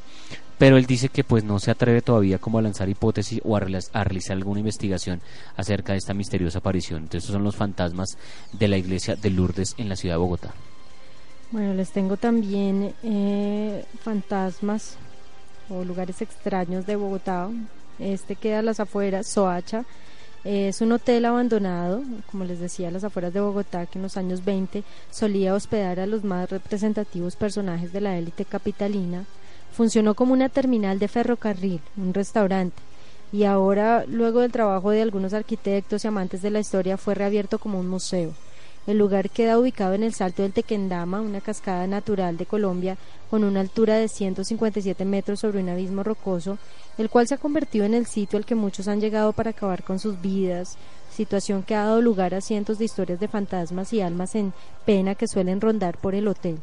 pero 0.57 0.77
él 0.77 0.87
dice 0.87 1.09
que 1.09 1.23
pues 1.23 1.43
no 1.43 1.59
se 1.59 1.69
atreve 1.69 2.01
todavía 2.01 2.39
como 2.39 2.57
a 2.57 2.63
lanzar 2.63 2.89
hipótesis 2.89 3.39
o 3.43 3.55
a, 3.55 3.59
realizar 3.59 4.37
alguna 4.37 4.61
investigación 4.61 5.21
acerca 5.55 5.93
de 5.93 5.99
esta 5.99 6.15
misteriosa 6.15 6.57
aparición. 6.57 7.03
Entonces, 7.03 7.25
estos 7.25 7.33
son 7.33 7.43
los 7.43 7.55
fantasmas 7.55 8.17
de 8.53 8.67
la 8.67 8.77
iglesia 8.77 9.15
de 9.15 9.29
Lourdes 9.29 9.75
en 9.77 9.87
la 9.87 9.95
ciudad 9.95 10.15
de 10.15 10.19
Bogotá. 10.19 10.51
Bueno, 11.51 11.75
les 11.75 11.91
tengo 11.91 12.17
también 12.17 12.95
eh, 13.03 13.85
fantasmas 14.01 14.97
o 15.69 15.83
lugares 15.83 16.21
extraños 16.21 16.85
de 16.85 16.95
Bogotá. 16.95 17.49
Este 17.99 18.35
queda 18.35 18.59
a 18.59 18.61
las 18.63 18.79
afueras, 18.79 19.27
Soacha. 19.27 19.85
Es 20.43 20.81
un 20.81 20.91
hotel 20.91 21.25
abandonado, 21.25 22.03
como 22.31 22.43
les 22.45 22.59
decía, 22.59 22.87
a 22.87 22.91
las 22.91 23.03
afueras 23.03 23.33
de 23.33 23.41
Bogotá, 23.41 23.85
que 23.85 23.99
en 23.99 24.03
los 24.03 24.17
años 24.17 24.45
20 24.45 24.83
solía 25.11 25.53
hospedar 25.53 25.99
a 25.99 26.05
los 26.05 26.23
más 26.23 26.49
representativos 26.49 27.35
personajes 27.35 27.91
de 27.91 28.01
la 28.01 28.17
élite 28.17 28.45
capitalina. 28.45 29.25
Funcionó 29.73 30.15
como 30.15 30.33
una 30.33 30.49
terminal 30.49 30.99
de 30.99 31.07
ferrocarril, 31.07 31.81
un 31.97 32.13
restaurante, 32.13 32.81
y 33.31 33.43
ahora, 33.43 34.05
luego 34.07 34.39
del 34.39 34.51
trabajo 34.51 34.91
de 34.91 35.01
algunos 35.01 35.33
arquitectos 35.33 36.05
y 36.05 36.07
amantes 36.07 36.41
de 36.41 36.49
la 36.49 36.59
historia, 36.59 36.97
fue 36.97 37.13
reabierto 37.13 37.59
como 37.59 37.79
un 37.79 37.89
museo. 37.89 38.33
El 38.87 38.97
lugar 38.97 39.29
queda 39.29 39.59
ubicado 39.59 39.95
en 39.95 40.03
el 40.03 40.13
Salto 40.13 40.43
del 40.43 40.53
Tequendama, 40.53 41.19
una 41.19 41.41
cascada 41.41 41.85
natural 41.87 42.37
de 42.37 42.45
Colombia 42.45 42.97
con 43.29 43.43
una 43.43 43.59
altura 43.59 43.95
de 43.95 44.07
157 44.07 45.03
metros 45.03 45.41
sobre 45.41 45.59
un 45.59 45.67
abismo 45.67 46.03
rocoso, 46.03 46.57
el 46.97 47.09
cual 47.09 47.27
se 47.27 47.35
ha 47.35 47.37
convertido 47.37 47.83
en 47.83 47.93
el 47.93 48.05
sitio 48.05 48.37
al 48.37 48.45
que 48.45 48.55
muchos 48.55 48.87
han 48.87 49.01
llegado 49.01 49.33
para 49.33 49.49
acabar 49.49 49.83
con 49.83 49.99
sus 49.99 50.21
vidas, 50.21 50.77
situación 51.11 51.63
que 51.63 51.75
ha 51.75 51.83
dado 51.83 52.01
lugar 52.01 52.33
a 52.33 52.39
cientos 52.39 52.79
de 52.79 52.85
historias 52.85 53.19
de 53.19 53.27
fantasmas 53.27 53.91
y 53.91 53.99
almas 53.99 54.35
en 54.35 54.53
pena 54.85 55.15
que 55.15 55.27
suelen 55.27 55.59
rondar 55.59 55.97
por 55.97 56.15
el 56.15 56.29
hotel. 56.29 56.57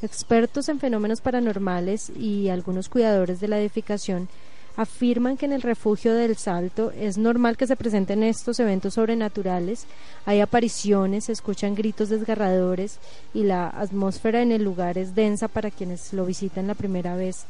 Expertos 0.00 0.70
en 0.70 0.80
fenómenos 0.80 1.20
paranormales 1.20 2.08
y 2.08 2.48
algunos 2.48 2.88
cuidadores 2.88 3.38
de 3.38 3.48
la 3.48 3.60
edificación 3.60 4.28
afirman 4.76 5.36
que 5.36 5.46
en 5.46 5.52
el 5.52 5.62
refugio 5.62 6.14
del 6.14 6.36
Salto 6.36 6.92
es 6.92 7.18
normal 7.18 7.56
que 7.56 7.66
se 7.66 7.76
presenten 7.76 8.22
estos 8.22 8.60
eventos 8.60 8.94
sobrenaturales, 8.94 9.86
hay 10.26 10.40
apariciones, 10.40 11.24
se 11.24 11.32
escuchan 11.32 11.74
gritos 11.74 12.10
desgarradores 12.10 12.98
y 13.32 13.44
la 13.44 13.68
atmósfera 13.68 14.42
en 14.42 14.52
el 14.52 14.62
lugar 14.62 14.98
es 14.98 15.14
densa 15.14 15.48
para 15.48 15.70
quienes 15.70 16.12
lo 16.12 16.26
visitan 16.26 16.66
la 16.66 16.74
primera 16.74 17.16
vez. 17.16 17.46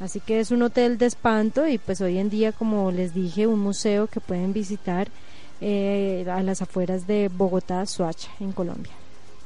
Así 0.00 0.20
que 0.20 0.40
es 0.40 0.50
un 0.50 0.62
hotel 0.62 0.98
de 0.98 1.06
espanto 1.06 1.68
y 1.68 1.78
pues 1.78 2.00
hoy 2.00 2.18
en 2.18 2.30
día, 2.30 2.52
como 2.52 2.90
les 2.90 3.14
dije, 3.14 3.46
un 3.46 3.60
museo 3.60 4.08
que 4.08 4.20
pueden 4.20 4.52
visitar 4.52 5.08
eh, 5.60 6.26
a 6.28 6.42
las 6.42 6.62
afueras 6.62 7.06
de 7.06 7.28
Bogotá, 7.28 7.86
Soacha, 7.86 8.30
en 8.40 8.52
Colombia. 8.52 8.92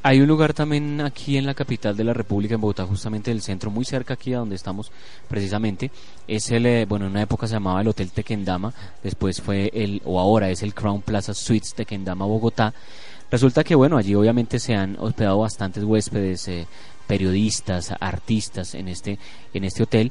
Hay 0.09 0.23
un 0.23 0.27
lugar 0.27 0.55
también 0.55 1.03
aquí 1.03 1.37
en 1.37 1.45
la 1.45 1.53
capital 1.53 1.95
de 1.95 2.03
la 2.03 2.15
República, 2.15 2.55
en 2.55 2.63
Bogotá, 2.63 2.87
justamente 2.87 3.31
del 3.31 3.43
centro, 3.43 3.71
muy 3.71 3.85
cerca 3.85 4.15
aquí 4.15 4.33
a 4.33 4.39
donde 4.39 4.57
estamos 4.57 4.91
precisamente. 5.29 5.91
Es 6.27 6.51
el, 6.51 6.65
eh, 6.65 6.87
bueno, 6.87 7.05
en 7.05 7.11
una 7.11 7.21
época 7.21 7.47
se 7.47 7.53
llamaba 7.53 7.83
el 7.83 7.89
Hotel 7.89 8.11
Tequendama, 8.11 8.73
después 9.03 9.43
fue 9.43 9.71
el, 9.75 10.01
o 10.07 10.19
ahora 10.19 10.49
es 10.49 10.63
el 10.63 10.73
Crown 10.73 11.03
Plaza 11.03 11.35
Suites 11.35 11.75
Tequendama, 11.75 12.25
Bogotá. 12.25 12.73
Resulta 13.31 13.63
que, 13.63 13.75
bueno, 13.75 13.99
allí 13.99 14.15
obviamente 14.15 14.59
se 14.59 14.75
han 14.75 14.97
hospedado 14.99 15.41
bastantes 15.41 15.85
huéspedes, 15.85 16.49
eh, 16.49 16.67
periodistas, 17.07 17.93
artistas 18.01 18.75
en 18.75 18.89
este, 18.89 19.19
en 19.53 19.65
este 19.65 19.83
hotel 19.83 20.11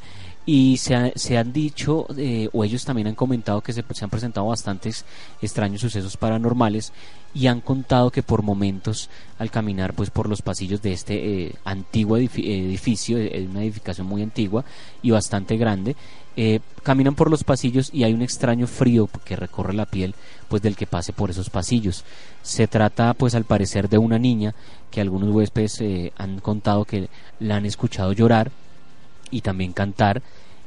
y 0.49 0.77
se, 0.77 1.11
se 1.17 1.37
han 1.37 1.51
dicho, 1.51 2.07
eh, 2.15 2.47
o 2.53 2.63
ellos 2.63 2.85
también 2.85 3.07
han 3.07 3.15
comentado 3.15 3.59
que 3.59 3.73
se, 3.73 3.83
se, 3.91 4.05
han 4.05 4.09
presentado 4.09 4.47
bastantes 4.47 5.03
extraños 5.41 5.81
sucesos 5.81 6.15
paranormales 6.15 6.93
y 7.33 7.47
han 7.47 7.59
contado 7.59 8.11
que 8.11 8.23
por 8.23 8.43
momentos 8.43 9.09
al 9.39 9.51
caminar 9.51 9.93
pues 9.93 10.09
por 10.09 10.29
los 10.29 10.41
pasillos 10.41 10.81
de 10.81 10.93
este 10.93 11.47
eh, 11.47 11.55
antiguo 11.65 12.15
edificio, 12.15 13.17
es 13.17 13.45
una 13.45 13.61
edificación 13.61 14.07
muy 14.07 14.23
antigua 14.23 14.63
y 15.01 15.11
bastante 15.11 15.57
grande, 15.57 15.97
eh, 16.37 16.61
caminan 16.81 17.15
por 17.15 17.29
los 17.29 17.43
pasillos 17.43 17.89
y 17.93 18.05
hay 18.05 18.13
un 18.13 18.21
extraño 18.21 18.67
frío 18.67 19.09
que 19.25 19.35
recorre 19.35 19.73
la 19.73 19.85
piel 19.85 20.15
pues 20.47 20.61
del 20.61 20.77
que 20.77 20.87
pase 20.87 21.11
por 21.11 21.29
esos 21.29 21.49
pasillos. 21.49 22.05
Se 22.41 22.67
trata 22.67 23.13
pues 23.15 23.35
al 23.35 23.43
parecer 23.43 23.89
de 23.89 23.97
una 23.97 24.17
niña 24.17 24.55
que 24.91 25.01
algunos 25.01 25.29
huéspedes 25.29 25.83
han 26.15 26.39
contado 26.39 26.85
que 26.85 27.09
la 27.41 27.57
han 27.57 27.65
escuchado 27.65 28.13
llorar 28.13 28.49
y 29.29 29.41
también 29.41 29.73
cantar 29.73 30.21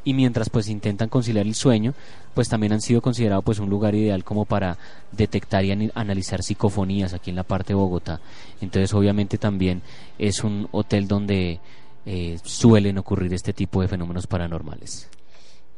y 0.04 0.14
mientras 0.14 0.50
pues 0.50 0.68
intentan 0.68 1.08
conciliar 1.08 1.46
el 1.46 1.54
sueño 1.54 1.94
pues 2.34 2.48
también 2.48 2.72
han 2.72 2.80
sido 2.80 3.00
considerados 3.00 3.44
pues 3.44 3.58
un 3.58 3.68
lugar 3.68 3.94
ideal 3.94 4.24
como 4.24 4.44
para 4.44 4.78
detectar 5.12 5.64
y 5.64 5.90
analizar 5.94 6.42
psicofonías 6.42 7.12
aquí 7.12 7.30
en 7.30 7.36
la 7.36 7.42
parte 7.42 7.68
de 7.68 7.74
Bogotá. 7.74 8.20
Entonces 8.60 8.94
obviamente 8.94 9.36
también 9.38 9.82
es 10.18 10.42
un 10.44 10.68
hotel 10.72 11.08
donde 11.08 11.60
eh, 12.06 12.38
suelen 12.42 12.98
ocurrir 12.98 13.34
este 13.34 13.52
tipo 13.52 13.82
de 13.82 13.88
fenómenos 13.88 14.26
paranormales 14.26 15.08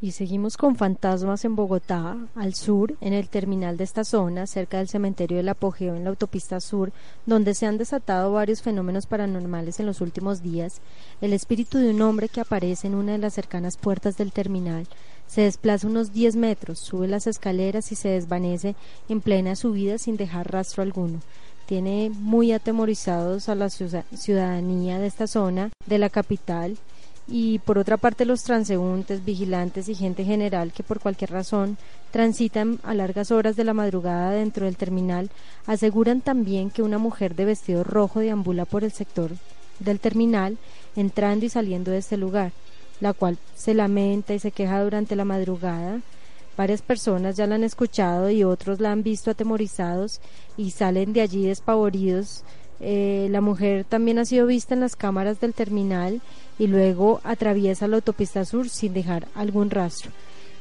y 0.03 0.11
seguimos 0.11 0.57
con 0.57 0.75
fantasmas 0.75 1.45
en 1.45 1.55
Bogotá, 1.55 2.17
al 2.35 2.55
sur, 2.55 2.97
en 3.01 3.13
el 3.13 3.29
terminal 3.29 3.77
de 3.77 3.85
esta 3.85 4.03
zona, 4.03 4.49
cerca 4.49 4.79
del 4.79 4.89
cementerio 4.89 5.37
del 5.37 5.49
Apogeo 5.49 5.95
en 5.95 6.03
la 6.03 6.11
autopista 6.11 6.59
sur, 6.61 6.93
donde 7.25 7.55
se 7.55 7.67
han 7.67 7.79
desatado 7.79 8.33
varios 8.33 8.63
fenómenos 8.63 9.07
paranormales 9.07 9.79
en 9.79 9.87
los 9.87 10.01
últimos 10.01 10.43
días. 10.43 10.81
El 11.21 11.33
espíritu 11.33 11.79
de 11.79 11.91
un 11.91 12.03
hombre 12.03 12.29
que 12.29 12.41
aparece 12.41 12.89
en 12.89 12.97
una 12.97 13.13
de 13.13 13.19
las 13.19 13.35
cercanas 13.35 13.77
puertas 13.77 14.17
del 14.17 14.33
terminal 14.33 14.89
se 15.29 15.43
desplaza 15.43 15.87
unos 15.87 16.13
10 16.13 16.35
metros, 16.35 16.81
sube 16.81 17.07
las 17.07 17.29
escaleras 17.29 17.93
y 17.93 17.95
se 17.95 18.09
desvanece 18.09 18.75
en 19.09 19.21
plena 19.21 19.55
subida 19.55 19.99
sin 19.99 20.17
dejar 20.17 20.51
rastro 20.51 20.83
alguno 20.83 21.21
tiene 21.67 22.11
muy 22.11 22.53
atemorizados 22.53 23.49
a 23.49 23.55
la 23.55 23.71
ciudadanía 23.71 24.99
de 24.99 25.07
esta 25.07 25.27
zona 25.27 25.71
de 25.87 25.99
la 25.99 26.11
capital 26.11 26.77
y 27.29 27.61
por 27.61 27.79
otra 27.79 27.97
parte 27.97 28.25
los 28.25 28.43
transeúntes, 28.43 29.25
vigilantes 29.25 29.89
y 29.89 29.95
gente 29.95 30.25
general 30.25 30.73
que 30.73 30.83
por 30.83 31.01
cualquier 31.01 31.31
razón 31.31 31.79
transitan 32.11 32.79
a 32.83 32.95
largas 32.95 33.31
horas 33.31 33.57
de 33.57 33.65
la 33.65 33.75
madrugada 33.75 34.33
dentro 34.33 34.67
del 34.67 34.77
terminal 34.77 35.31
aseguran 35.67 36.21
también 36.21 36.71
que 36.71 36.83
una 36.83 36.99
mujer 36.99 37.35
de 37.35 37.45
vestido 37.45 37.85
rojo 37.85 38.21
deambula 38.21 38.65
por 38.65 38.85
el 38.85 38.93
sector 38.93 39.31
del 39.79 40.01
terminal 40.01 40.59
entrando 40.97 41.47
y 41.47 41.49
saliendo 41.49 41.91
de 41.91 41.99
este 41.99 42.17
lugar, 42.17 42.53
la 43.01 43.13
cual 43.13 43.39
se 43.55 43.75
lamenta 43.75 44.35
y 44.35 44.39
se 44.39 44.51
queja 44.51 44.83
durante 44.83 45.17
la 45.17 45.25
madrugada. 45.25 46.01
Varias 46.57 46.83
personas 46.83 47.37
ya 47.37 47.47
la 47.47 47.55
han 47.55 47.65
escuchado 47.65 48.31
y 48.31 48.45
otros 48.45 48.79
la 48.81 48.93
han 48.93 49.03
visto 49.03 49.31
atemorizados 49.31 50.21
y 50.57 50.73
salen 50.73 51.13
de 51.13 51.23
allí 51.23 51.47
despavoridos. 51.47 52.45
Eh, 52.81 53.29
la 53.31 53.41
mujer 53.41 53.85
también 53.85 54.19
ha 54.19 54.25
sido 54.25 54.47
vista 54.47 54.75
en 54.75 54.81
las 54.81 54.97
cámaras 54.97 55.41
del 55.41 55.55
terminal 55.55 56.21
y 56.63 56.69
luego 56.69 57.21
atraviesa 57.25 57.89
la 57.89 57.97
autopista 57.97 58.45
sur 58.45 58.69
sin 58.69 58.95
dejar 58.95 59.27
algún 59.35 59.69
rastro. 59.69 60.13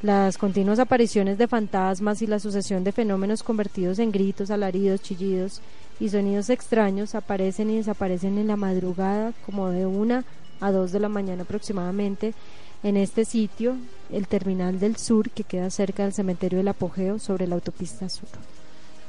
Las 0.02 0.36
continuas 0.36 0.80
apariciones 0.80 1.38
de 1.38 1.46
fantasmas 1.46 2.22
y 2.22 2.26
la 2.26 2.40
sucesión 2.40 2.82
de 2.82 2.90
fenómenos 2.90 3.44
convertidos 3.44 4.00
en 4.00 4.10
gritos, 4.10 4.50
alaridos, 4.50 5.00
chillidos 5.00 5.60
y 6.00 6.08
sonidos 6.08 6.50
extraños 6.50 7.14
aparecen 7.14 7.70
y 7.70 7.76
desaparecen 7.76 8.36
en 8.38 8.48
la 8.48 8.56
madrugada 8.56 9.32
como 9.46 9.70
de 9.70 9.86
una 9.86 10.24
a 10.60 10.72
dos 10.72 10.90
de 10.90 10.98
la 10.98 11.08
mañana 11.08 11.44
aproximadamente 11.44 12.34
en 12.82 12.96
este 12.96 13.24
sitio, 13.24 13.76
el 14.10 14.26
terminal 14.26 14.80
del 14.80 14.96
sur 14.96 15.30
que 15.30 15.44
queda 15.44 15.70
cerca 15.70 16.02
del 16.02 16.12
cementerio 16.12 16.58
del 16.58 16.66
apogeo 16.66 17.20
sobre 17.20 17.46
la 17.46 17.54
autopista 17.54 18.08
sur. 18.08 18.28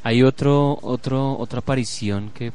Hay 0.03 0.21
otro, 0.21 0.77
otro, 0.83 1.39
otra 1.39 1.57
aparición 1.57 2.29
que 2.35 2.51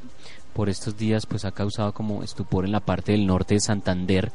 por 0.59 0.69
estos 0.69 0.99
días 0.99 1.25
pues 1.25 1.45
ha 1.45 1.53
causado 1.53 1.93
como 1.93 2.25
estupor 2.25 2.65
en 2.65 2.73
la 2.73 2.81
parte 2.81 3.13
del 3.13 3.29
norte 3.29 3.55
de 3.55 3.61
Santander. 3.61 4.33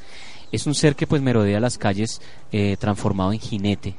Es 0.53 0.65
un 0.65 0.74
ser 0.74 0.95
que 0.95 1.05
pues 1.05 1.21
merodea 1.21 1.59
las 1.59 1.78
calles 1.78 2.21
eh, 2.53 2.78
transformado 2.80 3.34
en 3.34 3.41
jinete. 3.41 3.93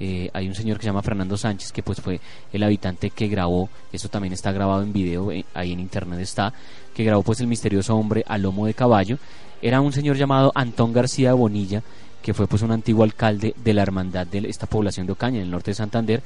Eh, 0.00 0.28
hay 0.32 0.48
un 0.48 0.56
señor 0.56 0.78
que 0.78 0.82
se 0.82 0.88
llama 0.88 1.02
Fernando 1.02 1.36
Sánchez 1.36 1.70
que 1.70 1.84
pues 1.84 2.00
fue 2.00 2.20
el 2.52 2.64
habitante 2.64 3.10
que 3.10 3.28
grabó, 3.28 3.68
eso 3.92 4.08
también 4.08 4.32
está 4.32 4.50
grabado 4.50 4.82
en 4.82 4.92
video, 4.92 5.30
eh, 5.30 5.44
ahí 5.54 5.72
en 5.72 5.78
internet 5.78 6.18
está, 6.18 6.52
que 6.92 7.04
grabó 7.04 7.22
pues 7.22 7.38
el 7.38 7.46
misterioso 7.46 7.94
hombre 7.94 8.24
a 8.26 8.38
lomo 8.38 8.66
de 8.66 8.74
caballo. 8.74 9.18
Era 9.62 9.80
un 9.80 9.92
señor 9.92 10.16
llamado 10.16 10.50
Antón 10.56 10.92
García 10.92 11.32
Bonilla, 11.34 11.84
que 12.20 12.34
fue 12.34 12.48
pues 12.48 12.62
un 12.62 12.72
antiguo 12.72 13.04
alcalde 13.04 13.54
de 13.56 13.74
la 13.74 13.82
hermandad 13.82 14.26
de 14.26 14.38
esta 14.48 14.66
población 14.66 15.06
de 15.06 15.12
Ocaña, 15.12 15.36
en 15.36 15.44
el 15.44 15.50
norte 15.52 15.70
de 15.70 15.76
Santander, 15.76 16.24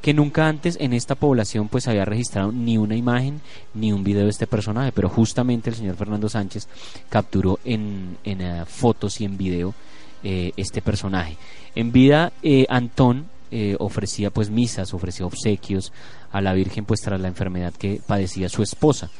que 0.00 0.12
nunca 0.12 0.46
antes 0.46 0.76
en 0.80 0.92
esta 0.92 1.14
población 1.14 1.68
pues 1.68 1.88
había 1.88 2.04
registrado 2.04 2.52
ni 2.52 2.76
una 2.76 2.96
imagen 2.96 3.40
ni 3.74 3.92
un 3.92 4.04
video 4.04 4.24
de 4.24 4.30
este 4.30 4.46
personaje, 4.46 4.92
pero 4.92 5.08
justamente 5.08 5.70
el 5.70 5.76
señor 5.76 5.96
Fernando 5.96 6.28
Sánchez 6.28 6.68
capturó 7.08 7.58
en, 7.64 8.18
en 8.24 8.40
eh, 8.40 8.64
fotos 8.66 9.20
y 9.20 9.24
en 9.24 9.36
video 9.36 9.74
eh, 10.22 10.52
este 10.56 10.82
personaje. 10.82 11.36
En 11.74 11.92
vida 11.92 12.32
eh, 12.42 12.66
Antón 12.68 13.32
ofrecía 13.78 14.30
pues 14.30 14.50
misas, 14.50 14.92
ofrecía 14.94 15.26
obsequios 15.26 15.92
a 16.32 16.40
la 16.40 16.54
Virgen 16.54 16.84
pues 16.84 17.00
tras 17.00 17.20
la 17.20 17.28
enfermedad 17.28 17.72
que 17.72 18.00
padecía 18.04 18.48
su 18.48 18.64
esposa, 18.64 19.10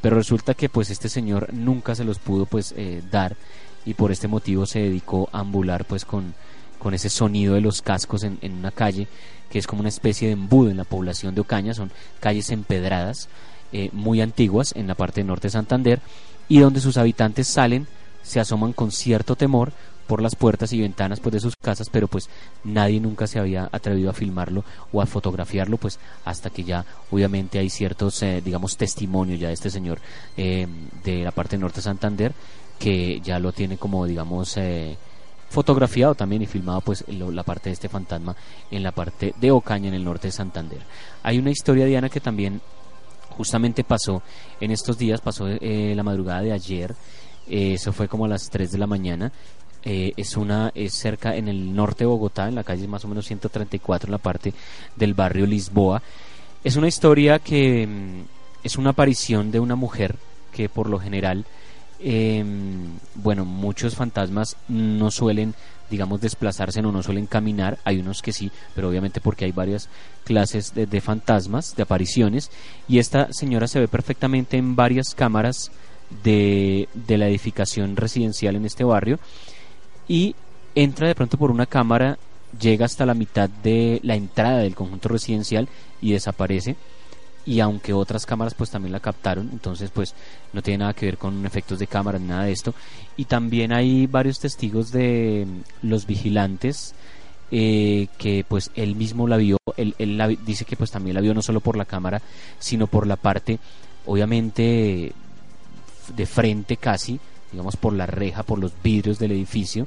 pero 0.00 0.14
resulta 0.14 0.54
que 0.54 0.68
pues 0.68 0.88
este 0.90 1.08
señor 1.08 1.52
nunca 1.52 1.96
se 1.96 2.04
los 2.04 2.20
pudo 2.20 2.46
pues 2.46 2.76
dar 3.10 3.36
y 3.84 3.94
por 3.94 4.12
este 4.12 4.28
motivo 4.28 4.66
se 4.66 4.78
dedicó 4.78 5.28
a 5.32 5.40
ambular 5.40 5.84
pues 5.84 6.04
con, 6.04 6.32
con 6.78 6.94
ese 6.94 7.10
sonido 7.10 7.54
de 7.54 7.60
los 7.60 7.82
cascos 7.82 8.22
en, 8.22 8.38
en 8.40 8.52
una 8.52 8.70
calle 8.70 9.08
que 9.52 9.58
es 9.58 9.66
como 9.66 9.80
una 9.80 9.90
especie 9.90 10.28
de 10.28 10.32
embudo 10.32 10.70
en 10.70 10.78
la 10.78 10.84
población 10.84 11.34
de 11.34 11.42
Ocaña, 11.42 11.74
son 11.74 11.90
calles 12.20 12.50
empedradas 12.50 13.28
eh, 13.70 13.90
muy 13.92 14.22
antiguas 14.22 14.72
en 14.74 14.86
la 14.86 14.94
parte 14.94 15.22
norte 15.22 15.48
de 15.48 15.52
Santander 15.52 16.00
y 16.48 16.60
donde 16.60 16.80
sus 16.80 16.96
habitantes 16.96 17.48
salen, 17.48 17.86
se 18.22 18.40
asoman 18.40 18.72
con 18.72 18.90
cierto 18.90 19.36
temor 19.36 19.74
por 20.06 20.22
las 20.22 20.36
puertas 20.36 20.72
y 20.72 20.80
ventanas 20.80 21.20
pues 21.20 21.34
de 21.34 21.40
sus 21.40 21.54
casas, 21.56 21.90
pero 21.90 22.08
pues 22.08 22.30
nadie 22.64 22.98
nunca 22.98 23.26
se 23.26 23.38
había 23.38 23.68
atrevido 23.72 24.08
a 24.08 24.14
filmarlo 24.14 24.64
o 24.90 25.02
a 25.02 25.06
fotografiarlo, 25.06 25.76
pues 25.76 25.98
hasta 26.24 26.48
que 26.48 26.64
ya 26.64 26.86
obviamente 27.10 27.58
hay 27.58 27.68
ciertos, 27.68 28.22
eh, 28.22 28.40
digamos, 28.42 28.78
testimonios 28.78 29.38
ya 29.38 29.48
de 29.48 29.54
este 29.54 29.68
señor 29.68 29.98
eh, 30.38 30.66
de 31.04 31.24
la 31.24 31.30
parte 31.30 31.58
norte 31.58 31.76
de 31.76 31.82
Santander 31.82 32.32
que 32.78 33.20
ya 33.20 33.38
lo 33.38 33.52
tiene 33.52 33.76
como, 33.76 34.06
digamos, 34.06 34.56
fotografiado 35.52 36.14
también 36.14 36.42
y 36.42 36.46
filmado 36.46 36.80
pues 36.80 37.04
la 37.08 37.42
parte 37.44 37.70
de 37.70 37.74
este 37.74 37.88
fantasma 37.88 38.34
en 38.70 38.82
la 38.82 38.90
parte 38.90 39.34
de 39.40 39.50
Ocaña 39.50 39.88
en 39.88 39.94
el 39.94 40.04
norte 40.04 40.28
de 40.28 40.32
Santander. 40.32 40.80
Hay 41.22 41.38
una 41.38 41.50
historia 41.50 41.86
Diana 41.86 42.08
que 42.08 42.20
también 42.20 42.60
justamente 43.30 43.84
pasó 43.84 44.22
en 44.60 44.70
estos 44.70 44.98
días, 44.98 45.20
pasó 45.20 45.46
eh, 45.48 45.92
la 45.94 46.02
madrugada 46.02 46.42
de 46.42 46.52
ayer, 46.52 46.94
eh, 47.48 47.74
eso 47.74 47.92
fue 47.92 48.08
como 48.08 48.24
a 48.24 48.28
las 48.28 48.50
3 48.50 48.72
de 48.72 48.78
la 48.78 48.86
mañana. 48.86 49.32
Eh, 49.84 50.12
es 50.16 50.36
una 50.36 50.70
es 50.76 50.94
cerca 50.94 51.34
en 51.34 51.48
el 51.48 51.74
norte 51.74 52.04
de 52.04 52.06
Bogotá, 52.06 52.48
en 52.48 52.54
la 52.54 52.62
calle 52.62 52.86
más 52.86 53.04
o 53.04 53.08
menos 53.08 53.26
134, 53.26 54.06
en 54.06 54.12
la 54.12 54.18
parte 54.18 54.54
del 54.96 55.14
barrio 55.14 55.46
Lisboa. 55.46 56.02
Es 56.62 56.76
una 56.76 56.86
historia 56.86 57.40
que 57.40 57.86
mm, 57.86 58.22
es 58.62 58.76
una 58.76 58.90
aparición 58.90 59.50
de 59.50 59.58
una 59.60 59.74
mujer 59.74 60.16
que 60.52 60.68
por 60.68 60.88
lo 60.88 61.00
general, 61.00 61.44
em, 62.02 62.98
bueno, 63.14 63.44
muchos 63.44 63.94
fantasmas 63.94 64.56
no 64.68 65.10
suelen 65.10 65.54
digamos, 65.92 66.22
desplazarse 66.22 66.80
o 66.80 66.90
no 66.90 67.02
suelen 67.02 67.26
caminar, 67.26 67.78
hay 67.84 67.98
unos 67.98 68.22
que 68.22 68.32
sí, 68.32 68.50
pero 68.74 68.88
obviamente 68.88 69.20
porque 69.20 69.44
hay 69.44 69.52
varias 69.52 69.90
clases 70.24 70.72
de, 70.74 71.00
fantasmas, 71.02 71.76
de 71.76 71.82
apariciones, 71.82 72.50
y 72.88 72.98
esta 72.98 73.30
señora 73.30 73.68
se 73.68 73.78
ve 73.78 73.88
perfectamente 73.88 74.56
en 74.56 74.74
varias 74.74 75.14
cámaras 75.14 75.70
de, 76.24 76.88
de 76.94 77.18
la 77.18 77.28
edificación 77.28 77.94
residencial 77.96 78.56
en 78.56 78.64
este 78.64 78.84
barrio, 78.84 79.20
y 80.08 80.34
entra 80.74 81.08
de 81.08 81.14
pronto 81.14 81.36
por 81.36 81.50
una 81.50 81.66
cámara, 81.66 82.18
llega 82.58 82.86
hasta 82.86 83.04
la 83.04 83.12
mitad 83.12 83.50
de 83.50 84.00
la 84.02 84.16
entrada 84.16 84.60
del 84.60 84.74
conjunto 84.74 85.10
residencial 85.10 85.68
y 86.00 86.12
desaparece 86.12 86.76
y 87.44 87.60
aunque 87.60 87.92
otras 87.92 88.26
cámaras 88.26 88.54
pues 88.54 88.70
también 88.70 88.92
la 88.92 89.00
captaron, 89.00 89.48
entonces 89.52 89.90
pues 89.90 90.14
no 90.52 90.62
tiene 90.62 90.78
nada 90.78 90.94
que 90.94 91.06
ver 91.06 91.18
con 91.18 91.44
efectos 91.44 91.78
de 91.78 91.86
cámara 91.86 92.18
ni 92.18 92.26
nada 92.26 92.44
de 92.44 92.52
esto. 92.52 92.74
Y 93.16 93.24
también 93.24 93.72
hay 93.72 94.06
varios 94.06 94.38
testigos 94.38 94.92
de 94.92 95.46
mm, 95.46 95.88
los 95.88 96.06
vigilantes 96.06 96.94
eh, 97.50 98.08
que 98.18 98.44
pues 98.48 98.70
él 98.74 98.94
mismo 98.94 99.26
la 99.26 99.36
vio, 99.36 99.58
él, 99.76 99.94
él 99.98 100.38
dice 100.46 100.64
que 100.64 100.76
pues 100.76 100.90
también 100.90 101.14
la 101.14 101.20
vio 101.20 101.34
no 101.34 101.42
solo 101.42 101.60
por 101.60 101.76
la 101.76 101.84
cámara, 101.84 102.22
sino 102.58 102.86
por 102.86 103.06
la 103.06 103.16
parte 103.16 103.58
obviamente 104.06 105.12
de 106.16 106.26
frente 106.26 106.76
casi, 106.76 107.20
digamos 107.50 107.76
por 107.76 107.92
la 107.92 108.06
reja, 108.06 108.42
por 108.42 108.58
los 108.58 108.72
vidrios 108.82 109.18
del 109.18 109.32
edificio 109.32 109.86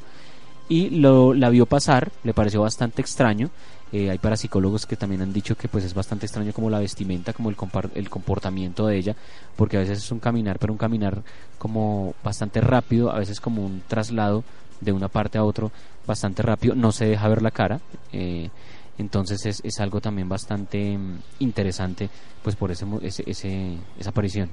y 0.68 0.90
lo, 0.90 1.34
la 1.34 1.50
vio 1.50 1.66
pasar, 1.66 2.12
le 2.24 2.34
pareció 2.34 2.62
bastante 2.62 3.02
extraño 3.02 3.50
eh, 3.96 4.12
hay 4.12 4.18
parapsicólogos 4.18 4.86
que 4.86 4.98
también 4.98 5.22
han 5.22 5.32
dicho 5.32 5.56
que 5.56 5.70
pues 5.70 5.86
es 5.86 5.94
bastante 5.94 6.26
extraño 6.26 6.52
como 6.52 6.70
la 6.70 6.80
vestimenta, 6.80 7.32
como 7.32 7.50
el, 7.50 7.56
el 7.94 8.10
comportamiento 8.10 8.88
de 8.88 8.98
ella, 8.98 9.16
porque 9.56 9.78
a 9.78 9.80
veces 9.80 10.00
es 10.00 10.12
un 10.12 10.20
caminar, 10.20 10.60
pero 10.60 10.74
un 10.74 10.78
caminar 10.78 11.24
como 11.58 12.14
bastante 12.22 12.60
rápido, 12.60 13.10
a 13.10 13.20
veces 13.20 13.40
como 13.40 13.66
un 13.66 13.84
traslado 13.88 14.44
de 14.82 14.92
una 14.92 15.08
parte 15.08 15.38
a 15.38 15.46
otro 15.46 15.72
bastante 16.06 16.42
rápido, 16.42 16.76
no 16.76 16.92
se 16.92 17.06
deja 17.06 17.30
ver 17.30 17.42
la 17.42 17.52
cara. 17.52 17.80
Eh, 18.12 18.50
entonces 18.98 19.46
es, 19.46 19.62
es, 19.64 19.80
algo 19.80 20.02
también 20.02 20.28
bastante 20.28 20.98
mm, 20.98 21.20
interesante 21.40 22.10
pues 22.44 22.58
por 22.58 22.72
ese, 22.72 22.86
ese, 23.02 23.78
esa 23.98 24.10
aparición. 24.10 24.50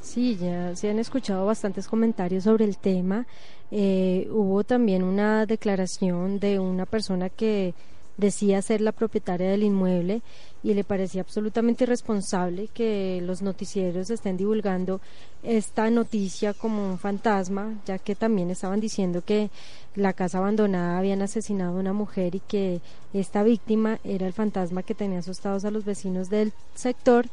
Sí, 0.00 0.36
ya 0.36 0.76
se 0.76 0.90
han 0.90 1.00
escuchado 1.00 1.44
bastantes 1.44 1.88
comentarios 1.88 2.44
sobre 2.44 2.64
el 2.64 2.78
tema. 2.78 3.26
Eh, 3.72 4.28
hubo 4.30 4.62
también 4.62 5.02
una 5.02 5.44
declaración 5.44 6.38
de 6.38 6.60
una 6.60 6.86
persona 6.86 7.30
que 7.30 7.74
decía 8.16 8.62
ser 8.62 8.80
la 8.80 8.92
propietaria 8.92 9.50
del 9.50 9.62
inmueble 9.62 10.22
y 10.62 10.74
le 10.74 10.84
parecía 10.84 11.20
absolutamente 11.20 11.84
irresponsable 11.84 12.68
que 12.72 13.20
los 13.22 13.42
noticieros 13.42 14.10
estén 14.10 14.36
divulgando 14.36 15.00
esta 15.42 15.90
noticia 15.90 16.54
como 16.54 16.84
un 16.84 16.98
fantasma, 16.98 17.74
ya 17.86 17.98
que 17.98 18.14
también 18.14 18.50
estaban 18.50 18.80
diciendo 18.80 19.22
que 19.24 19.50
la 19.94 20.12
casa 20.12 20.38
abandonada 20.38 20.98
habían 20.98 21.22
asesinado 21.22 21.76
a 21.76 21.80
una 21.80 21.92
mujer 21.92 22.34
y 22.34 22.40
que 22.40 22.80
esta 23.12 23.42
víctima 23.42 23.98
era 24.02 24.26
el 24.26 24.32
fantasma 24.32 24.82
que 24.82 24.94
tenía 24.94 25.20
asustados 25.20 25.64
a 25.64 25.70
los 25.70 25.84
vecinos 25.84 26.30
del 26.30 26.52
sector. 26.74 27.26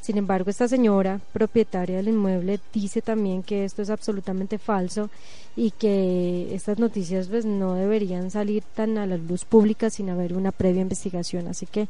Sin 0.00 0.18
embargo, 0.18 0.50
esta 0.50 0.68
señora, 0.68 1.20
propietaria 1.32 1.96
del 1.96 2.08
inmueble, 2.08 2.60
dice 2.72 3.02
también 3.02 3.42
que 3.42 3.64
esto 3.64 3.82
es 3.82 3.90
absolutamente 3.90 4.58
falso 4.58 5.10
y 5.56 5.72
que 5.72 6.54
estas 6.54 6.78
noticias 6.78 7.28
pues, 7.28 7.44
no 7.44 7.74
deberían 7.74 8.30
salir 8.30 8.62
tan 8.74 8.98
a 8.98 9.06
la 9.06 9.16
luz 9.16 9.44
pública 9.44 9.90
sin 9.90 10.10
haber 10.10 10.34
una 10.34 10.52
previa 10.52 10.82
investigación. 10.82 11.48
Así 11.48 11.66
que 11.66 11.88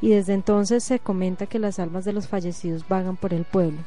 y 0.00 0.10
desde 0.10 0.34
entonces 0.34 0.82
se 0.82 0.98
comenta 0.98 1.46
que 1.46 1.60
las 1.60 1.78
almas 1.78 2.04
de 2.04 2.12
los 2.12 2.26
fallecidos 2.26 2.88
vagan 2.88 3.16
por 3.16 3.32
el 3.32 3.44
pueblo. 3.44 3.78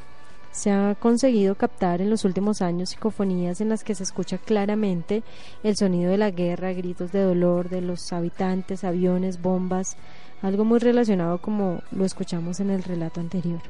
Se 0.52 0.72
ha 0.72 0.96
conseguido 0.96 1.56
captar 1.56 2.02
en 2.02 2.10
los 2.10 2.24
últimos 2.24 2.62
años 2.62 2.90
psicofonías 2.90 3.62
en 3.62 3.70
las 3.70 3.84
que 3.84 3.94
se 3.94 4.04
escucha 4.04 4.38
claramente 4.38 5.22
el 5.64 5.76
sonido 5.76 6.12
de 6.12 6.18
la 6.18 6.32
guerra, 6.32 6.74
gritos 6.74 7.12
de 7.12 7.22
dolor 7.22 7.70
de 7.70 7.82
los 7.82 8.12
habitantes, 8.14 8.84
aviones, 8.84 9.42
bombas, 9.42 9.98
algo 10.42 10.64
muy 10.66 10.80
relacionado 10.80 11.40
como 11.40 11.82
lo 11.92 12.06
escuchamos 12.06 12.60
en 12.60 12.70
el 12.70 12.84
relato 12.84 13.20
anterior. 13.20 13.62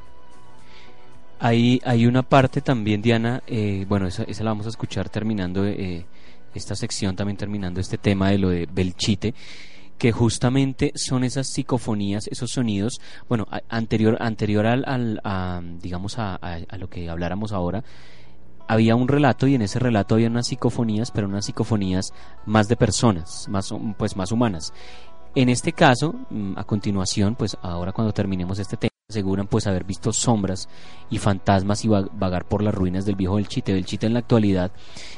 Hay, 1.40 1.80
hay 1.84 2.06
una 2.06 2.22
parte 2.22 2.60
también, 2.60 3.00
Diana, 3.00 3.42
eh, 3.46 3.86
bueno, 3.88 4.08
esa, 4.08 4.24
esa, 4.24 4.42
la 4.42 4.50
vamos 4.50 4.66
a 4.66 4.70
escuchar 4.70 5.08
terminando 5.08 5.64
eh, 5.64 6.04
esta 6.52 6.74
sección, 6.74 7.14
también 7.14 7.36
terminando 7.36 7.80
este 7.80 7.96
tema 7.96 8.30
de 8.30 8.38
lo 8.38 8.48
de 8.48 8.66
Belchite, 8.70 9.34
que 9.98 10.10
justamente 10.10 10.92
son 10.96 11.22
esas 11.24 11.48
psicofonías, 11.48 12.26
esos 12.28 12.50
sonidos, 12.50 13.00
bueno, 13.28 13.46
anterior, 13.68 14.16
anterior 14.20 14.66
al, 14.66 14.84
al 14.86 15.20
a, 15.22 15.60
digamos, 15.80 16.18
a, 16.18 16.36
a, 16.36 16.76
lo 16.76 16.88
que 16.88 17.08
habláramos 17.08 17.52
ahora, 17.52 17.84
había 18.68 18.96
un 18.96 19.08
relato 19.08 19.46
y 19.46 19.54
en 19.54 19.62
ese 19.62 19.78
relato 19.78 20.16
había 20.16 20.28
unas 20.28 20.48
psicofonías, 20.48 21.10
pero 21.10 21.26
unas 21.26 21.46
psicofonías 21.46 22.12
más 22.46 22.68
de 22.68 22.76
personas, 22.76 23.46
más, 23.48 23.72
pues 23.96 24.16
más 24.16 24.30
humanas. 24.30 24.72
En 25.34 25.48
este 25.48 25.72
caso, 25.72 26.14
mm, 26.30 26.54
a 26.56 26.64
continuación, 26.64 27.34
pues 27.34 27.56
ahora 27.62 27.92
cuando 27.92 28.12
terminemos 28.12 28.58
este 28.58 28.76
tema, 28.76 28.97
aseguran 29.10 29.46
pues 29.46 29.66
haber 29.66 29.84
visto 29.84 30.12
sombras 30.12 30.68
y 31.08 31.16
fantasmas 31.16 31.82
y 31.82 31.88
vagar 31.88 32.44
por 32.44 32.62
las 32.62 32.74
ruinas 32.74 33.06
del 33.06 33.16
viejo 33.16 33.36
Belchite. 33.36 33.72
Belchite 33.72 34.06
en 34.06 34.12
la 34.12 34.18
actualidad 34.18 34.70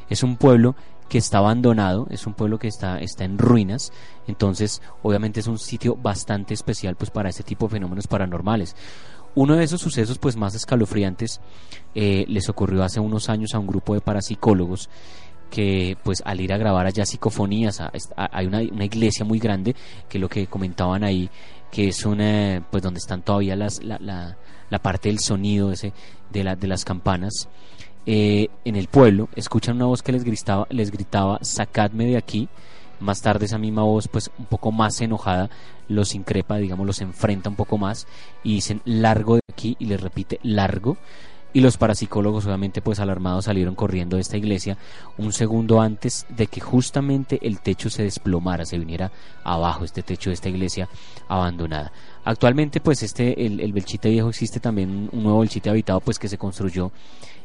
es 0.08 0.22
un 0.22 0.36
pueblo 0.36 0.76
que 1.08 1.18
está 1.18 1.38
abandonado, 1.38 2.06
es 2.08 2.24
un 2.24 2.34
pueblo 2.34 2.60
que 2.60 2.68
está, 2.68 3.00
está 3.00 3.24
en 3.24 3.36
ruinas, 3.36 3.92
entonces 4.28 4.80
obviamente 5.02 5.40
es 5.40 5.48
un 5.48 5.58
sitio 5.58 5.96
bastante 5.96 6.54
especial 6.54 6.94
pues 6.94 7.10
para 7.10 7.30
este 7.30 7.42
tipo 7.42 7.66
de 7.66 7.72
fenómenos 7.72 8.06
paranormales. 8.06 8.76
Uno 9.34 9.56
de 9.56 9.64
esos 9.64 9.80
sucesos 9.80 10.18
pues 10.18 10.36
más 10.36 10.54
escalofriantes 10.54 11.40
eh, 11.96 12.26
les 12.28 12.48
ocurrió 12.48 12.84
hace 12.84 13.00
unos 13.00 13.28
años 13.28 13.56
a 13.56 13.58
un 13.58 13.66
grupo 13.66 13.94
de 13.94 14.02
parapsicólogos 14.02 14.88
que 15.50 15.96
pues 16.04 16.22
al 16.24 16.40
ir 16.40 16.52
a 16.52 16.58
grabar 16.58 16.86
allá 16.86 17.04
psicofonías, 17.04 17.82
hay 18.14 18.46
una, 18.46 18.60
una, 18.60 18.84
iglesia 18.84 19.24
muy 19.24 19.40
grande 19.40 19.74
que 20.08 20.20
lo 20.20 20.28
que 20.28 20.46
comentaban 20.46 21.02
ahí, 21.02 21.28
que 21.70 21.88
es 21.88 22.04
una, 22.04 22.64
pues 22.70 22.82
donde 22.82 22.98
están 22.98 23.22
todavía 23.22 23.56
las, 23.56 23.82
la, 23.82 23.98
la, 24.00 24.36
la 24.68 24.78
parte 24.80 25.08
del 25.08 25.18
sonido 25.20 25.72
ese 25.72 25.92
de, 26.30 26.44
la, 26.44 26.56
de 26.56 26.66
las 26.66 26.84
campanas, 26.84 27.48
eh, 28.06 28.48
en 28.64 28.76
el 28.76 28.88
pueblo, 28.88 29.28
escuchan 29.36 29.76
una 29.76 29.86
voz 29.86 30.02
que 30.02 30.12
les 30.12 30.24
gritaba, 30.24 30.66
les 30.70 30.90
gritaba, 30.90 31.38
sacadme 31.42 32.06
de 32.06 32.16
aquí, 32.16 32.48
más 32.98 33.20
tarde 33.22 33.46
esa 33.46 33.58
misma 33.58 33.82
voz, 33.82 34.08
pues 34.08 34.30
un 34.38 34.46
poco 34.46 34.72
más 34.72 35.00
enojada, 35.00 35.50
los 35.88 36.14
increpa, 36.14 36.56
digamos, 36.56 36.86
los 36.86 37.00
enfrenta 37.00 37.50
un 37.50 37.56
poco 37.56 37.78
más 37.78 38.06
y 38.44 38.54
dicen 38.54 38.80
largo 38.84 39.34
de 39.34 39.42
aquí 39.52 39.76
y 39.78 39.86
les 39.86 40.00
repite 40.00 40.38
largo 40.42 40.96
y 41.52 41.60
los 41.60 41.76
parapsicólogos 41.76 42.46
obviamente 42.46 42.80
pues 42.80 43.00
alarmados 43.00 43.46
salieron 43.46 43.74
corriendo 43.74 44.16
de 44.16 44.22
esta 44.22 44.36
iglesia 44.36 44.76
un 45.18 45.32
segundo 45.32 45.80
antes 45.80 46.26
de 46.28 46.46
que 46.46 46.60
justamente 46.60 47.38
el 47.42 47.60
techo 47.60 47.90
se 47.90 48.04
desplomara, 48.04 48.64
se 48.64 48.78
viniera 48.78 49.10
abajo 49.44 49.84
este 49.84 50.02
techo 50.02 50.30
de 50.30 50.34
esta 50.34 50.48
iglesia 50.48 50.88
abandonada. 51.28 51.92
Actualmente 52.24 52.80
pues 52.80 53.02
este 53.02 53.46
el, 53.46 53.60
el 53.60 53.72
Belchite 53.72 54.10
viejo 54.10 54.28
existe 54.28 54.60
también 54.60 55.08
un 55.12 55.22
nuevo 55.22 55.40
Belchite 55.40 55.70
habitado 55.70 56.00
pues 56.00 56.18
que 56.18 56.28
se 56.28 56.38
construyó 56.38 56.92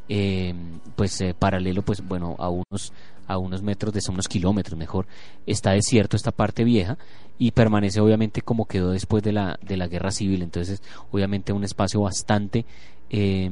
eh, 0.08 0.53
pues 0.95 1.20
eh, 1.22 1.34
paralelo 1.34 1.82
pues 1.82 2.08
bueno 2.08 2.36
a 2.38 2.49
unos 2.49 2.93
a 3.28 3.39
unos 3.39 3.64
metros 3.64 3.91
de 3.91 4.01
unos 4.08 4.28
kilómetros 4.28 4.78
mejor 4.78 5.08
está 5.47 5.72
desierto 5.72 6.16
esta 6.16 6.32
parte 6.32 6.64
vieja 6.64 6.99
y 7.39 7.51
permanece 7.51 7.99
obviamente 8.01 8.43
como 8.43 8.66
quedó 8.66 8.91
después 8.91 9.24
de 9.24 9.32
la 9.32 9.58
de 9.64 9.78
la 9.78 9.88
guerra 9.88 10.12
civil 10.12 10.43
entonces 10.43 10.84
obviamente 11.12 11.53
un 11.53 11.64
espacio 11.64 12.01
bastante 12.01 12.68
eh, 13.10 13.49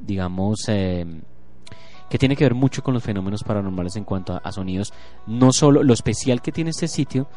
digamos, 0.00 0.68
eh, 0.68 1.04
que 2.08 2.18
tiene 2.18 2.36
que 2.36 2.44
ver 2.44 2.54
mucho 2.54 2.82
con 2.82 2.94
los 2.94 3.02
fenómenos 3.02 3.42
paranormales 3.42 3.96
en 3.96 4.04
cuanto 4.04 4.40
a, 4.42 4.52
sonidos. 4.52 4.92
No 5.26 5.52
solo, 5.52 5.82
lo 5.82 5.92
especial 5.92 6.42
que 6.42 6.52
tiene 6.52 6.70
este 6.70 6.88
sitio 6.88 7.28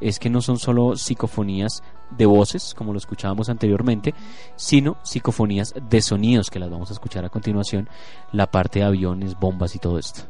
es 0.00 0.18
que 0.18 0.28
no 0.28 0.42
son 0.42 0.58
solo 0.58 0.96
psicofonías 0.96 1.82
de 2.10 2.26
voces, 2.26 2.74
como 2.74 2.92
lo 2.92 2.98
escuchábamos 2.98 3.48
anteriormente, 3.48 4.14
sino 4.56 4.98
psicofonías 5.02 5.74
de 5.88 6.02
sonidos, 6.02 6.50
que 6.50 6.58
las 6.58 6.70
vamos 6.70 6.90
a 6.90 6.94
escuchar 6.94 7.24
a 7.24 7.30
continuación, 7.30 7.88
la 8.32 8.50
parte 8.50 8.80
de 8.80 8.84
aviones, 8.84 9.38
bombas 9.38 9.74
y 9.74 9.78
todo 9.78 9.98
esto. 9.98 10.22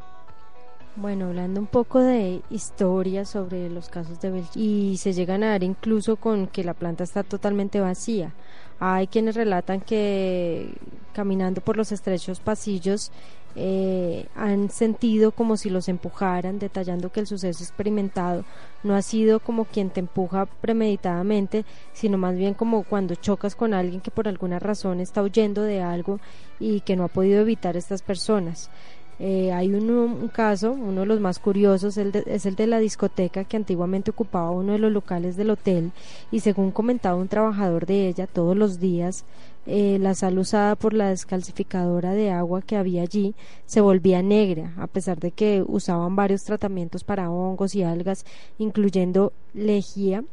Bueno, 0.99 1.26
hablando 1.26 1.61
un 1.61 1.66
poco 1.66 2.01
de 2.01 2.41
historia 2.49 3.26
sobre 3.26 3.68
los 3.68 3.91
casos 3.91 4.18
de 4.20 4.30
Bel 4.30 4.47
y 4.55 4.97
se 4.97 5.12
llegan 5.12 5.43
a 5.43 5.51
dar 5.51 5.62
incluso 5.62 6.16
con 6.16 6.47
que 6.47 6.64
la 6.64 6.72
planta 6.72 7.05
está 7.05 7.22
totalmente 7.22 7.80
vacía. 7.80 8.32
Hay 8.79 9.07
quienes 9.07 9.35
relatan 9.35 9.81
que 9.81 10.72
caminando 11.12 11.62
por 11.62 11.77
los 11.77 11.93
estrechos 11.93 12.41
pasillos 12.41 13.11
eh, 13.59 14.27
han 14.35 14.68
sentido 14.68 15.33
como 15.33 15.57
si 15.57 15.70
los 15.70 15.89
empujaran, 15.89 16.59
detallando 16.59 17.11
que 17.11 17.20
el 17.20 17.27
suceso 17.27 17.64
experimentado 17.64 18.45
no 18.83 18.95
ha 18.95 19.01
sido 19.01 19.41
como 19.41 19.64
quien 19.64 19.89
te 19.89 20.01
empuja 20.01 20.45
premeditadamente, 20.45 21.64
sino 21.95 22.18
más 22.18 22.37
bien 22.37 22.53
como 22.53 22.83
cuando 22.83 23.14
chocas 23.14 23.57
con 23.57 23.72
alguien 23.72 24.03
que 24.03 24.11
por 24.11 24.29
alguna 24.29 24.59
razón 24.59 25.01
está 25.01 25.22
huyendo 25.22 25.62
de 25.62 25.81
algo 25.81 26.20
y 26.61 26.81
que 26.81 26.97
no 26.97 27.05
ha 27.05 27.09
podido 27.09 27.41
evitar 27.41 27.79
estas 27.79 28.03
personas. 28.03 28.70
Eh, 29.19 29.51
hay 29.53 29.73
un, 29.73 30.29
caso, 30.29 30.73
uno 30.73 31.01
de 31.01 31.07
los 31.07 31.21
más 31.21 31.39
curiosos, 31.39 31.97
es 31.97 32.47
el 32.47 32.55
de 32.55 32.67
la 32.67 32.79
discoteca 32.79 33.45
que 33.45 33.57
antiguamente 33.57 34.11
ocupaba 34.11 34.51
uno 34.51 34.73
de 34.73 34.79
los 34.79 34.93
locales 34.93 35.37
del 35.37 35.51
hotel 35.51 35.93
y 36.31 36.41
según 36.41 36.71
comentaba 36.71 37.17
un 37.17 37.29
trabajador 37.29 37.87
de 37.87 38.09
ella, 38.09 38.27
todos 38.27 38.55
los 38.57 38.79
días 38.79 39.25
eh, 39.64 39.99
la 39.99 40.14
sal 40.14 40.39
usada 40.39 40.77
por 40.77 40.93
la 40.93 41.09
descalcificadora 41.09 42.12
de 42.12 42.31
agua 42.31 42.61
que 42.61 42.77
había 42.77 43.03
allí 43.03 43.35
se 43.64 43.81
volvía 43.81 44.23
negra, 44.23 44.75
a 44.77 44.87
pesar 44.87 45.19
de 45.19 45.31
que 45.31 45.64
usaban 45.67 46.14
varios 46.14 46.45
tratamientos 46.45 47.03
para 47.03 47.31
hongos 47.31 47.75
y 47.75 47.83
algas, 47.83 48.27
incluyendo 48.59 49.33
lejía 49.55 50.25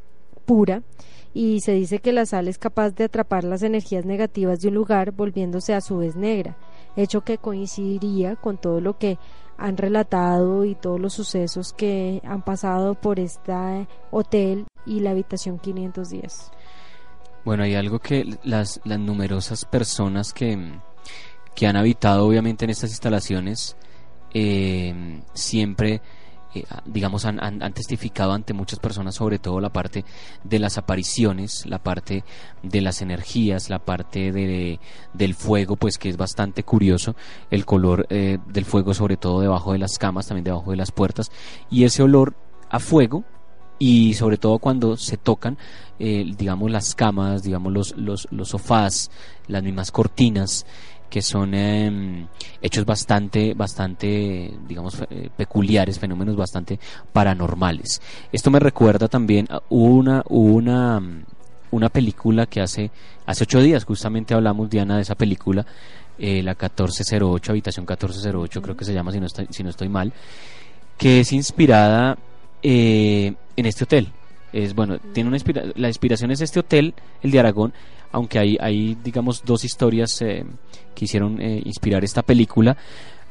pura, 0.45 0.83
y 1.33 1.61
se 1.61 1.71
dice 1.71 1.99
que 1.99 2.11
la 2.11 2.25
sal 2.25 2.47
es 2.49 2.59
capaz 2.59 2.91
de 2.91 3.05
atrapar 3.05 3.45
las 3.45 3.63
energías 3.63 4.05
negativas 4.05 4.59
de 4.59 4.67
un 4.67 4.75
lugar, 4.75 5.13
volviéndose 5.13 5.73
a 5.73 5.81
su 5.81 5.97
vez 5.97 6.15
negra 6.17 6.57
hecho 6.95 7.21
que 7.21 7.37
coincidiría 7.37 8.35
con 8.35 8.57
todo 8.57 8.81
lo 8.81 8.97
que 8.97 9.17
han 9.57 9.77
relatado 9.77 10.65
y 10.65 10.75
todos 10.75 10.99
los 10.99 11.13
sucesos 11.13 11.73
que 11.73 12.21
han 12.25 12.41
pasado 12.41 12.95
por 12.95 13.19
este 13.19 13.53
hotel 14.11 14.65
y 14.85 14.99
la 14.99 15.11
habitación 15.11 15.59
510. 15.59 16.51
Bueno, 17.45 17.63
hay 17.63 17.75
algo 17.75 17.99
que 17.99 18.37
las, 18.43 18.81
las 18.83 18.99
numerosas 18.99 19.65
personas 19.65 20.33
que, 20.33 20.79
que 21.55 21.67
han 21.67 21.75
habitado 21.75 22.25
obviamente 22.25 22.65
en 22.65 22.71
estas 22.71 22.91
instalaciones 22.91 23.75
eh, 24.33 25.21
siempre 25.33 26.01
eh, 26.55 26.65
digamos, 26.85 27.25
han, 27.25 27.41
han, 27.41 27.73
testificado 27.73 28.33
ante 28.33 28.53
muchas 28.53 28.79
personas 28.79 29.15
sobre 29.15 29.39
todo 29.39 29.59
la 29.59 29.71
parte 29.71 30.05
de 30.43 30.59
las 30.59 30.77
apariciones, 30.77 31.65
la 31.65 31.79
parte 31.79 32.23
de 32.61 32.81
las 32.81 33.01
energías, 33.01 33.69
la 33.69 33.79
parte 33.79 34.31
de, 34.31 34.79
del 35.13 35.33
fuego, 35.33 35.75
pues 35.75 35.97
que 35.97 36.09
es 36.09 36.17
bastante 36.17 36.63
curioso, 36.63 37.15
el 37.49 37.65
color 37.65 38.05
eh, 38.09 38.37
del 38.47 38.65
fuego 38.65 38.93
sobre 38.93 39.17
todo 39.17 39.41
debajo 39.41 39.73
de 39.73 39.79
las 39.79 39.97
camas, 39.97 40.27
también 40.27 40.43
debajo 40.45 40.71
de 40.71 40.77
las 40.77 40.91
puertas, 40.91 41.31
y 41.69 41.85
ese 41.85 42.03
olor 42.03 42.35
a 42.69 42.79
fuego 42.79 43.23
y 43.79 44.13
sobre 44.13 44.37
todo 44.37 44.59
cuando 44.59 44.95
se 44.97 45.17
tocan, 45.17 45.57
eh, 45.99 46.31
digamos, 46.37 46.71
las 46.71 46.95
camas, 46.95 47.43
digamos, 47.43 47.73
los, 47.73 47.97
los, 47.97 48.27
los 48.31 48.49
sofás, 48.49 49.11
las 49.47 49.63
mismas 49.63 49.91
cortinas, 49.91 50.65
que 51.13 51.21
son 51.21 51.53
em, 51.53 52.25
hechos 52.59 52.85
bastante, 52.87 53.53
bastante, 53.53 54.51
digamos, 54.67 54.99
eh, 55.11 55.29
peculiares, 55.37 55.99
fenómenos 55.99 56.35
bastante 56.35 56.79
paranormales. 57.13 58.01
Esto 58.31 58.49
me 58.49 58.59
recuerda 58.59 59.07
también 59.07 59.45
a 59.51 59.61
una, 59.69 60.23
una, 60.29 60.99
una 61.69 61.89
película 61.89 62.47
que 62.47 62.61
hace, 62.61 62.89
hace 63.27 63.43
ocho 63.43 63.61
días 63.61 63.85
justamente 63.85 64.33
hablamos, 64.33 64.71
Diana, 64.71 64.95
de 64.95 65.03
esa 65.03 65.13
película, 65.13 65.67
eh, 66.17 66.41
la 66.41 66.53
1408, 66.53 67.51
Habitación 67.51 67.83
1408, 67.83 68.61
creo 68.63 68.75
que 68.75 68.85
se 68.85 68.93
llama, 68.95 69.11
si 69.11 69.19
no 69.19 69.27
estoy, 69.27 69.45
si 69.51 69.61
no 69.61 69.69
estoy 69.69 69.89
mal, 69.89 70.11
que 70.97 71.19
es 71.19 71.31
inspirada 71.31 72.17
eh, 72.63 73.35
en 73.55 73.65
este 73.67 73.83
hotel. 73.83 74.07
Es 74.51 74.73
bueno, 74.73 74.97
tiene 75.13 75.29
una 75.29 75.37
la 75.75 75.89
inspiración 75.89 76.31
es 76.31 76.41
este 76.41 76.59
hotel, 76.59 76.95
el 77.21 77.29
de 77.29 77.39
Aragón, 77.39 77.71
aunque 78.13 78.39
hay, 78.39 78.57
hay 78.61 78.95
digamos, 79.03 79.43
dos 79.43 79.65
historias 79.65 80.21
eh, 80.21 80.45
que 80.95 81.05
hicieron 81.05 81.41
eh, 81.41 81.61
inspirar 81.65 82.03
esta 82.03 82.21
película, 82.21 82.77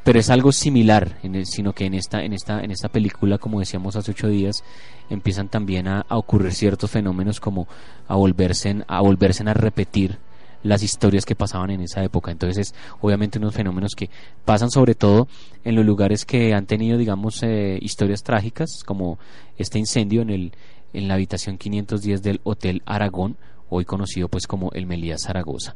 pero 0.04 0.18
es 0.18 0.28
algo 0.28 0.50
similar, 0.50 1.18
en 1.22 1.46
sino 1.46 1.72
que 1.72 1.86
en 1.86 1.94
esta, 1.94 2.22
en, 2.22 2.32
esta, 2.32 2.60
en 2.60 2.72
esta 2.72 2.88
película, 2.88 3.38
como 3.38 3.60
decíamos 3.60 3.94
hace 3.94 4.10
ocho 4.10 4.28
días, 4.28 4.64
empiezan 5.08 5.48
también 5.48 5.86
a, 5.86 6.04
ocurrir 6.10 6.52
ciertos 6.52 6.90
fenómenos 6.90 7.38
como 7.38 7.68
a 8.08 8.16
volverse, 8.16 8.82
a 8.88 9.00
volverse 9.00 9.44
a 9.48 9.54
repetir 9.54 10.18
las 10.64 10.82
historias 10.82 11.24
que 11.24 11.36
pasaban 11.36 11.70
en 11.70 11.82
esa 11.82 12.02
época. 12.02 12.32
Entonces, 12.32 12.68
es 12.70 12.74
obviamente 13.00 13.38
unos 13.38 13.54
fenómenos 13.54 13.92
que 13.96 14.10
pasan 14.44 14.70
sobre 14.70 14.96
todo 14.96 15.28
en 15.64 15.76
los 15.76 15.86
lugares 15.86 16.24
que 16.24 16.54
han 16.54 16.66
tenido, 16.66 16.98
digamos, 16.98 17.40
eh, 17.44 17.78
historias 17.80 18.24
trágicas, 18.24 18.82
como 18.84 19.18
este 19.58 19.78
incendio 19.78 20.22
en, 20.22 20.30
el, 20.30 20.52
en 20.92 21.06
la 21.06 21.14
habitación 21.14 21.56
510 21.56 22.22
del 22.22 22.40
Hotel 22.42 22.82
Aragón, 22.84 23.36
hoy 23.72 23.84
conocido 23.84 24.28
pues 24.28 24.46
como 24.46 24.70
el 24.72 24.86
Melías 24.86 25.22
Zaragoza. 25.22 25.74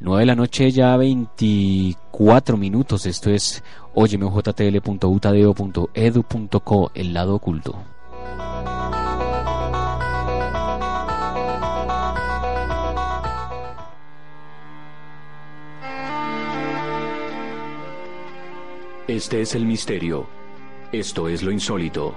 9 0.00 0.20
de 0.20 0.26
la 0.26 0.34
noche 0.34 0.70
ya 0.70 0.96
24 0.96 2.56
minutos, 2.56 3.04
esto 3.06 3.30
es 3.30 3.62
oyemjtl.utadeo.edu.co, 3.94 6.90
el 6.94 7.14
lado 7.14 7.34
oculto. 7.34 7.76
Este 19.08 19.40
es 19.42 19.54
el 19.54 19.66
misterio, 19.66 20.26
esto 20.92 21.28
es 21.28 21.42
lo 21.42 21.50
insólito, 21.50 22.14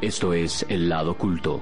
esto 0.00 0.32
es 0.32 0.64
el 0.68 0.88
lado 0.88 1.10
oculto. 1.10 1.60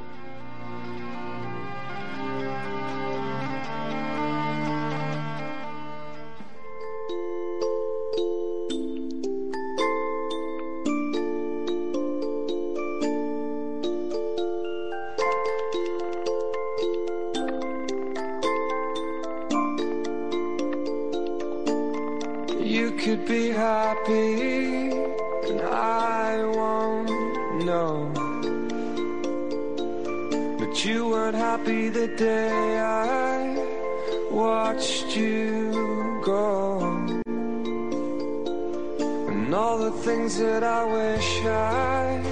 Wish 41.11 41.45
I 41.45 42.23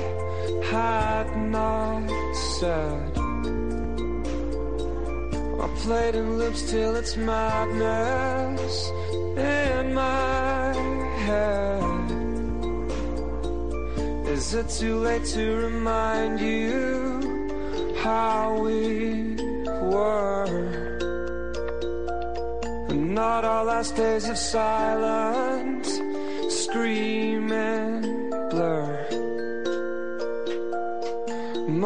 had 0.71 1.29
not 1.37 2.09
said. 2.59 3.13
I 5.65 5.67
played 5.83 6.15
in 6.15 6.39
loops 6.39 6.63
till 6.71 6.93
it's 6.97 7.17
madness 7.17 8.75
in 9.37 9.95
my 9.95 10.75
head. 11.27 12.09
Is 14.37 14.55
it 14.55 14.69
too 14.69 14.97
late 15.09 15.25
to 15.37 15.45
remind 15.67 16.41
you 16.41 17.97
how 18.05 18.61
we 18.65 19.35
were? 19.93 20.59
And 22.91 23.15
not 23.15 23.45
our 23.45 23.65
last 23.65 23.97
days 23.97 24.29
of 24.29 24.39
silence, 24.39 25.89
scream 26.63 27.18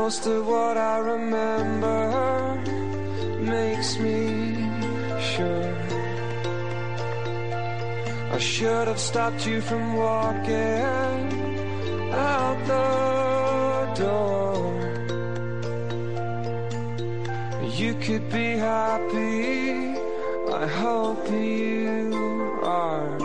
Most 0.04 0.26
of 0.26 0.48
what 0.48 0.76
I 0.76 0.98
remember 0.98 2.00
makes 3.38 4.00
me 4.00 4.18
sure. 5.30 5.74
I 8.36 8.38
should 8.38 8.88
have 8.88 8.98
stopped 8.98 9.46
you 9.46 9.60
from 9.60 9.94
walking 9.94 11.22
out 12.12 12.58
the 12.72 14.02
door. 14.02 14.74
You 17.80 17.94
could 18.04 18.28
be 18.28 18.48
happy, 18.56 19.94
I 20.60 20.66
hope 20.66 21.30
you 21.30 22.58
are. 22.64 23.18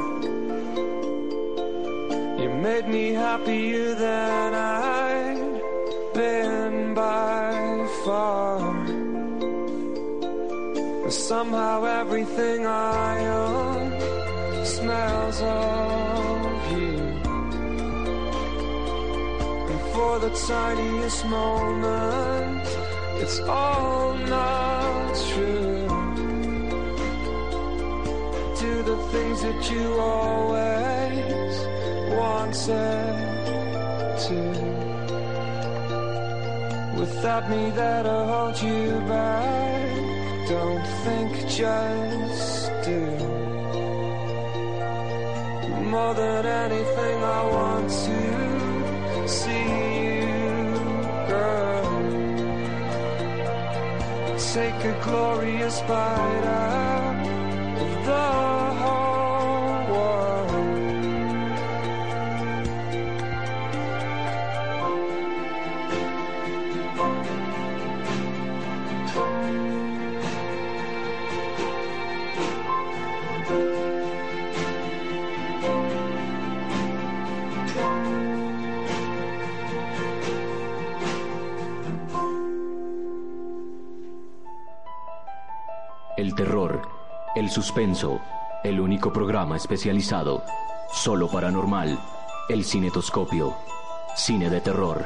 You 2.39 2.49
made 2.67 2.87
me 2.87 3.13
happier 3.13 3.95
than 3.95 4.53
I'd 4.53 4.76
Somehow 11.39 11.85
everything 12.01 12.65
I 12.65 13.27
own 13.27 13.91
smells 14.65 15.39
of 15.39 16.71
you. 16.71 16.97
And 19.71 19.81
for 19.93 20.17
the 20.17 20.31
tiniest 20.47 21.25
moment, 21.27 22.67
it's 23.21 23.39
all 23.41 24.17
not 24.17 25.13
true. 25.29 25.87
Do 28.63 28.73
the 28.91 28.97
things 29.11 29.39
that 29.43 29.61
you 29.71 29.85
always 29.99 31.55
wanted 32.17 33.13
to. 34.25 34.39
Without 36.99 37.47
me, 37.51 37.69
that'll 37.75 38.25
hold 38.25 38.59
you 38.59 38.99
back. 39.07 39.76
Don't 40.49 40.87
think, 41.03 41.49
just 41.49 42.71
do. 42.85 43.01
More 45.91 46.13
than 46.13 46.45
anything, 46.45 47.17
I 47.21 47.43
want 47.51 47.89
to 47.89 49.27
see 49.27 49.65
you, 50.05 50.73
girl. 51.27 51.83
Take 54.53 54.85
a 54.85 54.97
glorious 55.03 55.81
bite 55.81 56.45
out 56.45 56.86
suspenso, 87.57 88.21
el 88.63 88.79
único 88.79 89.11
programa 89.11 89.57
especializado, 89.57 90.43
solo 90.93 91.27
paranormal, 91.27 91.99
el 92.49 92.63
cinetoscopio, 92.63 93.55
cine 94.15 94.47
de 94.51 94.61
terror. 94.61 95.03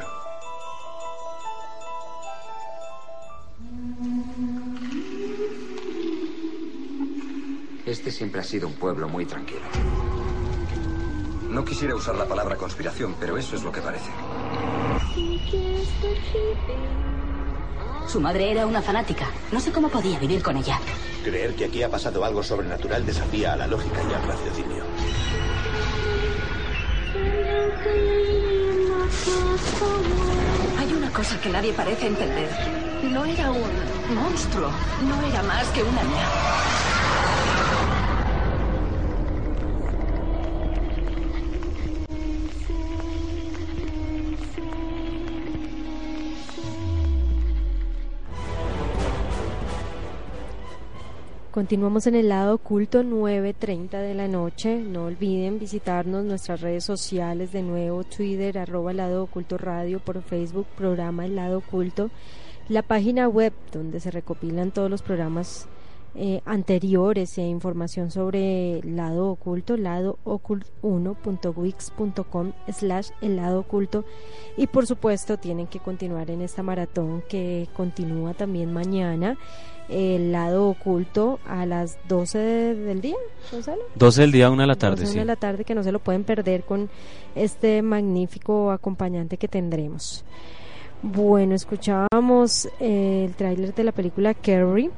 Este 7.86 8.10
siempre 8.10 8.42
ha 8.42 8.44
sido 8.44 8.68
un 8.68 8.74
pueblo 8.74 9.08
muy 9.08 9.24
tranquilo. 9.24 9.62
No 11.48 11.64
quisiera 11.64 11.94
usar 11.94 12.16
la 12.16 12.28
palabra 12.28 12.56
conspiración, 12.56 13.16
pero 13.18 13.38
eso 13.38 13.56
es 13.56 13.62
lo 13.62 13.72
que 13.72 13.80
parece. 13.80 14.10
Su 18.06 18.20
madre 18.20 18.50
era 18.50 18.66
una 18.66 18.82
fanática. 18.82 19.30
No 19.52 19.58
sé 19.58 19.72
cómo 19.72 19.88
podía 19.88 20.18
vivir 20.18 20.42
con 20.42 20.58
ella. 20.58 20.78
Creer 21.22 21.54
que 21.54 21.66
aquí 21.66 21.82
ha 21.84 21.88
pasado 21.88 22.24
algo 22.24 22.42
sobrenatural 22.42 23.06
desafía 23.06 23.52
a 23.52 23.56
la 23.56 23.68
lógica 23.68 24.00
y 24.02 24.12
al 24.12 24.22
raciocinio. 24.24 24.82
Hay 30.78 30.92
una 30.92 31.12
cosa 31.12 31.40
que 31.40 31.48
nadie 31.48 31.72
parece 31.72 32.08
entender. 32.08 32.48
No 33.04 33.24
era 33.24 33.52
un 33.52 34.14
monstruo. 34.14 34.70
No 35.08 35.22
era 35.22 35.42
más 35.44 35.68
que 35.68 35.82
una 35.84 36.02
niña. 36.02 36.28
Continuamos 51.62 52.08
en 52.08 52.16
el 52.16 52.28
lado 52.28 52.56
oculto 52.56 53.04
9.30 53.04 53.90
de 53.90 54.14
la 54.14 54.26
noche. 54.26 54.80
No 54.80 55.04
olviden 55.04 55.60
visitarnos 55.60 56.24
nuestras 56.24 56.60
redes 56.60 56.82
sociales 56.82 57.52
de 57.52 57.62
nuevo, 57.62 58.02
Twitter, 58.02 58.58
arroba 58.58 58.92
lado 58.92 59.22
oculto 59.22 59.58
radio, 59.58 60.00
por 60.00 60.20
Facebook, 60.22 60.66
programa 60.76 61.24
el 61.24 61.36
lado 61.36 61.58
oculto, 61.58 62.10
la 62.68 62.82
página 62.82 63.28
web 63.28 63.52
donde 63.70 64.00
se 64.00 64.10
recopilan 64.10 64.72
todos 64.72 64.90
los 64.90 65.02
programas 65.02 65.68
eh, 66.16 66.40
anteriores 66.46 67.38
e 67.38 67.42
información 67.42 68.10
sobre 68.10 68.80
el 68.80 68.96
lado 68.96 69.30
oculto, 69.30 69.76
lado 69.76 70.18
ocult1.wix.com 70.24 72.52
slash 72.72 73.10
el 73.20 73.36
lado 73.36 73.60
oculto. 73.60 74.04
Y 74.56 74.66
por 74.66 74.88
supuesto 74.88 75.36
tienen 75.36 75.68
que 75.68 75.78
continuar 75.78 76.28
en 76.32 76.42
esta 76.42 76.64
maratón 76.64 77.22
que 77.28 77.68
continúa 77.72 78.34
también 78.34 78.72
mañana 78.72 79.38
el 79.88 80.32
lado 80.32 80.68
oculto 80.68 81.38
a 81.46 81.66
las 81.66 81.98
12 82.08 82.38
de- 82.38 82.74
del 82.74 83.00
día, 83.00 83.16
Gonzalo. 83.50 83.82
12 83.94 84.20
del 84.22 84.32
día, 84.32 84.50
1 84.50 84.62
de 84.62 84.66
la 84.66 84.76
tarde, 84.76 85.00
12 85.02 85.12
sí. 85.12 85.18
de 85.18 85.24
la 85.24 85.36
tarde 85.36 85.64
que 85.64 85.74
no 85.74 85.82
se 85.82 85.92
lo 85.92 85.98
pueden 85.98 86.24
perder 86.24 86.62
con 86.64 86.88
este 87.34 87.82
magnífico 87.82 88.70
acompañante 88.70 89.36
que 89.36 89.48
tendremos. 89.48 90.24
Bueno, 91.02 91.54
escuchábamos 91.54 92.68
eh, 92.80 93.24
el 93.26 93.34
tráiler 93.34 93.74
de 93.74 93.84
la 93.84 93.92
película 93.92 94.34
Carrie. 94.34 94.90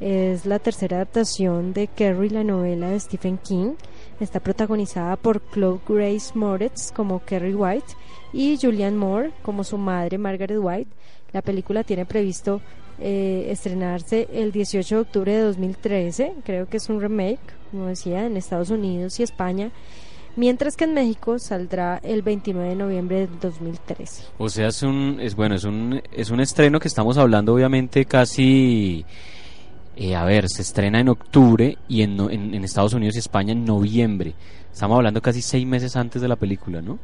Es 0.00 0.46
la 0.46 0.58
tercera 0.58 0.96
adaptación 0.96 1.74
de 1.74 1.86
Carrie, 1.88 2.30
la 2.30 2.44
novela 2.44 2.88
de 2.90 3.00
Stephen 3.00 3.36
King. 3.36 3.72
Está 4.20 4.40
protagonizada 4.40 5.16
por 5.16 5.42
Chloe 5.52 5.80
Grace 5.86 6.30
Moretz 6.34 6.92
como 6.92 7.18
Carrie 7.20 7.54
White 7.54 7.94
y 8.32 8.56
Julianne 8.60 8.96
Moore 8.96 9.32
como 9.42 9.62
su 9.64 9.76
madre 9.76 10.16
Margaret 10.18 10.58
White. 10.58 10.90
La 11.32 11.42
película 11.42 11.84
tiene 11.84 12.06
previsto 12.06 12.60
eh, 13.00 13.46
estrenarse 13.50 14.28
el 14.32 14.52
18 14.52 14.94
de 14.94 15.00
octubre 15.00 15.32
de 15.32 15.42
2013. 15.42 16.34
Creo 16.44 16.68
que 16.68 16.76
es 16.76 16.88
un 16.88 17.00
remake, 17.00 17.40
como 17.70 17.86
decía, 17.86 18.26
en 18.26 18.36
Estados 18.36 18.70
Unidos 18.70 19.18
y 19.20 19.22
España. 19.22 19.70
Mientras 20.36 20.76
que 20.76 20.84
en 20.84 20.94
México 20.94 21.38
saldrá 21.38 21.98
el 22.04 22.22
29 22.22 22.70
de 22.70 22.76
noviembre 22.76 23.26
del 23.26 23.40
2013. 23.40 24.24
O 24.38 24.48
sea, 24.48 24.68
es 24.68 24.82
un, 24.82 25.18
es 25.20 25.34
bueno, 25.34 25.56
es 25.56 25.64
un, 25.64 26.00
es 26.12 26.30
un 26.30 26.40
estreno 26.40 26.78
que 26.78 26.88
estamos 26.88 27.18
hablando 27.18 27.52
obviamente 27.52 28.04
casi 28.04 29.04
Eh, 29.96 30.14
a 30.14 30.24
ver, 30.24 30.48
se 30.48 30.62
estrena 30.62 31.00
en 31.00 31.08
octubre 31.10 31.76
y 31.86 32.00
en, 32.00 32.18
en, 32.20 32.54
en 32.54 32.64
Estados 32.64 32.94
Unidos 32.94 33.16
y 33.16 33.18
España 33.18 33.52
en 33.52 33.66
noviembre. 33.66 34.34
Estamos 34.72 34.96
hablando 34.96 35.20
casi 35.20 35.42
seis 35.42 35.66
meses 35.66 35.96
antes 35.96 36.22
de 36.22 36.28
la 36.28 36.36
película, 36.36 36.80
¿no? 36.80 36.98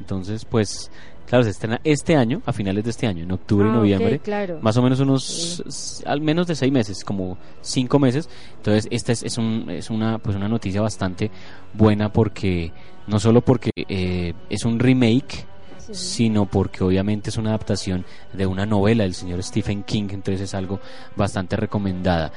Entonces, 0.00 0.44
pues, 0.44 0.90
claro, 1.26 1.44
se 1.44 1.50
estrena 1.50 1.80
este 1.84 2.16
año, 2.16 2.42
a 2.46 2.52
finales 2.52 2.82
de 2.84 2.90
este 2.90 3.06
año, 3.06 3.22
en 3.24 3.30
octubre 3.32 3.66
Ah, 3.68 3.72
y 3.72 3.76
noviembre. 3.76 4.18
claro. 4.20 4.58
Más 4.62 4.76
o 4.76 4.82
menos 4.82 4.98
unos, 5.00 6.02
al 6.06 6.20
menos 6.20 6.46
de 6.46 6.54
seis 6.56 6.72
meses, 6.72 7.04
como 7.04 7.36
cinco 7.60 7.98
meses. 7.98 8.28
Entonces, 8.56 8.88
esta 8.90 9.12
es, 9.12 9.22
es, 9.22 9.38
un, 9.38 9.68
es 9.70 9.90
una, 9.90 10.18
pues 10.18 10.34
una 10.36 10.48
noticia 10.48 10.80
bastante 10.80 11.30
buena 11.74 12.12
porque, 12.12 12.72
no 13.06 13.20
solo 13.20 13.42
porque 13.42 13.70
eh, 13.76 14.32
es 14.48 14.64
un 14.64 14.78
remake, 14.80 15.46
sino 15.92 16.46
porque 16.46 16.82
obviamente 16.82 17.28
es 17.28 17.36
una 17.36 17.50
adaptación 17.50 18.06
de 18.32 18.46
una 18.46 18.64
novela 18.64 19.04
del 19.04 19.14
señor 19.14 19.42
Stephen 19.42 19.82
King, 19.82 20.08
entonces 20.10 20.40
es 20.40 20.54
algo 20.54 20.80
bastante 21.14 21.56
recomendada. 21.56 22.32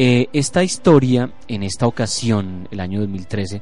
Eh, 0.00 0.28
esta 0.32 0.62
historia, 0.64 1.30
en 1.48 1.64
esta 1.64 1.86
ocasión, 1.86 2.66
el 2.70 2.80
año 2.80 3.00
2013, 3.00 3.60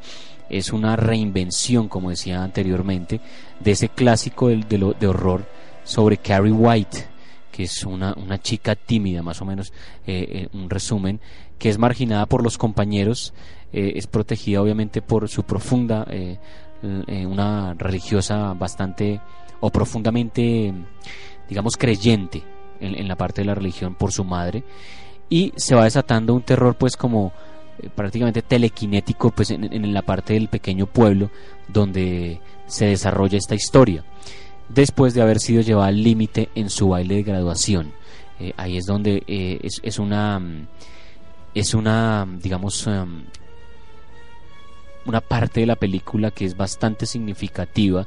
es 0.49 0.73
una 0.73 0.97
reinvención, 0.97 1.89
como 1.89 2.11
decía 2.11 2.43
anteriormente, 2.43 3.21
de 3.61 3.71
ese 3.71 3.89
clásico 3.89 4.49
de, 4.49 4.95
de 4.99 5.07
horror 5.07 5.47
sobre 5.85 6.19
Carrie 6.19 6.53
White, 6.53 7.07
que 7.51 7.63
es 7.63 7.85
una, 7.85 8.13
una 8.15 8.39
chica 8.39 8.75
tímida, 8.75 9.23
más 9.23 9.41
o 9.41 9.47
menos, 9.47 9.73
eh, 10.07 10.27
eh, 10.31 10.49
un 10.53 10.69
resumen, 10.69 11.21
que 11.59 11.71
es 11.71 11.79
marginada 11.79 12.27
por 12.27 12.43
los 12.43 12.59
compañeros, 12.59 13.33
eh, 13.73 13.95
es 13.97 14.07
protegida 14.07 14.61
obviamente 14.61 15.01
por 15.01 15.29
su 15.29 15.43
profunda, 15.43 16.07
una 17.09 17.75
religiosa 17.75 18.53
bastante 18.53 19.21
o 19.61 19.71
profundamente, 19.71 20.73
digamos, 21.49 21.77
creyente 21.77 22.43
en, 22.79 22.95
en 22.95 23.09
la 23.09 23.17
parte 23.17 23.41
de 23.41 23.47
la 23.47 23.55
religión 23.55 23.95
por 23.95 24.13
su 24.13 24.23
madre, 24.23 24.63
y 25.31 25.53
se 25.57 25.75
va 25.75 25.85
desatando 25.85 26.35
un 26.35 26.43
terror 26.43 26.77
pues 26.77 26.97
como 26.97 27.33
eh, 27.83 27.89
prácticamente 27.95 28.43
telequinético 28.43 29.31
pues 29.31 29.51
en, 29.51 29.65
en 29.73 29.95
la 29.95 30.03
parte 30.03 30.35
del 30.35 30.49
pequeño 30.49 30.87
pueblo 30.87 31.31
donde 31.69 32.41
se 32.67 32.87
desarrolla 32.87 33.39
esta 33.39 33.55
historia 33.55 34.05
después 34.69 35.15
de 35.15 35.23
haber 35.23 35.39
sido 35.39 35.63
llevada 35.63 35.89
al 35.89 36.03
límite 36.03 36.49
en 36.55 36.71
su 36.71 36.89
baile 36.89 37.17
de 37.17 37.23
graduación. 37.23 37.93
Eh, 38.39 38.53
ahí 38.57 38.77
es 38.77 38.85
donde 38.85 39.23
eh, 39.27 39.59
es, 39.63 39.81
es 39.83 39.99
una 39.99 40.39
mm, 40.39 40.67
es 41.55 41.75
una 41.75 42.27
mm, 42.27 42.39
digamos 42.41 42.87
em, 42.87 43.25
una 45.07 45.21
parte 45.21 45.61
de 45.61 45.67
la 45.67 45.77
película 45.77 46.31
que 46.31 46.45
es 46.45 46.57
bastante 46.57 47.07
significativa 47.07 48.07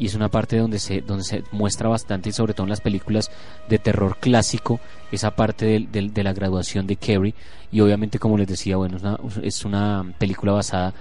y 0.00 0.06
es 0.06 0.14
una 0.16 0.28
parte 0.30 0.56
donde 0.56 0.78
se 0.80 1.00
donde 1.02 1.22
se 1.22 1.44
muestra 1.52 1.88
bastante 1.88 2.32
sobre 2.32 2.54
todo 2.54 2.64
en 2.64 2.70
las 2.70 2.80
películas 2.80 3.30
de 3.68 3.78
terror 3.78 4.16
clásico 4.18 4.80
esa 5.12 5.30
parte 5.36 5.86
del- 5.92 6.12
de 6.12 6.22
la 6.24 6.32
graduación 6.32 6.86
de 6.88 6.96
Carrie 6.96 7.34
y 7.70 7.80
obviamente 7.80 8.18
como 8.18 8.36
les 8.38 8.48
decía 8.48 8.76
bueno 8.78 8.96
es 8.96 9.02
una, 9.02 9.18
es 9.42 9.64
una 9.64 10.14
película 10.18 10.52
basada 10.52 10.94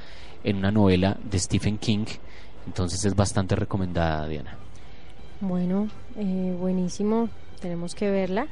en 0.43 0.57
una 0.57 0.69
novela 0.71 1.17
de 1.23 1.37
Stephen 1.39 1.77
King. 1.77 2.05
Entonces 2.67 3.03
es 3.05 3.15
bastante 3.15 3.55
recomendada 3.55 4.27
Diana. 4.27 4.55
Bueno, 5.41 5.87
eh, 6.17 6.55
buenísimo, 6.59 7.29
tenemos 7.61 7.95
que 7.95 8.11
verla, 8.11 8.47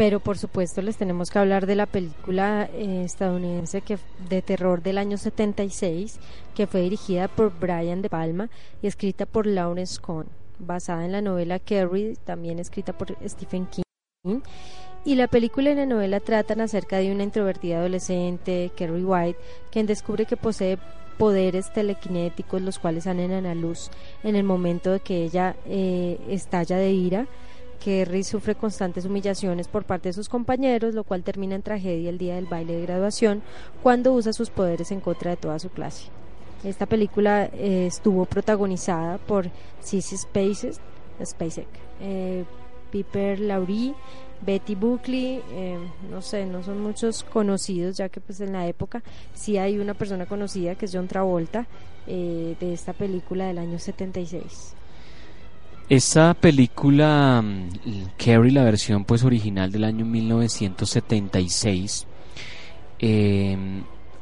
pero 0.00 0.18
por 0.18 0.38
supuesto 0.38 0.80
les 0.80 0.96
tenemos 0.96 1.30
que 1.30 1.38
hablar 1.38 1.66
de 1.66 1.74
la 1.74 1.84
película 1.84 2.70
eh, 2.72 3.02
estadounidense 3.04 3.82
que 3.82 3.98
de 4.30 4.40
terror 4.40 4.82
del 4.82 4.96
año 4.96 5.18
76, 5.18 6.18
que 6.54 6.66
fue 6.66 6.80
dirigida 6.80 7.28
por 7.28 7.52
Brian 7.60 8.00
De 8.00 8.08
Palma 8.08 8.48
y 8.80 8.86
escrita 8.86 9.26
por 9.26 9.46
Lawrence 9.46 10.00
Cohn, 10.00 10.24
basada 10.58 11.04
en 11.04 11.12
la 11.12 11.20
novela 11.20 11.58
Carrie, 11.58 12.16
también 12.24 12.58
escrita 12.58 12.96
por 12.96 13.14
Stephen 13.28 13.66
King. 13.66 14.40
Y 15.04 15.16
la 15.16 15.28
película 15.28 15.72
y 15.72 15.74
la 15.74 15.84
novela 15.84 16.20
tratan 16.20 16.62
acerca 16.62 16.96
de 16.96 17.12
una 17.12 17.24
introvertida 17.24 17.80
adolescente, 17.80 18.72
Carrie 18.74 19.04
White, 19.04 19.38
quien 19.70 19.84
descubre 19.84 20.24
que 20.24 20.38
posee 20.38 20.78
poderes 21.18 21.70
telequinéticos 21.74 22.62
los 22.62 22.78
cuales 22.78 23.04
salen 23.04 23.32
a 23.32 23.42
la 23.42 23.54
luz 23.54 23.90
en 24.24 24.34
el 24.34 24.44
momento 24.44 24.92
de 24.92 25.00
que 25.00 25.24
ella 25.24 25.56
eh, 25.66 26.18
estalla 26.30 26.78
de 26.78 26.90
ira. 26.90 27.26
Kerry 27.82 28.24
sufre 28.24 28.54
constantes 28.54 29.04
humillaciones 29.04 29.68
por 29.68 29.84
parte 29.84 30.10
de 30.10 30.12
sus 30.12 30.28
compañeros, 30.28 30.94
lo 30.94 31.04
cual 31.04 31.22
termina 31.22 31.54
en 31.54 31.62
tragedia 31.62 32.10
el 32.10 32.18
día 32.18 32.34
del 32.36 32.46
baile 32.46 32.74
de 32.74 32.82
graduación, 32.82 33.42
cuando 33.82 34.12
usa 34.12 34.32
sus 34.32 34.50
poderes 34.50 34.90
en 34.90 35.00
contra 35.00 35.30
de 35.30 35.36
toda 35.36 35.58
su 35.58 35.70
clase. 35.70 36.06
Esta 36.62 36.86
película 36.86 37.46
eh, 37.46 37.86
estuvo 37.86 38.26
protagonizada 38.26 39.18
por 39.18 39.50
Sissy 39.80 40.16
Spacek, 40.16 40.74
Spacek 41.24 41.66
eh, 42.00 42.44
Piper 42.90 43.40
Laurie, 43.40 43.94
Betty 44.42 44.74
Buckley, 44.74 45.42
eh, 45.52 45.78
no 46.10 46.22
sé, 46.22 46.46
no 46.46 46.62
son 46.62 46.80
muchos 46.80 47.24
conocidos, 47.24 47.96
ya 47.96 48.08
que 48.08 48.20
pues 48.20 48.40
en 48.40 48.52
la 48.52 48.66
época 48.66 49.02
sí 49.34 49.58
hay 49.58 49.78
una 49.78 49.94
persona 49.94 50.26
conocida 50.26 50.74
que 50.74 50.86
es 50.86 50.92
John 50.94 51.08
Travolta 51.08 51.66
eh, 52.06 52.56
de 52.58 52.72
esta 52.72 52.92
película 52.92 53.46
del 53.46 53.58
año 53.58 53.78
76. 53.78 54.74
Esa 55.90 56.32
película, 56.34 57.42
mm, 57.42 57.68
Carrie, 58.16 58.52
la 58.52 58.62
versión 58.62 59.04
pues 59.04 59.24
original 59.24 59.72
del 59.72 59.82
año 59.82 60.06
1976, 60.06 62.06
eh, 63.00 63.58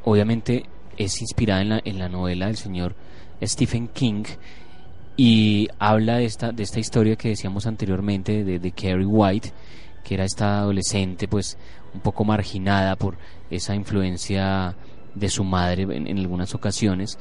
obviamente 0.03 0.65
es 0.97 1.21
inspirada 1.21 1.61
en 1.61 1.69
la, 1.69 1.79
en 1.85 1.99
la 1.99 2.09
novela 2.09 2.47
del 2.47 2.57
señor 2.57 2.95
Stephen 3.39 3.87
King 3.89 4.23
y 5.15 5.67
habla 5.77 6.15
de 6.15 6.25
esta, 6.25 6.51
de 6.51 6.63
esta 6.63 6.79
historia 6.79 7.15
que 7.15 7.29
decíamos 7.29 7.67
anteriormente 7.67 8.43
de, 8.43 8.71
Carrie 8.71 9.05
White, 9.05 9.53
que 10.03 10.15
era 10.15 10.25
esta 10.25 10.61
adolescente 10.61 11.27
pues 11.27 11.55
un 11.93 12.01
poco 12.01 12.25
marginada 12.25 12.95
por 12.95 13.19
esa 13.51 13.75
influencia 13.75 14.75
de 15.13 15.29
su 15.29 15.43
madre 15.43 15.83
en 15.83 16.17
algunas 16.17 16.55
ocasiones 16.55 17.19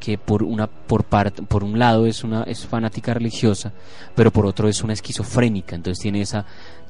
que 0.00 0.16
por 0.18 0.42
una 0.42 0.66
por 0.68 1.04
parte 1.04 1.42
por 1.42 1.64
un 1.64 1.78
lado 1.78 2.06
es 2.06 2.22
una 2.24 2.42
es 2.44 2.66
fanática 2.66 3.14
religiosa 3.14 3.72
pero 4.14 4.30
por 4.30 4.46
otro 4.46 4.68
es 4.68 4.82
una 4.84 4.92
esquizofrénica 4.92 5.74
entonces 5.74 6.00
tiene 6.00 6.20
esa 6.20 6.44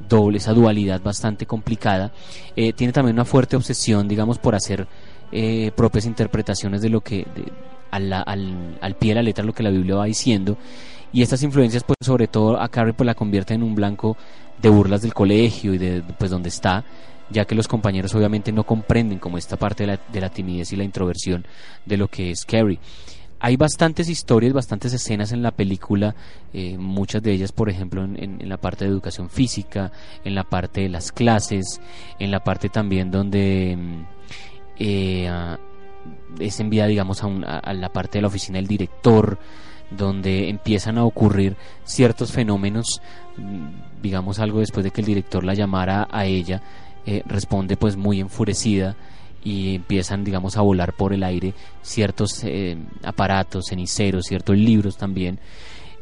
doble 0.09 0.39
esa 0.39 0.53
dualidad 0.53 1.01
bastante 1.01 1.47
complicada. 1.47 2.13
Eh, 2.55 2.73
tiene 2.75 2.93
también 2.93 3.17
una 3.17 3.25
fuerte 3.25 3.57
obsesión 3.57 4.07
digamos 4.09 4.39
por 4.39 4.55
hacer 4.55 4.87
eh, 5.33 5.73
propias 5.77 6.07
interpretaciones 6.07 6.81
de 6.83 6.89
lo 6.91 7.01
que 7.01 7.19
de- 7.35 7.53
a 7.91 7.99
la- 7.99 8.21
al, 8.23 8.79
al 8.83 8.95
pie 8.97 9.11
de 9.11 9.15
la 9.17 9.23
letra 9.23 9.45
lo 9.45 9.55
que 9.55 9.63
la 9.63 9.71
Biblia 9.71 9.97
va 9.97 10.05
diciendo. 10.05 10.59
Y 11.13 11.23
estas 11.23 11.43
influencias 11.43 11.85
pues 11.85 11.97
sobre 12.03 12.29
todo 12.29 12.61
a 12.61 12.69
Carrie 12.69 12.93
pues 12.93 13.07
la 13.07 13.15
convierte 13.15 13.55
en 13.55 13.63
un 13.63 13.75
blanco 13.75 14.17
de 14.61 14.69
burlas 14.69 15.01
del 15.01 15.15
colegio 15.15 15.73
y 15.73 15.79
de 15.79 16.03
pues 16.19 16.31
donde 16.31 16.51
está 16.51 16.85
ya 17.31 17.45
que 17.45 17.55
los 17.55 17.69
compañeros 17.69 18.15
obviamente 18.15 18.53
no 18.53 18.65
comprenden 18.65 19.19
como 19.19 19.39
esta 19.39 19.57
parte 19.57 19.85
de 19.85 19.87
la, 19.93 20.01
de 20.13 20.21
la 20.21 20.31
timidez 20.31 20.73
y 20.73 20.77
la 20.77 20.85
introversión 20.85 21.47
de 21.87 21.97
lo 21.97 22.09
que 22.09 22.31
es 22.31 22.45
Carrie. 22.45 22.79
Hay 23.41 23.57
bastantes 23.57 24.09
historias, 24.09 24.53
bastantes 24.53 24.93
escenas 24.93 25.31
en 25.31 25.43
la 25.43 25.53
película, 25.53 26.17
eh, 26.53 26.77
muchas 26.77 27.23
de 27.23 27.31
ellas, 27.33 27.53
por 27.53 27.69
ejemplo, 27.71 28.03
en, 28.03 28.49
la 28.49 28.57
parte 28.57 28.85
de 28.85 28.91
educación 28.91 29.31
física, 29.31 29.93
en 30.25 30.35
la 30.35 30.43
parte 30.43 30.81
de 30.81 30.89
las 30.89 31.13
clases, 31.13 31.81
en 32.19 32.33
la 32.33 32.43
parte 32.43 32.69
también 32.69 33.13
donde 33.13 33.77
mm, 33.79 34.03
eh, 34.81 35.31
es 36.41 36.59
enviada, 36.61 36.89
digamos, 36.89 37.23
a, 37.23 37.27
un- 37.27 37.45
a 37.45 37.73
la 37.75 37.91
parte 37.91 38.19
de 38.19 38.23
la 38.23 38.29
oficina 38.29 38.59
del 38.59 38.67
director, 38.67 39.39
donde 39.91 40.49
empiezan 40.49 40.99
a 40.99 41.05
ocurrir 41.05 41.57
ciertos 41.85 42.33
fenómenos, 42.33 43.01
mm, 43.37 44.03
digamos 44.03 44.41
algo 44.41 44.59
después 44.61 44.83
de 44.83 44.91
que 44.91 45.01
el 45.01 45.07
director 45.07 45.45
la 45.45 45.55
llamara 45.55 46.09
a 46.11 46.25
ella, 46.27 46.61
eh, 47.11 47.23
responde 47.25 47.79
pues 47.79 47.97
muy 47.97 48.21
enfurecida 48.21 48.95
y 49.43 49.77
empiezan 49.77 50.25
digamos 50.25 50.59
a 50.59 50.61
volar 50.61 50.93
por 50.93 51.15
el 51.15 51.23
aire 51.23 51.55
ciertos 51.81 52.45
eh, 52.45 52.77
aparatos, 53.03 53.69
ceniceros, 53.71 54.27
ciertos 54.27 54.59
libros 54.59 54.99
también. 54.99 55.39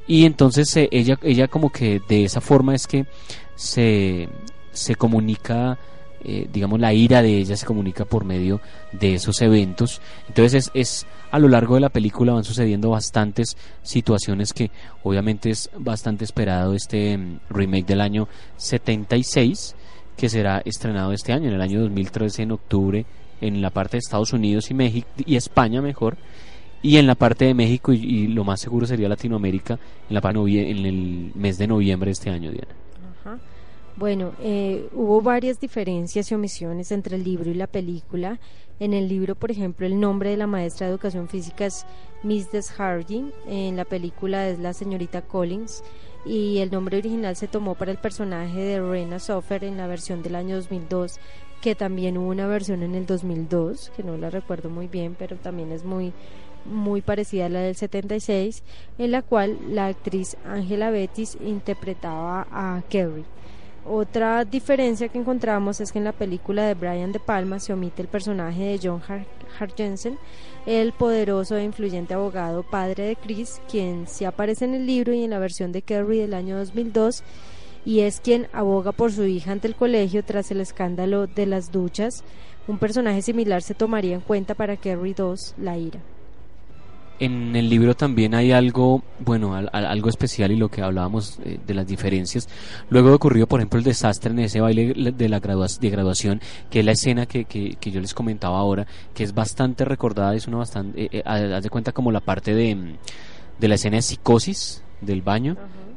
Y 0.09 0.25
entonces 0.25 0.77
eh, 0.77 0.89
ella, 0.91 1.17
ella 1.23 1.47
como 1.47 1.71
que 1.71 2.01
de 2.09 2.25
esa 2.25 2.41
forma 2.41 2.75
es 2.75 2.89
que 2.89 3.07
se, 3.55 4.29
se 4.73 4.97
comunica 4.97 5.79
digamos 6.53 6.81
la 6.81 6.93
ira 6.93 7.23
de 7.23 7.39
ella 7.39 7.57
se 7.57 7.67
comunica 7.67 8.05
por 8.05 8.25
medio 8.25 8.61
de 8.91 9.15
esos 9.15 9.41
eventos. 9.43 10.01
Entonces 10.27 10.55
es, 10.55 10.71
es 10.75 11.07
a 11.31 11.39
lo 11.39 11.47
largo 11.47 11.77
de 11.77 11.83
la 11.83 11.89
película 11.91 12.33
van 12.33 12.43
sucediendo 12.43 12.91
bastantes 12.91 13.57
situaciones 13.85 14.53
que 14.53 14.73
obviamente 15.05 15.51
es 15.51 15.71
bastante 15.79 16.25
esperado 16.25 16.75
este 16.75 17.17
mm, 17.17 17.39
remake 17.49 17.87
del 17.87 18.01
año 18.01 18.27
76 18.57 19.76
que 20.17 20.29
será 20.29 20.63
estrenado 20.65 21.13
este 21.13 21.33
año 21.33 21.49
en 21.49 21.55
el 21.55 21.61
año 21.61 21.81
2013 21.81 22.43
en 22.43 22.53
octubre 22.53 23.07
en 23.41 23.61
la 23.61 23.71
parte 23.71 23.93
de 23.93 23.99
Estados 23.99 24.33
Unidos 24.33 24.71
y 24.71 24.75
México 24.75 25.09
y 25.25 25.37
España 25.37 25.83
mejor 25.83 26.17
y 26.83 26.97
en 26.99 27.07
la 27.07 27.15
parte 27.15 27.45
de 27.47 27.55
México 27.55 27.93
y, 27.93 28.29
lo 28.29 28.45
más 28.45 28.61
seguro 28.61 28.87
sería 28.87 29.09
Latinoamérica 29.09 29.79
en 30.09 30.15
la 30.15 30.21
en 30.31 30.87
el 30.87 31.33
mes 31.35 31.59
de 31.59 31.67
noviembre 31.67 32.09
de 32.09 32.13
este 32.13 32.31
año 32.31 32.51
Diana. 32.51 32.75
Bueno, 33.97 34.33
eh, 34.43 34.89
hubo 34.93 35.23
varias 35.23 35.59
diferencias 35.59 36.31
y 36.31 36.35
omisiones 36.35 36.93
entre 36.93 37.17
el 37.17 37.25
libro 37.25 37.51
y 37.51 37.55
la 37.55 37.67
película. 37.67 38.39
En 38.79 38.93
el 38.93 39.09
libro, 39.09 39.35
por 39.35 39.51
ejemplo, 39.51 39.87
el 39.87 39.99
nombre 39.99 40.29
de 40.29 40.37
la 40.37 40.47
maestra 40.47 40.87
de 40.87 40.93
educación 40.93 41.29
física 41.29 41.65
es 41.65 41.87
Miss 42.23 42.49
Harding. 42.77 43.33
En 43.49 43.75
la 43.75 43.87
película 43.87 44.49
es 44.49 44.59
la 44.59 44.75
señorita 44.75 45.23
Collins. 45.23 45.83
Y 46.27 46.59
el 46.59 46.73
nombre 46.73 46.99
original 46.99 47.37
se 47.37 47.47
tomó 47.47 47.77
para 47.77 47.93
el 47.93 47.99
personaje 47.99 48.59
de 48.59 48.81
Rena 48.81 49.21
Sofer 49.21 49.63
en 49.63 49.77
la 49.77 49.87
versión 49.87 50.25
del 50.25 50.35
año 50.35 50.57
2002, 50.57 51.21
que 51.61 51.77
también 51.77 52.19
hubo 52.19 52.31
una 52.31 52.49
versión 52.49 52.83
en 52.83 52.97
el 52.97 53.07
2002, 53.07 53.93
que 53.97 54.03
no 54.03 54.17
la 54.17 54.29
recuerdo 54.29 54.69
muy 54.69 54.89
bien, 54.89 55.15
pero 55.17 55.37
también 55.37 55.71
es 55.71 55.85
muy 55.85 56.13
muy 56.65 57.01
parecida 57.01 57.47
a 57.47 57.49
la 57.49 57.61
del 57.61 57.77
76, 57.77 58.65
en 58.99 59.13
la 59.13 59.23
cual 59.23 59.57
la 59.69 59.87
actriz 59.87 60.37
Angela 60.45 60.91
Bettis 60.91 61.39
interpretaba 61.41 62.49
a 62.51 62.83
Kerry. 62.89 63.25
Otra 63.89 64.45
diferencia 64.45 65.07
que 65.07 65.19
encontramos 65.19 65.81
es 65.81 65.93
que 65.93 65.99
en 65.99 66.05
la 66.05 66.13
película 66.13 66.67
de 66.67 66.75
Brian 66.75 67.13
De 67.13 67.21
Palma 67.21 67.61
se 67.61 67.73
omite 67.73 68.03
el 68.03 68.09
personaje 68.09 68.65
de 68.65 68.81
John 68.83 69.01
Hart 69.07 69.29
Jensen, 69.77 70.19
el 70.67 70.93
poderoso 70.93 71.57
e 71.57 71.65
influyente 71.65 72.15
abogado 72.15 72.63
padre 72.63 73.05
de 73.05 73.17
Chris, 73.17 73.61
quien 73.71 74.07
sí 74.07 74.25
aparece 74.25 74.65
en 74.65 74.75
el 74.75 74.87
libro 74.87 75.15
y 75.15 75.25
en 75.25 75.31
la 75.31 75.39
versión 75.39 75.73
de 75.73 75.83
Kerry 75.83 76.19
del 76.19 76.35
año 76.35 76.59
2002 76.59 77.23
y 77.85 78.01
es 78.01 78.21
quien 78.21 78.49
aboga 78.53 78.93
por 78.93 79.13
su 79.13 79.25
hija 79.25 79.53
ante 79.53 79.69
el 79.69 79.77
colegio 79.77 80.25
tras 80.25 80.51
el 80.51 80.61
escándalo 80.61 81.27
de 81.29 81.47
las 81.47 81.73
duchas. 81.73 82.25
Un 82.67 82.79
personaje 82.79 83.23
similar 83.23 83.63
se 83.63 83.75
tomaría 83.75 84.17
en 84.17 84.21
cuenta 84.21 84.55
para 84.55 84.77
Kerry 84.77 85.15
2, 85.15 85.55
la 85.59 85.79
ira 85.79 86.01
en 87.19 87.57
el 87.57 87.69
libro 87.69 87.95
también 87.95 88.35
hay 88.35 88.53
algo, 88.53 89.03
bueno, 89.21 89.55
algo 89.55 90.09
especial 90.09 90.51
y 90.53 90.57
lo 90.57 90.69
que 90.69 90.83
hablábamos 90.83 91.39
eh, 91.45 91.59
de 91.67 91.75
las 91.75 91.87
diferencias. 91.87 92.49
Luego 92.91 93.15
ocurrió, 93.15 93.47
por 93.47 93.61
ejemplo, 93.61 93.79
el 93.79 93.85
desastre 93.85 94.33
en 94.33 94.41
ese 94.41 94.61
baile 94.61 95.13
de 95.13 95.29
la 95.29 95.41
de 95.41 95.91
graduación, 95.91 96.41
que 96.71 96.81
es 96.81 96.85
la 96.85 96.93
escena 96.93 97.27
que, 97.27 97.45
que, 97.45 97.91
yo 97.91 98.01
les 98.01 98.15
comentaba 98.15 98.59
ahora, 98.59 98.87
que 99.15 99.23
es 99.23 99.35
bastante 99.35 99.85
recordada, 99.85 100.35
es 100.35 100.47
una 100.47 100.59
bastante, 100.59 101.05
eh, 101.05 101.09
eh, 101.13 101.23
haz 101.25 101.63
de 101.63 101.71
cuenta 101.71 101.93
como 101.93 102.13
la 102.13 102.21
parte 102.21 102.55
de, 102.55 102.97
de 103.59 103.69
la 103.69 103.75
escena 103.77 103.97
de 103.97 104.03
psicosis 104.03 104.83
del 105.01 105.23
baño. 105.23 105.57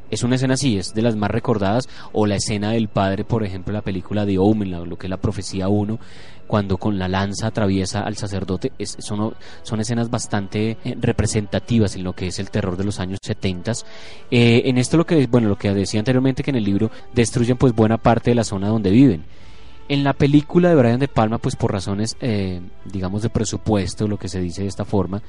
Es 0.09 0.23
una 0.23 0.35
escena 0.35 0.55
así, 0.55 0.77
es 0.77 0.93
de 0.93 1.01
las 1.01 1.15
más 1.15 1.31
recordadas, 1.31 1.87
o 2.11 2.25
la 2.25 2.35
escena 2.35 2.71
del 2.71 2.87
padre, 2.87 3.23
por 3.23 3.43
ejemplo, 3.43 3.73
la 3.73 3.81
película 3.81 4.25
de 4.25 4.37
Omen, 4.37 4.71
lo 4.71 4.97
que 4.97 5.07
es 5.07 5.11
la 5.11 5.17
profecía 5.17 5.67
1, 5.67 5.99
cuando 6.49 6.77
con 6.77 6.97
la 6.97 7.07
lanza 7.07 7.45
atraviesa 7.45 8.01
al 8.01 8.17
sacerdote, 8.17 8.71
son, 8.83 9.35
son 9.61 9.79
escenas 9.81 10.09
bastante 10.09 10.77
eh, 10.83 10.95
representativas 10.99 11.95
en 11.95 12.03
lo 12.03 12.13
que 12.13 12.25
es 12.25 12.39
el 12.39 12.49
terror 12.49 12.75
de 12.75 12.85
los 12.85 12.99
años 12.99 13.19
70. 13.21 13.73
Eh, 14.31 14.63
en 14.65 14.79
esto 14.79 14.97
lo 14.97 15.05
que, 15.05 15.27
bueno, 15.27 15.47
lo 15.47 15.59
que 15.59 15.71
decía 15.71 15.99
anteriormente 15.99 16.41
que 16.41 16.49
en 16.49 16.55
el 16.55 16.63
libro 16.63 16.89
destruyen 17.13 17.55
pues 17.55 17.75
buena 17.75 17.99
parte 17.99 18.31
de 18.31 18.35
la 18.35 18.43
zona 18.43 18.67
donde 18.67 18.89
viven. 18.89 19.25
En 19.89 20.03
la 20.03 20.13
película 20.13 20.69
de 20.69 20.75
Brian 20.75 20.99
De 20.99 21.07
Palma, 21.07 21.37
pues 21.37 21.55
por 21.55 21.71
razones, 21.71 22.17
eh, 22.19 22.61
digamos, 22.83 23.21
de 23.21 23.29
presupuesto, 23.29 24.07
lo 24.07 24.17
que 24.17 24.27
se 24.27 24.41
dice 24.41 24.63
de 24.63 24.69
esta 24.69 24.85
forma, 24.85 25.21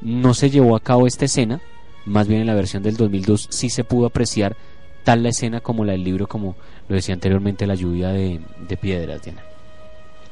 no 0.00 0.32
se 0.32 0.48
llevó 0.48 0.76
a 0.76 0.80
cabo 0.80 1.08
esta 1.08 1.24
escena, 1.24 1.60
más 2.06 2.28
bien 2.28 2.40
en 2.40 2.46
la 2.46 2.54
versión 2.54 2.82
del 2.82 2.96
2002 2.96 3.48
sí 3.50 3.70
se 3.70 3.84
pudo 3.84 4.06
apreciar 4.06 4.56
tal 5.04 5.22
la 5.22 5.30
escena 5.30 5.60
como 5.60 5.84
la 5.84 5.92
del 5.92 6.04
libro, 6.04 6.26
como 6.26 6.56
lo 6.88 6.94
decía 6.94 7.14
anteriormente, 7.14 7.66
la 7.66 7.74
lluvia 7.74 8.08
de, 8.08 8.40
de 8.68 8.76
piedras, 8.76 9.22
Diana. 9.22 9.42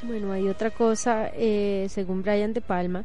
Bueno, 0.03 0.33
hay 0.33 0.49
otra 0.49 0.71
cosa, 0.71 1.31
eh, 1.35 1.87
según 1.91 2.23
Brian 2.23 2.55
De 2.55 2.61
Palma, 2.61 3.05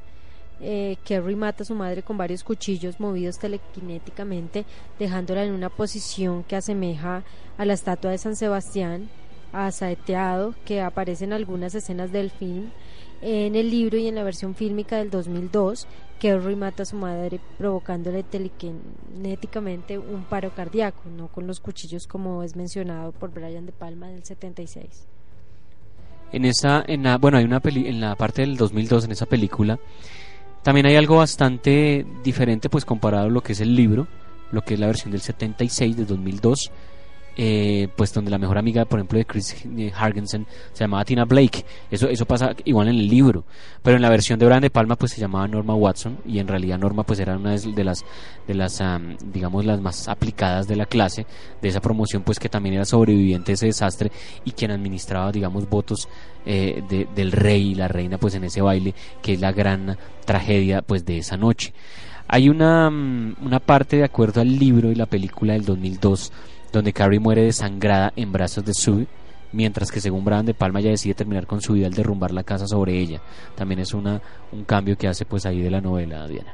eh, 0.61 0.95
Kerry 1.03 1.35
mata 1.35 1.63
a 1.63 1.65
su 1.65 1.75
madre 1.75 2.03
con 2.03 2.17
varios 2.17 2.43
cuchillos 2.43 2.99
movidos 2.99 3.37
telequinéticamente, 3.37 4.65
dejándola 4.97 5.43
en 5.43 5.51
una 5.51 5.69
posición 5.69 6.43
que 6.43 6.55
asemeja 6.55 7.23
a 7.57 7.65
la 7.65 7.73
estatua 7.73 8.11
de 8.11 8.17
San 8.17 8.35
Sebastián, 8.35 9.09
asaeteado, 9.51 10.55
que 10.65 10.81
aparece 10.81 11.25
en 11.25 11.33
algunas 11.33 11.75
escenas 11.75 12.11
del 12.11 12.31
film. 12.31 12.69
En 13.21 13.55
el 13.55 13.69
libro 13.69 13.97
y 13.97 14.07
en 14.07 14.15
la 14.15 14.23
versión 14.23 14.55
fílmica 14.55 14.97
del 14.97 15.09
2002, 15.09 15.87
Kerry 16.25 16.55
mata 16.55 16.81
a 16.81 16.85
su 16.87 16.95
madre 16.95 17.39
provocándole 17.59 18.23
telequinéticamente 18.23 19.99
un 19.99 20.23
paro 20.23 20.49
cardíaco, 20.55 21.03
no 21.15 21.27
con 21.27 21.45
los 21.45 21.59
cuchillos 21.59 22.07
como 22.07 22.41
es 22.41 22.55
mencionado 22.55 23.11
por 23.11 23.29
Brian 23.29 23.67
De 23.67 23.71
Palma 23.71 24.07
del 24.07 24.23
76. 24.23 25.05
En 26.31 26.45
esa, 26.45 26.83
en 26.87 27.03
la, 27.03 27.19
bueno, 27.19 27.37
hay 27.37 27.45
una 27.45 27.59
peli, 27.59 27.87
en 27.87 28.01
la 28.01 28.15
parte 28.15 28.41
del 28.41 28.57
2002 28.57 29.05
en 29.05 29.11
esa 29.11 29.27
película, 29.27 29.77
también 30.63 30.87
hay 30.87 30.95
algo 30.95 31.17
bastante 31.17 32.03
diferente, 32.23 32.69
pues 32.69 32.85
comparado 32.85 33.27
a 33.27 33.29
lo 33.29 33.41
que 33.41 33.51
es 33.51 33.61
el 33.61 33.75
libro, 33.75 34.07
lo 34.49 34.63
que 34.63 34.73
es 34.73 34.79
la 34.79 34.87
versión 34.87 35.11
del 35.11 35.21
76 35.21 35.95
de 35.95 36.05
2002 36.05 36.71
eh, 37.37 37.89
pues 37.95 38.13
donde 38.13 38.31
la 38.31 38.37
mejor 38.37 38.57
amiga, 38.57 38.85
por 38.85 38.99
ejemplo, 38.99 39.17
de 39.17 39.25
Chris 39.25 39.55
Hargensen 39.95 40.45
se 40.73 40.83
llamaba 40.83 41.03
Tina 41.03 41.25
Blake. 41.25 41.65
Eso, 41.91 42.07
eso 42.07 42.25
pasa 42.25 42.55
igual 42.63 42.87
en 42.87 42.95
el 42.95 43.07
libro, 43.07 43.43
pero 43.83 43.97
en 43.97 44.01
la 44.01 44.09
versión 44.09 44.39
de 44.39 44.45
Brian 44.45 44.61
De 44.61 44.69
Palma 44.69 44.95
pues 44.95 45.11
se 45.11 45.21
llamaba 45.21 45.47
Norma 45.47 45.75
Watson 45.75 46.17
y 46.25 46.39
en 46.39 46.47
realidad 46.47 46.79
Norma 46.79 47.03
pues 47.03 47.19
era 47.19 47.35
una 47.35 47.51
de 47.51 47.83
las, 47.83 48.05
de 48.47 48.53
las 48.53 48.83
digamos, 49.33 49.65
las 49.65 49.81
más 49.81 50.07
aplicadas 50.07 50.67
de 50.67 50.75
la 50.75 50.85
clase, 50.85 51.25
de 51.61 51.67
esa 51.67 51.81
promoción 51.81 52.23
pues 52.23 52.39
que 52.39 52.49
también 52.49 52.75
era 52.75 52.85
sobreviviente 52.85 53.51
de 53.51 53.53
ese 53.53 53.65
desastre 53.67 54.11
y 54.43 54.51
quien 54.51 54.71
administraba, 54.71 55.31
digamos, 55.31 55.69
votos 55.69 56.07
eh, 56.45 56.83
del 57.15 57.31
rey 57.31 57.71
y 57.71 57.75
la 57.75 57.87
reina 57.87 58.17
pues 58.17 58.35
en 58.35 58.43
ese 58.43 58.61
baile, 58.61 58.93
que 59.21 59.33
es 59.33 59.41
la 59.41 59.51
gran 59.51 59.97
tragedia 60.25 60.81
pues 60.81 61.05
de 61.05 61.17
esa 61.17 61.37
noche. 61.37 61.73
Hay 62.27 62.49
una, 62.49 62.89
mm, 62.89 63.35
una 63.43 63.59
parte 63.59 63.97
de 63.97 64.03
acuerdo 64.03 64.41
al 64.41 64.57
libro 64.57 64.91
y 64.91 64.95
la 64.95 65.05
película 65.05 65.53
del 65.53 65.65
2002 65.65 66.31
donde 66.75 66.93
Carrie 66.93 67.19
muere 67.19 67.43
desangrada 67.43 68.11
en 68.15 68.31
brazos 68.31 68.65
de 68.65 68.73
Sue, 68.73 69.07
mientras 69.53 69.91
que 69.91 70.01
según 70.01 70.25
Brian 70.25 70.45
De 70.45 70.53
Palma 70.53 70.81
ya 70.81 70.89
decide 70.89 71.13
terminar 71.13 71.47
con 71.47 71.61
su 71.61 71.73
vida 71.73 71.87
al 71.87 71.93
derrumbar 71.93 72.31
la 72.31 72.43
casa 72.43 72.67
sobre 72.67 72.99
ella. 72.99 73.21
También 73.55 73.79
es 73.79 73.93
una, 73.93 74.21
un 74.51 74.65
cambio 74.65 74.97
que 74.97 75.07
hace 75.07 75.25
pues 75.25 75.45
ahí 75.45 75.61
de 75.61 75.71
la 75.71 75.79
novela, 75.79 76.27
Diana. 76.27 76.53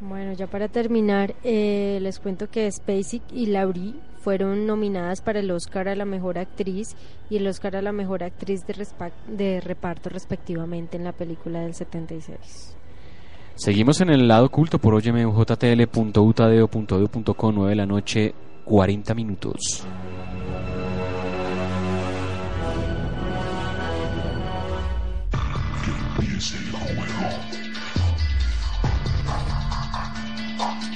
Bueno, 0.00 0.34
ya 0.34 0.46
para 0.46 0.68
terminar, 0.68 1.34
eh, 1.42 1.98
les 2.02 2.20
cuento 2.20 2.50
que 2.50 2.70
Spacek 2.70 3.22
y 3.32 3.46
Laurie 3.46 3.94
fueron 4.18 4.66
nominadas 4.66 5.22
para 5.22 5.40
el 5.40 5.50
Oscar 5.50 5.88
a 5.88 5.96
la 5.96 6.04
Mejor 6.04 6.38
Actriz 6.38 6.94
y 7.30 7.38
el 7.38 7.46
Oscar 7.46 7.76
a 7.76 7.82
la 7.82 7.92
Mejor 7.92 8.22
Actriz 8.22 8.66
de, 8.66 8.86
de 9.28 9.60
reparto 9.62 10.10
respectivamente 10.10 10.98
en 10.98 11.04
la 11.04 11.12
película 11.12 11.60
del 11.60 11.74
76. 11.74 12.76
Seguimos 13.56 14.00
en 14.02 14.10
el 14.10 14.28
lado 14.28 14.44
oculto 14.46 14.78
por 14.78 14.94
oyemujtl.utadeo.edu.co 14.94 17.52
9 17.52 17.70
de 17.70 17.76
la 17.76 17.86
noche 17.86 18.34
40 18.66 19.14
minutos. 19.14 19.86
Que 25.82 25.90
empiece 26.22 26.58
el 26.58 26.70
juego. 26.70 27.02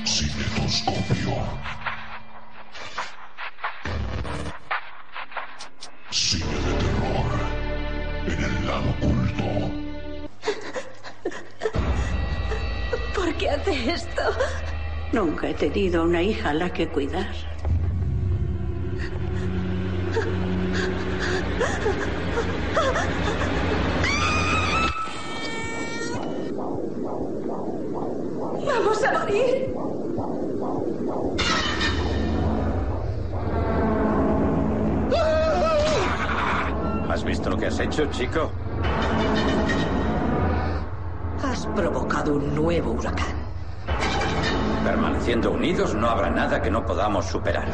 Cinetoscopio. 0.05 1.80
Qué 13.41 13.49
hace 13.49 13.93
esto? 13.93 14.23
Nunca 15.13 15.49
he 15.49 15.55
tenido 15.55 16.05
una 16.05 16.23
hija 16.23 16.51
a 16.51 16.55
la 16.55 16.71
que 16.71 16.87
cuidar. 16.89 17.27
¡Vamos 28.67 29.05
a 29.05 29.19
morir! 29.19 29.75
¿Has 37.09 37.25
visto 37.25 37.49
lo 37.49 37.57
que 37.57 37.67
has 37.67 37.81
hecho, 37.81 38.05
chico? 38.11 38.51
Has 41.43 41.67
provocado 41.67 42.35
un 42.35 42.55
nuevo 42.55 42.93
huracán. 42.93 43.35
Permaneciendo 44.85 45.51
unidos 45.53 45.95
no 45.95 46.09
habrá 46.09 46.31
nada 46.31 46.61
que 46.61 46.71
no 46.71 46.85
podamos 46.85 47.27
superar. 47.27 47.69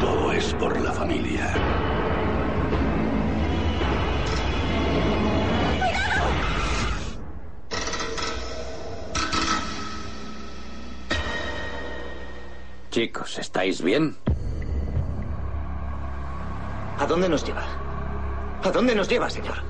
Todo 0.00 0.32
es 0.32 0.52
por 0.54 0.78
la 0.80 0.92
familia. 0.92 1.52
Chicos, 12.90 13.38
¿estáis 13.38 13.80
bien? 13.80 14.16
¿A 16.98 17.06
dónde 17.06 17.28
nos 17.28 17.44
lleva? 17.44 17.62
¿A 18.64 18.70
dónde 18.70 18.94
nos 18.96 19.08
lleva, 19.08 19.30
señor? 19.30 19.69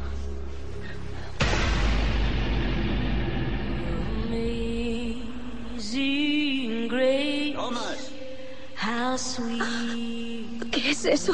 ¿Qué 9.00 10.90
es 10.90 11.04
eso? 11.06 11.32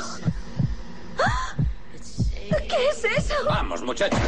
¿Qué 2.48 2.88
es 2.90 3.04
eso? 3.04 3.34
Vamos, 3.44 3.82
muchachos. 3.82 4.20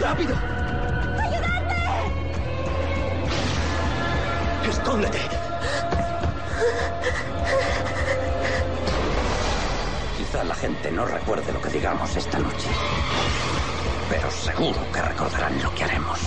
¡Rápido! 0.00 0.34
¡Escóndete! 4.68 5.20
Quizá 10.18 10.42
la 10.42 10.54
gente 10.56 10.90
no 10.90 11.06
recuerde 11.06 11.52
lo 11.52 11.62
que 11.62 11.68
digamos 11.68 12.16
esta 12.16 12.38
noche. 12.40 12.68
Pero 14.08 14.28
seguro 14.32 14.80
que 14.92 15.02
recordarán 15.02 15.62
lo 15.62 15.72
que 15.72 15.84
haremos. 15.84 16.18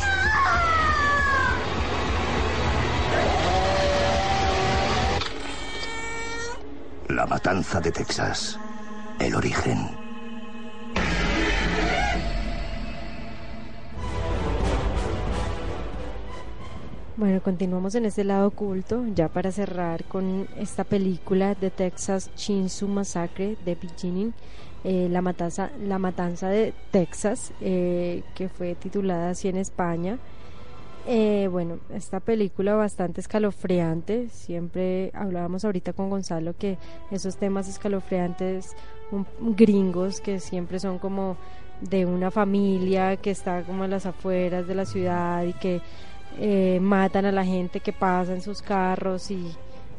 La 7.14 7.28
matanza 7.28 7.80
de 7.80 7.92
Texas. 7.92 8.60
El 9.20 9.36
origen. 9.36 9.78
Bueno, 17.16 17.40
continuamos 17.44 17.94
en 17.94 18.06
este 18.06 18.24
lado 18.24 18.48
oculto, 18.48 19.06
ya 19.14 19.28
para 19.28 19.52
cerrar 19.52 20.06
con 20.06 20.48
esta 20.58 20.84
película 20.84 21.54
de 21.54 21.70
Texas 21.70 22.32
Chainsaw 22.34 22.90
Massacre 22.90 23.58
de 23.64 23.76
Beginning, 23.76 24.34
eh, 24.84 25.08
la, 25.12 25.22
matanza, 25.22 25.70
la 25.86 26.00
Matanza 26.00 26.50
de 26.50 26.74
Texas, 26.90 27.54
eh, 27.62 28.24
que 28.34 28.50
fue 28.50 28.74
titulada 28.74 29.30
así 29.30 29.50
en 29.50 29.58
España. 29.58 30.18
Eh, 31.06 31.50
bueno, 31.52 31.80
esta 31.94 32.22
película 32.22 32.76
bastante 32.76 33.20
escalofriante, 33.20 34.30
siempre 34.30 35.12
hablábamos 35.14 35.66
ahorita 35.66 35.92
con 35.92 36.10
Gonzalo 36.10 36.56
que 36.58 36.78
esos 37.12 37.36
temas 37.36 37.68
escalofriantes 37.68 38.74
un- 39.12 39.26
gringos 39.54 40.22
que 40.22 40.40
siempre 40.40 40.80
son 40.80 41.00
como 41.00 41.36
de 41.82 42.06
una 42.06 42.32
familia 42.32 43.18
que 43.18 43.32
está 43.32 43.64
como 43.64 43.84
en 43.84 43.92
las 43.92 44.06
afueras 44.06 44.66
de 44.66 44.76
la 44.76 44.86
ciudad 44.86 45.44
y 45.44 45.52
que 45.54 45.82
eh, 46.40 46.80
matan 46.82 47.26
a 47.26 47.34
la 47.34 47.44
gente 47.44 47.82
que 47.82 47.92
pasa 47.92 48.34
en 48.34 48.42
sus 48.42 48.62
carros 48.62 49.30
y 49.30 49.52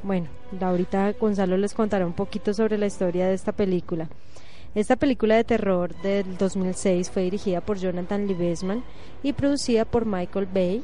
bueno, 0.03 0.29
ahorita 0.59 1.13
Gonzalo 1.21 1.59
les 1.59 1.75
contará 1.75 2.07
un 2.07 2.13
poquito 2.15 2.55
sobre 2.55 2.79
la 2.79 2.87
historia 2.87 3.27
de 3.29 3.35
esta 3.35 3.53
película. 3.53 4.09
Esta 4.75 4.97
película 4.97 5.37
de 5.37 5.45
terror 5.45 5.95
del 6.03 6.37
2006 6.37 7.11
fue 7.11 7.23
dirigida 7.25 7.61
por 7.61 7.79
Jonathan 7.79 8.27
Liebesman 8.27 8.83
y 9.23 9.33
producida 9.35 9.85
por 9.85 10.05
Michael 10.07 10.47
Bay. 10.53 10.83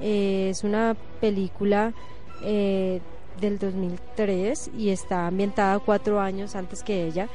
Eh, 0.00 0.48
es 0.50 0.64
una 0.64 0.96
película 1.20 1.92
eh, 2.42 3.00
del 3.40 3.58
2003 3.58 4.70
y 4.76 4.90
está 4.90 5.26
ambientada 5.26 5.78
cuatro 5.78 6.20
años 6.20 6.54
antes 6.56 6.82
que 6.82 7.06
ella. 7.06 7.28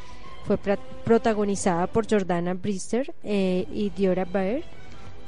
Fue 0.46 0.58
protagonizada 1.06 1.88
por 1.88 2.10
Jordana 2.10 2.54
Brister 2.54 3.14
eh, 3.24 3.66
y 3.74 3.90
Diora 3.92 4.26
Baer, 4.26 4.64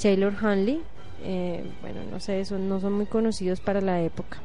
Taylor 0.01 0.33
Hanley. 0.41 0.81
eh, 1.23 1.63
bueno, 1.81 2.01
no 2.11 2.19
sé, 2.19 2.43
son, 2.45 2.67
no 2.67 2.79
son 2.81 2.93
muy 2.93 3.05
conocidos 3.05 3.61
para 3.61 3.79
la 3.79 4.01
época. 4.01 4.41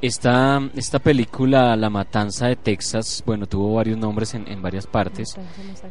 Esta, 0.00 0.60
esta 0.74 0.98
película, 0.98 1.76
La 1.76 1.88
Matanza 1.88 2.48
de 2.48 2.56
Texas, 2.56 3.22
bueno, 3.24 3.46
tuvo 3.46 3.74
varios 3.74 3.96
nombres 3.98 4.34
en, 4.34 4.46
en 4.48 4.60
varias 4.60 4.86
partes. 4.86 5.36
Matanza, 5.36 5.88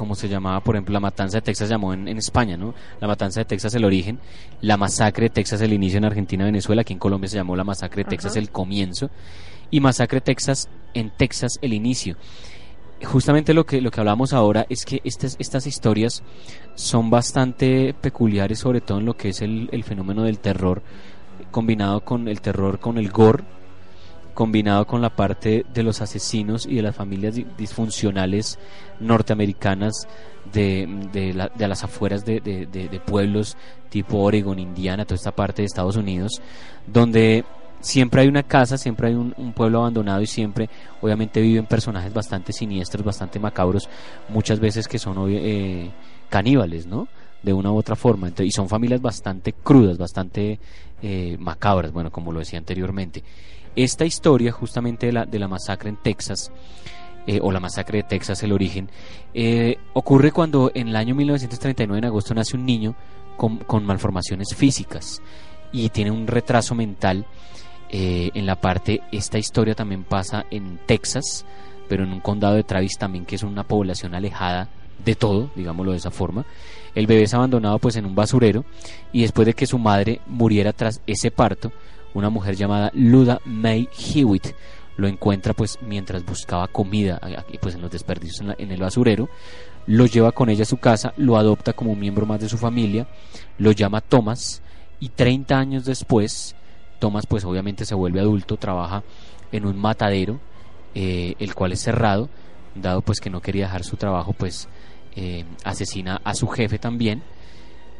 como 0.00 0.14
se 0.14 0.30
llamaba, 0.30 0.60
por 0.64 0.76
ejemplo, 0.76 0.94
La 0.94 1.00
Matanza 1.00 1.36
de 1.36 1.42
Texas 1.42 1.68
llamó 1.68 1.92
en, 1.92 2.08
en 2.08 2.16
España, 2.16 2.56
¿no? 2.56 2.72
La 3.02 3.06
Matanza 3.06 3.40
de 3.40 3.44
Texas 3.44 3.74
el 3.74 3.84
origen, 3.84 4.18
La 4.62 4.78
Masacre 4.78 5.24
de 5.24 5.28
Texas 5.28 5.60
el 5.60 5.74
inicio 5.74 5.98
en 5.98 6.06
Argentina, 6.06 6.46
Venezuela, 6.46 6.80
aquí 6.80 6.94
en 6.94 6.98
Colombia 6.98 7.28
se 7.28 7.36
llamó 7.36 7.54
La 7.54 7.64
Masacre 7.64 8.04
de 8.04 8.08
Texas 8.08 8.32
Ajá. 8.32 8.40
el 8.40 8.48
comienzo 8.48 9.10
y 9.70 9.78
Masacre 9.80 10.16
de 10.16 10.22
Texas 10.22 10.70
en 10.94 11.10
Texas 11.10 11.58
el 11.60 11.74
inicio. 11.74 12.16
Justamente 13.04 13.52
lo 13.52 13.66
que 13.66 13.82
lo 13.82 13.90
que 13.90 14.00
hablamos 14.00 14.32
ahora 14.32 14.64
es 14.70 14.86
que 14.86 15.02
estas 15.04 15.36
estas 15.38 15.66
historias 15.66 16.22
son 16.76 17.10
bastante 17.10 17.92
peculiares, 17.92 18.58
sobre 18.58 18.80
todo 18.80 19.00
en 19.00 19.04
lo 19.04 19.18
que 19.18 19.28
es 19.28 19.42
el, 19.42 19.68
el 19.70 19.84
fenómeno 19.84 20.22
del 20.22 20.38
terror 20.38 20.82
combinado 21.50 22.00
con 22.06 22.26
el 22.26 22.40
terror 22.40 22.80
con 22.80 22.96
el 22.96 23.10
gore 23.10 23.44
combinado 24.40 24.86
con 24.86 25.02
la 25.02 25.10
parte 25.10 25.66
de 25.74 25.82
los 25.82 26.00
asesinos 26.00 26.64
y 26.64 26.76
de 26.76 26.82
las 26.82 26.96
familias 26.96 27.34
di- 27.34 27.46
disfuncionales 27.58 28.58
norteamericanas 28.98 30.08
de, 30.50 30.88
de, 31.12 31.34
la- 31.34 31.50
de 31.54 31.68
las 31.68 31.84
afueras 31.84 32.24
de, 32.24 32.40
de- 32.40 33.00
pueblos 33.00 33.56
tipo 33.90 34.18
Oregon, 34.20 34.58
Indiana, 34.58 35.04
toda 35.04 35.16
esta 35.16 35.32
parte 35.32 35.60
de 35.60 35.66
Estados 35.66 35.96
Unidos, 35.96 36.40
donde 36.86 37.44
siempre 37.80 38.22
hay 38.22 38.28
una 38.28 38.42
casa, 38.44 38.78
siempre 38.78 39.08
hay 39.08 39.14
un, 39.14 39.34
un 39.36 39.52
pueblo 39.52 39.80
abandonado 39.80 40.22
y 40.22 40.26
siempre 40.26 40.70
obviamente 41.02 41.42
viven 41.42 41.66
personajes 41.66 42.14
bastante 42.14 42.52
siniestros, 42.54 43.04
bastante 43.04 43.38
macabros, 43.38 43.90
muchas 44.30 44.58
veces 44.58 44.88
que 44.88 44.98
son 44.98 45.16
eh, 45.28 45.90
caníbales, 46.30 46.86
¿no? 46.86 47.08
De 47.42 47.52
una 47.52 47.70
u 47.72 47.76
otra 47.76 47.94
forma. 47.96 48.28
Ento- 48.30 48.44
y 48.46 48.52
son 48.52 48.68
familias 48.70 49.02
bastante 49.02 49.52
crudas, 49.52 49.98
bastante 49.98 50.58
eh, 51.02 51.36
macabras, 51.38 51.92
bueno, 51.92 52.10
como 52.10 52.32
lo 52.32 52.38
decía 52.38 52.58
anteriormente. 52.58 53.22
Esta 53.76 54.04
historia 54.04 54.52
justamente 54.52 55.06
de 55.06 55.12
la, 55.12 55.26
de 55.26 55.38
la 55.38 55.48
masacre 55.48 55.88
en 55.90 55.96
Texas, 55.96 56.52
eh, 57.26 57.38
o 57.42 57.52
la 57.52 57.60
masacre 57.60 57.98
de 57.98 58.04
Texas, 58.04 58.42
el 58.42 58.52
origen, 58.52 58.90
eh, 59.34 59.76
ocurre 59.92 60.32
cuando 60.32 60.70
en 60.74 60.88
el 60.88 60.96
año 60.96 61.14
1939, 61.14 61.98
en 61.98 62.04
agosto, 62.06 62.34
nace 62.34 62.56
un 62.56 62.64
niño 62.64 62.94
con, 63.36 63.58
con 63.58 63.84
malformaciones 63.84 64.54
físicas 64.54 65.20
y 65.72 65.88
tiene 65.90 66.10
un 66.10 66.26
retraso 66.26 66.74
mental. 66.74 67.26
eh, 67.92 68.30
en 68.34 68.46
la 68.46 68.54
parte, 68.60 69.02
esta 69.10 69.38
historia 69.38 69.74
también 69.74 70.04
pasa 70.04 70.46
en 70.50 70.78
Texas, 70.86 71.44
pero 71.88 72.04
en 72.04 72.12
un 72.12 72.20
condado 72.20 72.54
de 72.54 72.62
Travis 72.62 72.96
también, 72.98 73.26
que 73.26 73.34
es 73.34 73.42
una 73.42 73.64
población 73.64 74.14
alejada 74.14 74.68
de 75.04 75.14
todo, 75.16 75.50
digámoslo 75.56 75.92
de 75.92 75.98
esa 75.98 76.10
forma. 76.10 76.44
El 76.94 77.06
bebé 77.06 77.22
es 77.24 77.34
abandonado 77.34 77.78
pues 77.78 77.96
en 77.96 78.06
un 78.06 78.14
basurero 78.14 78.64
y 79.12 79.22
después 79.22 79.46
de 79.46 79.54
que 79.54 79.66
su 79.66 79.78
madre 79.78 80.20
muriera 80.26 80.72
tras 80.72 81.00
ese 81.06 81.30
parto, 81.30 81.72
una 82.14 82.30
mujer 82.30 82.56
llamada 82.56 82.90
Luda 82.94 83.40
May 83.44 83.88
Hewitt. 84.14 84.48
Lo 84.96 85.08
encuentra 85.08 85.54
pues 85.54 85.78
mientras 85.82 86.24
buscaba 86.24 86.68
comida 86.68 87.20
pues 87.60 87.74
en 87.74 87.80
los 87.82 87.90
desperdicios 87.90 88.40
en, 88.40 88.48
la- 88.48 88.56
en 88.58 88.70
el 88.70 88.80
basurero. 88.80 89.28
Lo 89.86 90.04
lleva 90.06 90.32
con 90.32 90.50
ella 90.50 90.62
a 90.62 90.66
su 90.66 90.76
casa 90.76 91.14
lo 91.16 91.36
adopta 91.38 91.72
como 91.72 91.92
un 91.92 91.98
miembro 92.00 92.26
más 92.26 92.40
de 92.40 92.48
su 92.50 92.58
familia 92.58 93.08
lo 93.58 93.72
llama 93.72 94.02
Thomas 94.02 94.60
y 95.00 95.08
30 95.08 95.58
años 95.58 95.84
después 95.86 96.54
Thomas 96.98 97.26
pues 97.26 97.44
obviamente 97.46 97.86
se 97.86 97.94
vuelve 97.94 98.20
adulto 98.20 98.58
trabaja 98.58 99.02
en 99.52 99.64
un 99.64 99.78
matadero 99.78 100.38
eh, 100.94 101.34
el 101.38 101.54
cual 101.54 101.72
es 101.72 101.80
cerrado 101.80 102.28
dado 102.74 103.00
pues 103.00 103.20
que 103.20 103.30
no 103.30 103.40
quería 103.40 103.64
dejar 103.64 103.82
su 103.82 103.96
trabajo 103.96 104.34
pues 104.34 104.68
eh, 105.16 105.44
asesina 105.64 106.20
a 106.24 106.34
su 106.34 106.46
jefe 106.46 106.78
también 106.78 107.22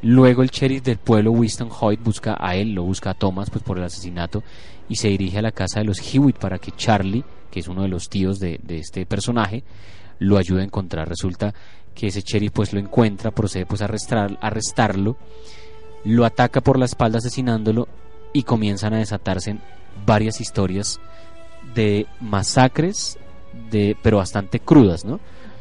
Luego 0.02 0.42
el 0.42 0.50
sheriff 0.50 0.82
del 0.82 0.98
pueblo 0.98 1.32
Winston 1.32 1.68
Hoyt 1.78 2.02
busca 2.02 2.36
a 2.38 2.56
él, 2.56 2.72
lo 2.72 2.84
busca 2.84 3.10
a 3.10 3.14
Thomas 3.14 3.50
pues 3.50 3.62
por 3.62 3.78
el 3.78 3.84
asesinato 3.84 4.42
y 4.88 4.96
se 4.96 5.08
dirige 5.08 5.38
a 5.38 5.42
la 5.42 5.52
casa 5.52 5.80
de 5.80 5.86
los 5.86 5.98
Hewitt 6.00 6.38
para 6.38 6.58
que 6.58 6.72
Charlie, 6.72 7.24
que 7.50 7.60
es 7.60 7.68
uno 7.68 7.82
de 7.82 7.88
los 7.88 8.08
tíos 8.08 8.38
de, 8.38 8.58
de 8.62 8.78
este 8.78 9.04
personaje, 9.04 9.62
lo 10.18 10.38
ayude 10.38 10.62
a 10.62 10.64
encontrar. 10.64 11.08
Resulta 11.08 11.52
que 11.94 12.06
ese 12.06 12.22
sheriff 12.22 12.52
pues 12.52 12.72
lo 12.72 12.80
encuentra, 12.80 13.30
procede 13.30 13.66
pues 13.66 13.82
a 13.82 13.84
arrestar, 13.84 14.38
arrestarlo, 14.40 15.16
lo 16.04 16.24
ataca 16.24 16.60
por 16.60 16.78
la 16.78 16.86
espalda 16.86 17.18
asesinándolo 17.18 17.88
y 18.32 18.44
comienzan 18.44 18.94
a 18.94 18.98
desatarse 18.98 19.58
varias 20.06 20.40
historias 20.40 20.98
de 21.74 22.06
masacres, 22.20 23.18
de, 23.70 23.96
pero 24.02 24.18
bastante 24.18 24.60
crudas, 24.60 25.04
¿no? 25.04 25.20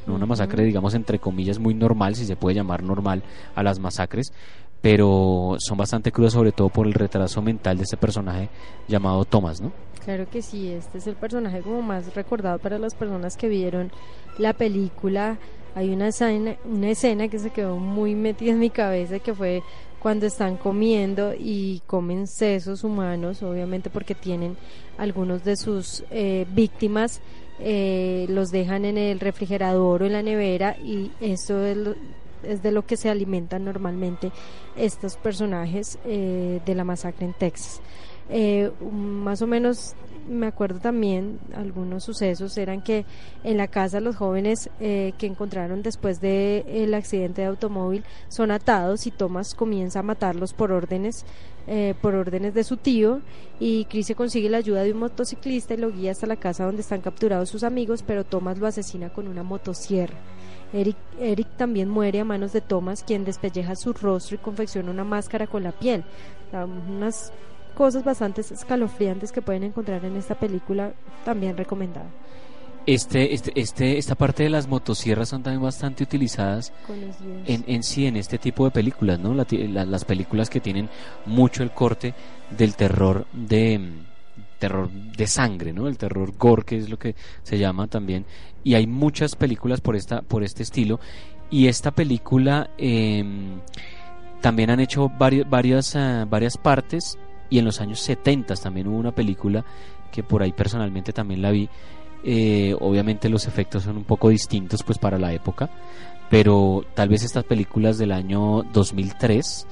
No 0.10 0.16
una 0.16 0.26
masacre, 0.26 0.64
digamos, 0.64 0.96
entre 0.96 1.20
comillas, 1.20 1.60
muy 1.60 1.76
normal, 1.76 2.16
si 2.16 2.26
se 2.26 2.36
puede 2.36 2.56
llamar 2.56 2.82
normal 2.82 3.22
a 3.54 3.62
las 3.62 3.78
masacres, 3.78 4.34
pero 4.82 5.56
son 5.60 5.78
bastante 5.78 6.12
crudas, 6.12 6.34
sobre 6.34 6.52
todo 6.52 6.70
por 6.70 6.88
el 6.88 6.96
retraso 6.96 7.44
mental 7.44 7.78
de 7.78 7.84
ese 7.84 7.96
personaje 7.96 8.50
llamado 8.88 9.24
Thomas, 9.24 9.62
¿no? 9.62 9.72
Claro 10.04 10.28
que 10.28 10.42
sí, 10.42 10.70
este 10.72 10.98
es 10.98 11.06
el 11.06 11.16
personaje 11.16 11.62
como 11.62 11.84
más 11.84 12.16
recordado 12.16 12.58
para 12.58 12.80
las 12.80 12.96
personas 12.96 13.38
que 13.38 13.50
vieron 13.50 13.92
la 14.40 14.54
película. 14.54 15.38
Hay 15.76 15.90
una 15.90 16.08
escena, 16.08 16.56
una 16.66 16.90
escena 16.90 17.28
que 17.28 17.38
se 17.38 17.52
quedó 17.52 17.78
muy 17.78 18.16
metida 18.16 18.52
en 18.52 18.60
mi 18.60 18.72
cabeza 18.72 19.20
que 19.20 19.36
fue 19.36 19.62
cuando 20.00 20.26
están 20.26 20.58
comiendo 20.58 21.34
y 21.38 21.84
comen 21.86 22.26
sesos 22.26 22.84
humanos, 22.84 23.44
obviamente 23.44 23.92
porque 23.92 24.16
tienen 24.16 24.58
algunos 24.98 25.44
de 25.44 25.56
sus 25.56 26.04
eh, 26.10 26.48
víctimas 26.52 27.22
eh, 27.60 28.26
los 28.30 28.50
dejan 28.52 28.86
en 28.86 28.98
el 28.98 29.20
refrigerador 29.20 30.04
o 30.04 30.06
en 30.06 30.14
la 30.14 30.24
nevera 30.24 30.76
y 30.78 31.12
esto 31.22 31.66
es, 31.66 31.78
lo- 31.78 31.96
es 32.44 32.64
de 32.64 32.72
lo 32.72 32.86
que 32.86 32.96
se 32.98 33.10
alimentan 33.10 33.66
normalmente 33.66 34.32
estos 34.78 35.18
personajes 35.18 36.00
eh, 36.06 36.62
de 36.66 36.76
la 36.76 36.84
masacre 36.86 37.26
en 37.26 37.34
Texas. 37.34 37.82
Eh, 38.30 38.72
más 38.92 39.42
o 39.42 39.48
menos 39.48 39.96
me 40.30 40.46
acuerdo 40.46 40.80
también 40.80 41.40
algunos 41.56 42.04
sucesos 42.04 42.56
eran 42.60 42.84
que 42.84 43.04
en 43.44 43.58
la 43.58 43.68
casa 43.68 44.00
los 44.00 44.16
jóvenes 44.16 44.70
eh, 44.80 45.14
que 45.18 45.26
encontraron 45.26 45.82
después 45.82 46.22
del 46.22 46.64
el 46.68 46.94
accidente 46.94 47.42
de 47.42 47.48
automóvil 47.48 48.04
son 48.28 48.52
atados 48.52 49.08
y 49.08 49.12
Thomas 49.12 49.56
comienza 49.56 50.00
a 50.00 50.04
matarlos 50.04 50.54
por 50.54 50.72
órdenes 50.72 51.26
eh, 51.68 51.94
por 52.02 52.16
órdenes 52.16 52.54
de 52.54 52.64
su 52.64 52.78
tío 52.78 53.22
y 53.60 53.86
Chris 53.86 54.08
se 54.08 54.16
consigue 54.16 54.50
la 54.50 54.58
ayuda 54.58 54.84
de 54.84 54.94
un 54.94 55.00
motociclista 55.00 55.74
y 55.74 55.78
lo 55.78 55.92
guía 55.92 56.12
hasta 56.12 56.28
la 56.28 56.36
casa 56.36 56.66
donde 56.66 56.82
están 56.82 57.02
capturados 57.02 57.50
sus 57.50 57.64
amigos 57.64 58.04
pero 58.06 58.24
Thomas 58.24 58.58
lo 58.58 58.68
asesina 58.68 59.10
con 59.10 59.28
una 59.28 59.44
motosierra 59.44 60.18
Eric, 60.72 60.98
Eric 61.20 61.48
también 61.58 61.90
muere 61.90 62.20
a 62.20 62.26
manos 62.26 62.54
de 62.54 62.62
Thomas, 62.62 63.04
quien 63.04 63.26
despelleja 63.26 63.76
su 63.76 63.94
rostro 63.94 64.36
y 64.36 64.40
confecciona 64.40 64.92
una 64.92 65.04
máscara 65.04 65.48
con 65.48 65.64
la 65.64 65.72
piel. 65.72 66.04
Unas 66.52 67.32
cosas 67.76 68.04
bastante 68.04 68.42
escalofriantes 68.42 69.32
que 69.32 69.42
pueden 69.42 69.64
encontrar 69.64 70.04
en 70.06 70.16
esta 70.16 70.36
película, 70.36 70.94
también 71.26 71.58
recomendada. 71.58 72.10
Este, 72.90 73.36
este, 73.36 73.52
este, 73.54 74.00
esta 74.00 74.16
parte 74.16 74.42
de 74.42 74.50
las 74.50 74.68
motosierras 74.68 75.30
son 75.30 75.44
también 75.44 75.62
bastante 75.62 76.04
utilizadas 76.04 76.74
en, 77.46 77.64
en 77.68 77.84
sí 77.84 78.08
en 78.08 78.18
este 78.18 78.40
tipo 78.40 78.66
de 78.66 78.72
películas, 78.72 79.20
¿no? 79.20 79.36
La 79.36 79.46
las 79.86 80.06
películas 80.06 80.50
que 80.50 80.60
tienen 80.60 80.90
mucho 81.28 81.62
el 81.62 81.70
corte 81.70 82.16
del 82.50 82.76
terror 82.76 83.28
de 83.32 83.78
mm, 83.78 84.06
terror 84.58 84.90
de 84.90 85.28
sangre, 85.28 85.72
¿no? 85.72 85.88
El 85.88 86.00
terror 86.00 86.34
gore 86.36 86.64
que 86.64 86.78
es 86.78 86.90
lo 86.90 86.98
que 86.98 87.14
se 87.44 87.60
llama 87.60 87.86
también 87.86 88.26
y 88.64 88.74
hay 88.74 88.88
muchas 88.88 89.36
películas 89.36 89.82
por 89.82 89.96
esta 89.96 90.24
por 90.24 90.44
este 90.44 90.64
estilo 90.64 91.00
y 91.52 91.68
esta 91.68 91.92
película 91.92 92.72
em, 92.80 93.60
también 94.42 94.72
han 94.72 94.80
hecho 94.80 95.10
varios, 95.10 95.48
varias 95.48 95.96
ah, 95.96 96.26
varias 96.28 96.58
partes 96.58 97.20
y 97.52 97.60
en 97.60 97.66
los 97.66 97.82
años 97.82 98.00
70 98.00 98.56
también 98.56 98.88
hubo 98.88 98.98
una 98.98 99.14
película 99.14 99.64
que 100.12 100.24
por 100.24 100.42
ahí 100.42 100.54
personalmente 100.54 101.14
también 101.14 101.44
la 101.44 101.52
vi 101.52 101.70
eh, 102.24 102.76
obviamente 102.80 103.30
los 103.30 103.48
efectos 103.48 103.84
son 103.84 103.98
un 103.98 104.04
poco 104.04 104.30
distintos 104.30 104.84
pues 104.84 104.98
para 104.98 105.18
la 105.18 105.34
época 105.34 105.70
pero 106.30 106.86
tal 106.94 107.10
vez 107.10 107.24
estas 107.24 107.44
películas 107.44 107.98
del 107.98 108.12
año 108.12 108.64
2003 108.74 109.68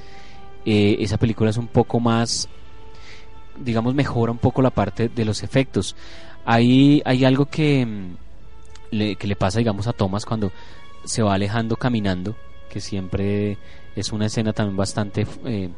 eh, 0.66 0.98
esa 1.00 1.18
película 1.18 1.50
es 1.50 1.58
un 1.58 1.68
poco 1.68 2.00
más 2.00 2.50
digamos 3.60 3.94
mejora 3.96 4.32
un 4.32 4.38
poco 4.38 4.62
la 4.62 4.70
parte 4.70 5.10
de 5.10 5.26
los 5.26 5.44
efectos. 5.44 5.96
Hay, 6.46 7.02
hay 7.06 7.26
algo 7.26 7.46
que, 7.48 7.86
mm, 7.86 8.16
le, 8.92 9.16
que 9.16 9.28
le 9.28 9.36
pasa 9.36 9.60
digamos 9.60 9.88
a 9.88 9.94
Thomas 9.94 10.26
cuando 10.26 10.52
se 11.04 11.22
va 11.22 11.34
alejando 11.34 11.76
caminando 11.76 12.36
que 12.70 12.82
siempre 12.82 13.58
es 13.96 14.12
una 14.12 14.26
escena 14.26 14.54
también 14.54 14.78
bastante 14.78 15.26
eh, 15.46 15.70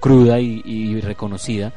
cruda 0.00 0.40
y, 0.40 0.62
y 0.64 1.00
reconocida 1.00 1.72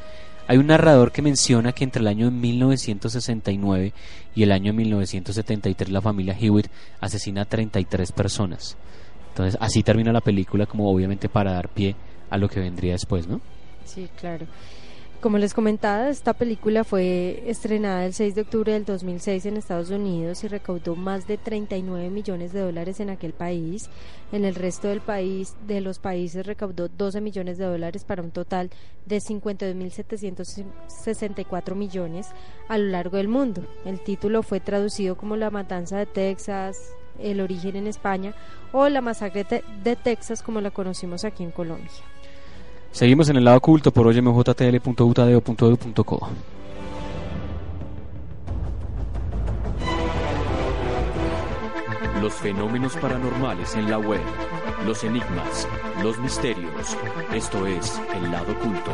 hay 0.48 0.58
un 0.58 0.66
narrador 0.66 1.12
que 1.12 1.22
menciona 1.22 1.72
que 1.72 1.84
entre 1.84 2.00
el 2.00 2.08
año 2.08 2.30
1969 2.30 3.92
y 4.34 4.42
el 4.42 4.52
año 4.52 4.72
1973 4.72 5.90
la 5.90 6.00
familia 6.00 6.36
Hewitt 6.38 6.68
asesina 7.00 7.42
a 7.42 7.44
33 7.46 8.12
personas. 8.12 8.76
Entonces 9.30 9.58
así 9.60 9.82
termina 9.82 10.12
la 10.12 10.20
película 10.20 10.66
como 10.66 10.90
obviamente 10.90 11.28
para 11.28 11.52
dar 11.52 11.68
pie 11.68 11.96
a 12.30 12.38
lo 12.38 12.48
que 12.48 12.60
vendría 12.60 12.92
después, 12.92 13.26
¿no? 13.26 13.40
Sí, 13.84 14.08
claro. 14.18 14.46
Como 15.26 15.38
les 15.38 15.54
comentaba, 15.54 16.08
esta 16.08 16.34
película 16.34 16.84
fue 16.84 17.42
estrenada 17.50 18.06
el 18.06 18.14
6 18.14 18.36
de 18.36 18.42
octubre 18.42 18.72
del 18.72 18.84
2006 18.84 19.46
en 19.46 19.56
Estados 19.56 19.90
Unidos 19.90 20.44
y 20.44 20.46
recaudó 20.46 20.94
más 20.94 21.26
de 21.26 21.36
39 21.36 22.10
millones 22.10 22.52
de 22.52 22.60
dólares 22.60 23.00
en 23.00 23.10
aquel 23.10 23.32
país. 23.32 23.90
En 24.30 24.44
el 24.44 24.54
resto 24.54 24.86
del 24.86 25.00
país, 25.00 25.56
de 25.66 25.80
los 25.80 25.98
países, 25.98 26.46
recaudó 26.46 26.86
12 26.88 27.20
millones 27.20 27.58
de 27.58 27.64
dólares 27.64 28.04
para 28.04 28.22
un 28.22 28.30
total 28.30 28.70
de 29.04 29.16
52.764 29.16 31.74
millones 31.74 32.28
a 32.68 32.78
lo 32.78 32.88
largo 32.90 33.16
del 33.16 33.26
mundo. 33.26 33.66
El 33.84 33.98
título 33.98 34.44
fue 34.44 34.60
traducido 34.60 35.16
como 35.16 35.34
La 35.34 35.50
Matanza 35.50 35.98
de 35.98 36.06
Texas, 36.06 36.92
El 37.18 37.40
origen 37.40 37.74
en 37.74 37.88
España 37.88 38.32
o 38.72 38.88
La 38.88 39.00
Masacre 39.00 39.44
de- 39.82 39.96
Texas 39.96 40.44
como 40.44 40.60
la 40.60 40.70
conocimos 40.70 41.24
aquí 41.24 41.42
en 41.42 41.50
Colombia. 41.50 41.90
Seguimos 42.96 43.28
en 43.28 43.36
el 43.36 43.44
lado 43.44 43.58
oculto 43.58 43.92
por 43.92 44.06
hoy 44.06 44.22
mjtl.utadeo.edu.co. 44.22 46.28
Los 52.22 52.32
fenómenos 52.32 52.96
paranormales 52.96 53.74
en 53.74 53.90
la 53.90 53.98
web, 53.98 54.22
los 54.86 55.04
enigmas, 55.04 55.68
los 56.02 56.18
misterios. 56.20 56.96
Esto 57.34 57.66
es 57.66 58.00
el 58.14 58.32
lado 58.32 58.52
oculto. 58.52 58.92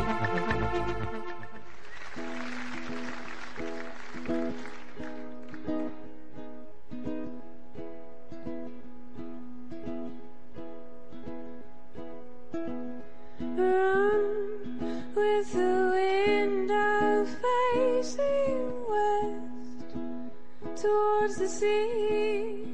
Run 13.55 15.13
with 15.15 15.53
the 15.53 15.91
wind 15.93 16.71
out 16.71 17.27
facing 17.43 18.73
west 18.89 20.81
towards 20.81 21.35
the 21.37 21.47
sea. 21.47 22.65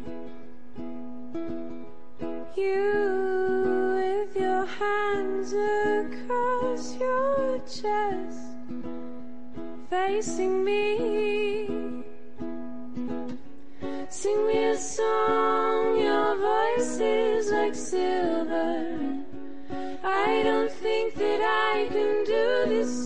You 2.55 3.93
with 3.95 4.35
your 4.35 4.65
hands 4.65 5.53
across 5.53 6.95
your 6.97 7.59
chest 7.59 8.39
facing 9.89 10.63
me. 10.63 11.67
Sing 14.09 14.47
me 14.47 14.63
a 14.63 14.77
song, 14.77 15.99
your 15.99 16.37
voice 16.37 16.99
is 16.99 17.51
like 17.51 17.75
silver. 17.75 18.88
I 21.41 21.87
can 21.89 22.23
do 22.25 22.65
this 22.67 22.98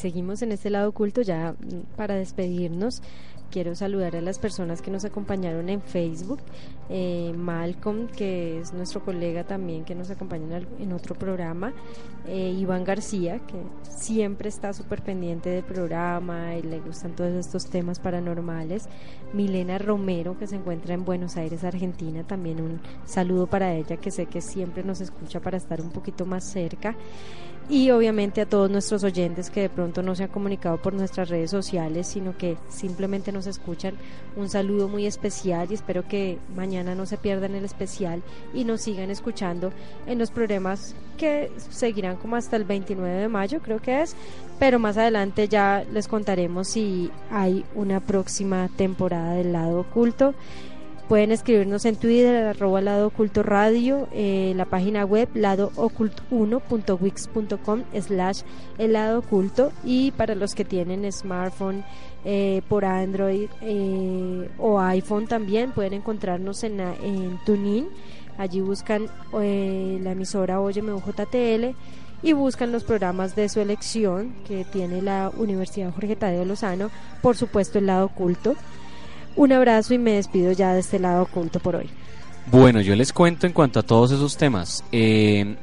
seguimos 0.00 0.40
en 0.42 0.52
este 0.52 0.70
lado 0.70 0.88
oculto 0.88 1.20
ya 1.22 1.54
para 1.96 2.14
despedirnos. 2.14 3.02
quiero 3.50 3.74
saludar 3.74 4.14
a 4.14 4.20
las 4.20 4.38
personas 4.38 4.80
que 4.80 4.92
nos 4.92 5.04
acompañaron 5.04 5.68
en 5.68 5.82
Facebook. 5.82 6.38
Eh, 6.88 7.32
Malcolm, 7.36 8.06
que 8.06 8.60
es 8.60 8.72
nuestro 8.72 9.04
colega 9.04 9.42
también 9.42 9.84
que 9.84 9.96
nos 9.96 10.08
acompaña 10.08 10.62
en 10.78 10.92
otro 10.92 11.16
programa. 11.16 11.72
Eh, 12.28 12.54
Iván 12.56 12.84
García, 12.84 13.40
que 13.40 13.60
siempre 13.82 14.48
está 14.48 14.72
súper 14.72 15.02
pendiente 15.02 15.50
del 15.50 15.64
programa 15.64 16.54
y 16.54 16.62
le 16.62 16.78
gustan 16.78 17.16
todos 17.16 17.32
estos 17.32 17.66
temas 17.66 17.98
paranormales. 17.98 18.88
Milena 19.32 19.78
Romero, 19.78 20.38
que 20.38 20.46
se 20.46 20.54
encuentra 20.54 20.94
en 20.94 21.04
Buenos 21.04 21.36
Aires, 21.36 21.64
Argentina. 21.64 22.24
También 22.24 22.60
un 22.60 22.80
saludo 23.04 23.48
para 23.48 23.74
ella, 23.74 23.96
que 23.96 24.12
sé 24.12 24.26
que 24.26 24.40
siempre 24.40 24.84
nos 24.84 25.00
escucha 25.00 25.40
para 25.40 25.56
estar 25.56 25.80
un 25.80 25.90
poquito 25.90 26.24
más 26.24 26.44
cerca 26.44 26.96
y 27.70 27.92
obviamente 27.92 28.40
a 28.40 28.46
todos 28.46 28.68
nuestros 28.68 29.04
oyentes 29.04 29.48
que 29.48 29.60
de 29.60 29.68
pronto 29.68 30.02
no 30.02 30.16
se 30.16 30.24
han 30.24 30.30
comunicado 30.30 30.82
por 30.82 30.92
nuestras 30.92 31.28
redes 31.28 31.52
sociales, 31.52 32.08
sino 32.08 32.36
que 32.36 32.56
simplemente 32.68 33.30
nos 33.30 33.46
escuchan. 33.46 33.94
Un 34.36 34.48
saludo 34.48 34.88
muy 34.88 35.06
especial 35.06 35.68
y 35.70 35.74
espero 35.74 36.06
que 36.06 36.38
mañana 36.56 36.96
no 36.96 37.06
se 37.06 37.16
pierdan 37.16 37.54
el 37.54 37.64
especial 37.64 38.22
y 38.52 38.64
nos 38.64 38.80
sigan 38.80 39.08
escuchando 39.10 39.72
en 40.06 40.18
los 40.18 40.32
programas 40.32 40.96
que 41.16 41.52
seguirán 41.70 42.16
como 42.16 42.34
hasta 42.34 42.56
el 42.56 42.64
29 42.64 43.20
de 43.20 43.28
mayo, 43.28 43.60
creo 43.60 43.78
que 43.78 44.02
es, 44.02 44.16
pero 44.58 44.80
más 44.80 44.96
adelante 44.96 45.46
ya 45.46 45.84
les 45.92 46.08
contaremos 46.08 46.66
si 46.66 47.10
hay 47.30 47.64
una 47.76 48.00
próxima 48.00 48.68
temporada 48.76 49.34
del 49.34 49.52
lado 49.52 49.80
oculto. 49.80 50.34
Pueden 51.10 51.32
escribirnos 51.32 51.84
en 51.86 51.96
Twitter, 51.96 52.46
arroba 52.46 52.80
lado 52.80 53.08
oculto 53.08 53.42
radio, 53.42 54.06
eh, 54.12 54.52
la 54.54 54.64
página 54.64 55.04
web 55.04 55.28
ladooculto1.wix.com 55.34 57.82
slash 58.00 58.42
el 58.78 58.92
lado 58.92 59.18
oculto. 59.18 59.72
Y 59.82 60.12
para 60.12 60.36
los 60.36 60.54
que 60.54 60.64
tienen 60.64 61.10
smartphone 61.10 61.82
eh, 62.24 62.62
por 62.68 62.84
Android 62.84 63.48
eh, 63.60 64.48
o 64.56 64.78
iPhone 64.78 65.26
también 65.26 65.72
pueden 65.72 65.94
encontrarnos 65.94 66.62
en, 66.62 66.78
en 66.78 67.40
allí 68.38 68.60
buscan 68.60 69.08
eh, 69.40 69.98
la 70.00 70.12
emisora 70.12 70.60
Óyeme 70.60 70.92
UJTL 70.92 71.74
y 72.22 72.34
buscan 72.34 72.70
los 72.70 72.84
programas 72.84 73.34
de 73.34 73.48
su 73.48 73.58
elección 73.58 74.32
que 74.46 74.64
tiene 74.64 75.02
la 75.02 75.32
Universidad 75.36 75.92
Jorge 75.92 76.14
Tadeo 76.14 76.44
Lozano, 76.44 76.88
por 77.20 77.36
supuesto 77.36 77.80
el 77.80 77.86
lado 77.86 78.06
oculto. 78.06 78.54
Un 79.36 79.52
abrazo 79.52 79.94
y 79.94 79.98
me 79.98 80.12
despido 80.12 80.52
ya 80.52 80.74
de 80.74 80.80
este 80.80 80.98
lado 80.98 81.22
oculto 81.22 81.60
por 81.60 81.76
hoy. 81.76 81.88
Bueno, 82.50 82.80
yo 82.80 82.96
les 82.96 83.12
cuento 83.12 83.46
en 83.46 83.52
cuanto 83.52 83.80
a 83.80 83.82
todos 83.82 84.10
esos 84.10 84.36
temas. 84.36 84.84
Eh, 84.92 85.56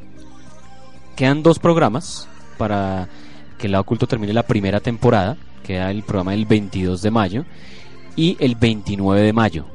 quedan 1.16 1.44
dos 1.44 1.60
programas 1.60 2.28
para 2.58 3.10
que 3.58 3.68
el 3.68 3.74
lado 3.74 3.82
oculto 3.82 4.08
termine 4.08 4.34
la 4.34 4.44
primera 4.44 4.80
temporada. 4.80 5.38
Queda 5.64 5.92
el 5.92 6.04
programa 6.04 6.32
del 6.32 6.46
22 6.46 7.02
de 7.02 7.12
mayo 7.12 7.46
y 8.16 8.38
el 8.40 8.56
29 8.56 9.22
de 9.22 9.34
mayo. 9.34 9.66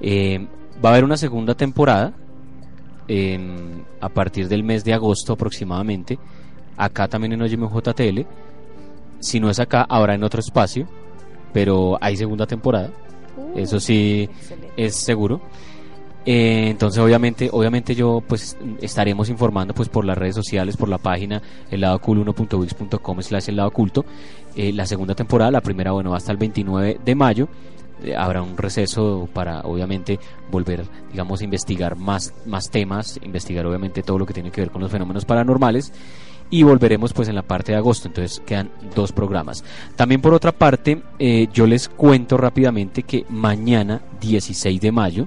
Eh, 0.00 0.46
va 0.84 0.90
a 0.90 0.92
haber 0.92 1.04
una 1.04 1.16
segunda 1.16 1.54
temporada 1.54 2.12
a 4.00 4.08
partir 4.08 4.48
del 4.48 4.64
mes 4.64 4.84
de 4.84 4.94
agosto 4.94 5.32
aproximadamente. 5.32 6.18
Acá 6.76 7.08
también 7.08 7.32
en 7.32 7.42
Óyeme 7.42 7.68
JTL. 7.68 8.20
Si 9.20 9.38
no 9.38 9.50
es 9.50 9.60
acá, 9.60 9.84
habrá 9.88 10.14
en 10.14 10.24
otro 10.24 10.40
espacio. 10.40 10.88
Pero 11.52 11.98
hay 12.00 12.16
segunda 12.16 12.46
temporada. 12.46 12.90
Eso 13.54 13.80
sí 13.80 14.28
es 14.76 14.94
seguro. 14.96 15.40
Eh, 16.24 16.68
entonces 16.68 17.02
obviamente 17.02 17.48
obviamente 17.50 17.96
yo 17.96 18.22
pues 18.24 18.56
estaremos 18.80 19.28
informando 19.28 19.74
pues 19.74 19.88
por 19.88 20.04
las 20.04 20.16
redes 20.16 20.36
sociales 20.36 20.76
por 20.76 20.88
la 20.88 20.98
página 20.98 21.42
heladocool1.wix.com 21.72 23.22
slash 23.22 23.48
el 23.48 23.56
lado 23.56 23.68
oculto. 23.68 24.04
Eh, 24.54 24.72
la 24.72 24.86
segunda 24.86 25.14
temporada 25.14 25.50
la 25.50 25.60
primera 25.60 25.90
bueno 25.90 26.10
va 26.10 26.18
hasta 26.18 26.30
el 26.30 26.38
29 26.38 27.00
de 27.04 27.14
mayo. 27.14 27.48
Eh, 28.04 28.14
habrá 28.14 28.40
un 28.42 28.56
receso 28.56 29.28
para 29.32 29.62
obviamente 29.62 30.20
volver 30.50 30.84
digamos 31.10 31.40
a 31.40 31.44
investigar 31.44 31.96
más 31.96 32.32
más 32.46 32.70
temas 32.70 33.18
investigar 33.22 33.66
obviamente 33.66 34.02
todo 34.02 34.18
lo 34.18 34.26
que 34.26 34.34
tiene 34.34 34.50
que 34.50 34.60
ver 34.60 34.70
con 34.70 34.80
los 34.82 34.90
fenómenos 34.90 35.24
paranormales 35.24 35.92
y 36.52 36.62
volveremos 36.62 37.12
pues 37.12 37.28
en 37.28 37.34
la 37.34 37.42
parte 37.42 37.72
de 37.72 37.78
agosto 37.78 38.06
entonces 38.06 38.40
quedan 38.46 38.70
dos 38.94 39.10
programas 39.10 39.64
también 39.96 40.20
por 40.20 40.32
otra 40.34 40.52
parte 40.52 41.02
eh, 41.18 41.48
yo 41.52 41.66
les 41.66 41.88
cuento 41.88 42.36
rápidamente 42.36 43.02
que 43.02 43.24
mañana 43.28 44.02
16 44.20 44.80
de 44.80 44.92
mayo 44.92 45.26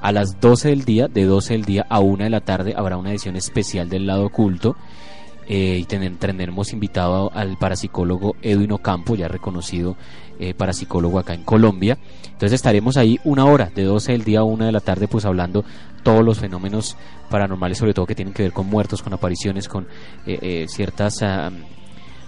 a 0.00 0.10
las 0.10 0.40
12 0.40 0.70
del 0.70 0.84
día, 0.84 1.06
de 1.08 1.24
12 1.26 1.52
del 1.52 1.64
día 1.64 1.86
a 1.88 2.00
1 2.00 2.24
de 2.24 2.30
la 2.30 2.40
tarde, 2.40 2.74
habrá 2.76 2.96
una 2.96 3.10
edición 3.10 3.36
especial 3.36 3.88
del 3.88 4.06
lado 4.06 4.24
oculto. 4.26 4.74
eh, 5.48 5.78
y 5.80 5.84
ten- 5.84 6.16
tendremos 6.18 6.72
invitado 6.72 7.30
al 7.34 7.56
parapsicólogo 7.58 8.36
Edwin 8.42 8.72
Ocampo, 8.72 9.16
ya 9.16 9.26
reconocido 9.28 9.96
eh, 10.42 10.54
parapsicólogo 10.54 11.18
acá 11.18 11.34
en 11.34 11.44
Colombia. 11.44 11.98
Entonces 12.24 12.52
estaremos 12.52 12.96
ahí 12.96 13.20
una 13.24 13.44
hora, 13.44 13.70
de 13.74 13.84
12 13.84 14.12
del 14.12 14.24
día 14.24 14.40
a 14.40 14.44
1 14.44 14.66
de 14.66 14.72
la 14.72 14.80
tarde, 14.80 15.06
pues 15.06 15.24
hablando 15.24 15.64
todos 16.02 16.24
los 16.24 16.38
fenómenos 16.38 16.96
paranormales, 17.30 17.78
sobre 17.78 17.94
todo 17.94 18.06
que 18.06 18.14
tienen 18.14 18.34
que 18.34 18.42
ver 18.42 18.52
con 18.52 18.66
muertos, 18.66 19.02
con 19.02 19.12
apariciones, 19.12 19.68
con 19.68 19.86
eh, 20.26 20.38
eh, 20.42 20.66
ciertas 20.68 21.22
ah, 21.22 21.50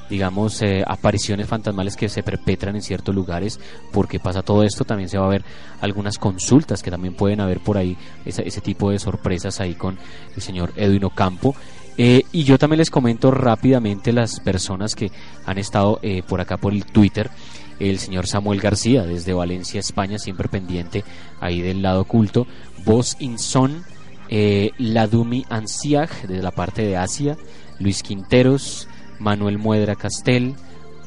digamos, 0.08 0.60
eh, 0.62 0.84
apariciones 0.86 1.48
fantasmales 1.48 1.96
que 1.96 2.08
se 2.08 2.22
perpetran 2.22 2.76
en 2.76 2.82
ciertos 2.82 3.14
lugares. 3.14 3.58
Porque 3.92 4.20
pasa 4.20 4.42
todo 4.42 4.62
esto, 4.62 4.84
también 4.84 5.08
se 5.08 5.18
va 5.18 5.26
a 5.26 5.30
ver 5.30 5.44
algunas 5.80 6.18
consultas 6.18 6.82
que 6.82 6.90
también 6.90 7.14
pueden 7.14 7.40
haber 7.40 7.60
por 7.60 7.76
ahí, 7.76 7.96
ese, 8.24 8.60
tipo 8.60 8.90
de 8.90 8.98
sorpresas 8.98 9.60
ahí 9.60 9.74
con 9.74 9.98
el 10.36 10.42
señor 10.42 10.72
Edwin 10.76 11.04
Ocampo. 11.04 11.54
Y 11.96 12.42
yo 12.42 12.58
también 12.58 12.78
les 12.78 12.90
comento 12.90 13.30
rápidamente 13.30 14.12
las 14.12 14.40
personas 14.40 14.94
que 14.94 15.12
han 15.46 15.58
estado 15.58 16.00
por 16.26 16.40
acá 16.40 16.56
por 16.56 16.72
el 16.72 16.84
Twitter. 16.84 17.30
El 17.78 17.98
señor 17.98 18.26
Samuel 18.26 18.60
García, 18.60 19.04
desde 19.04 19.32
Valencia, 19.32 19.80
España, 19.80 20.18
siempre 20.18 20.48
pendiente 20.48 21.04
ahí 21.40 21.60
del 21.60 21.82
lado 21.82 22.02
oculto. 22.02 22.46
Voz 22.84 23.16
Inson, 23.18 23.84
eh, 24.28 24.70
Ladumi 24.78 25.44
Ansiag, 25.48 26.26
desde 26.26 26.42
la 26.42 26.50
parte 26.50 26.82
de 26.82 26.96
Asia. 26.96 27.36
Luis 27.78 28.02
Quinteros, 28.02 28.88
Manuel 29.18 29.58
Muedra 29.58 29.96
Castel, 29.96 30.54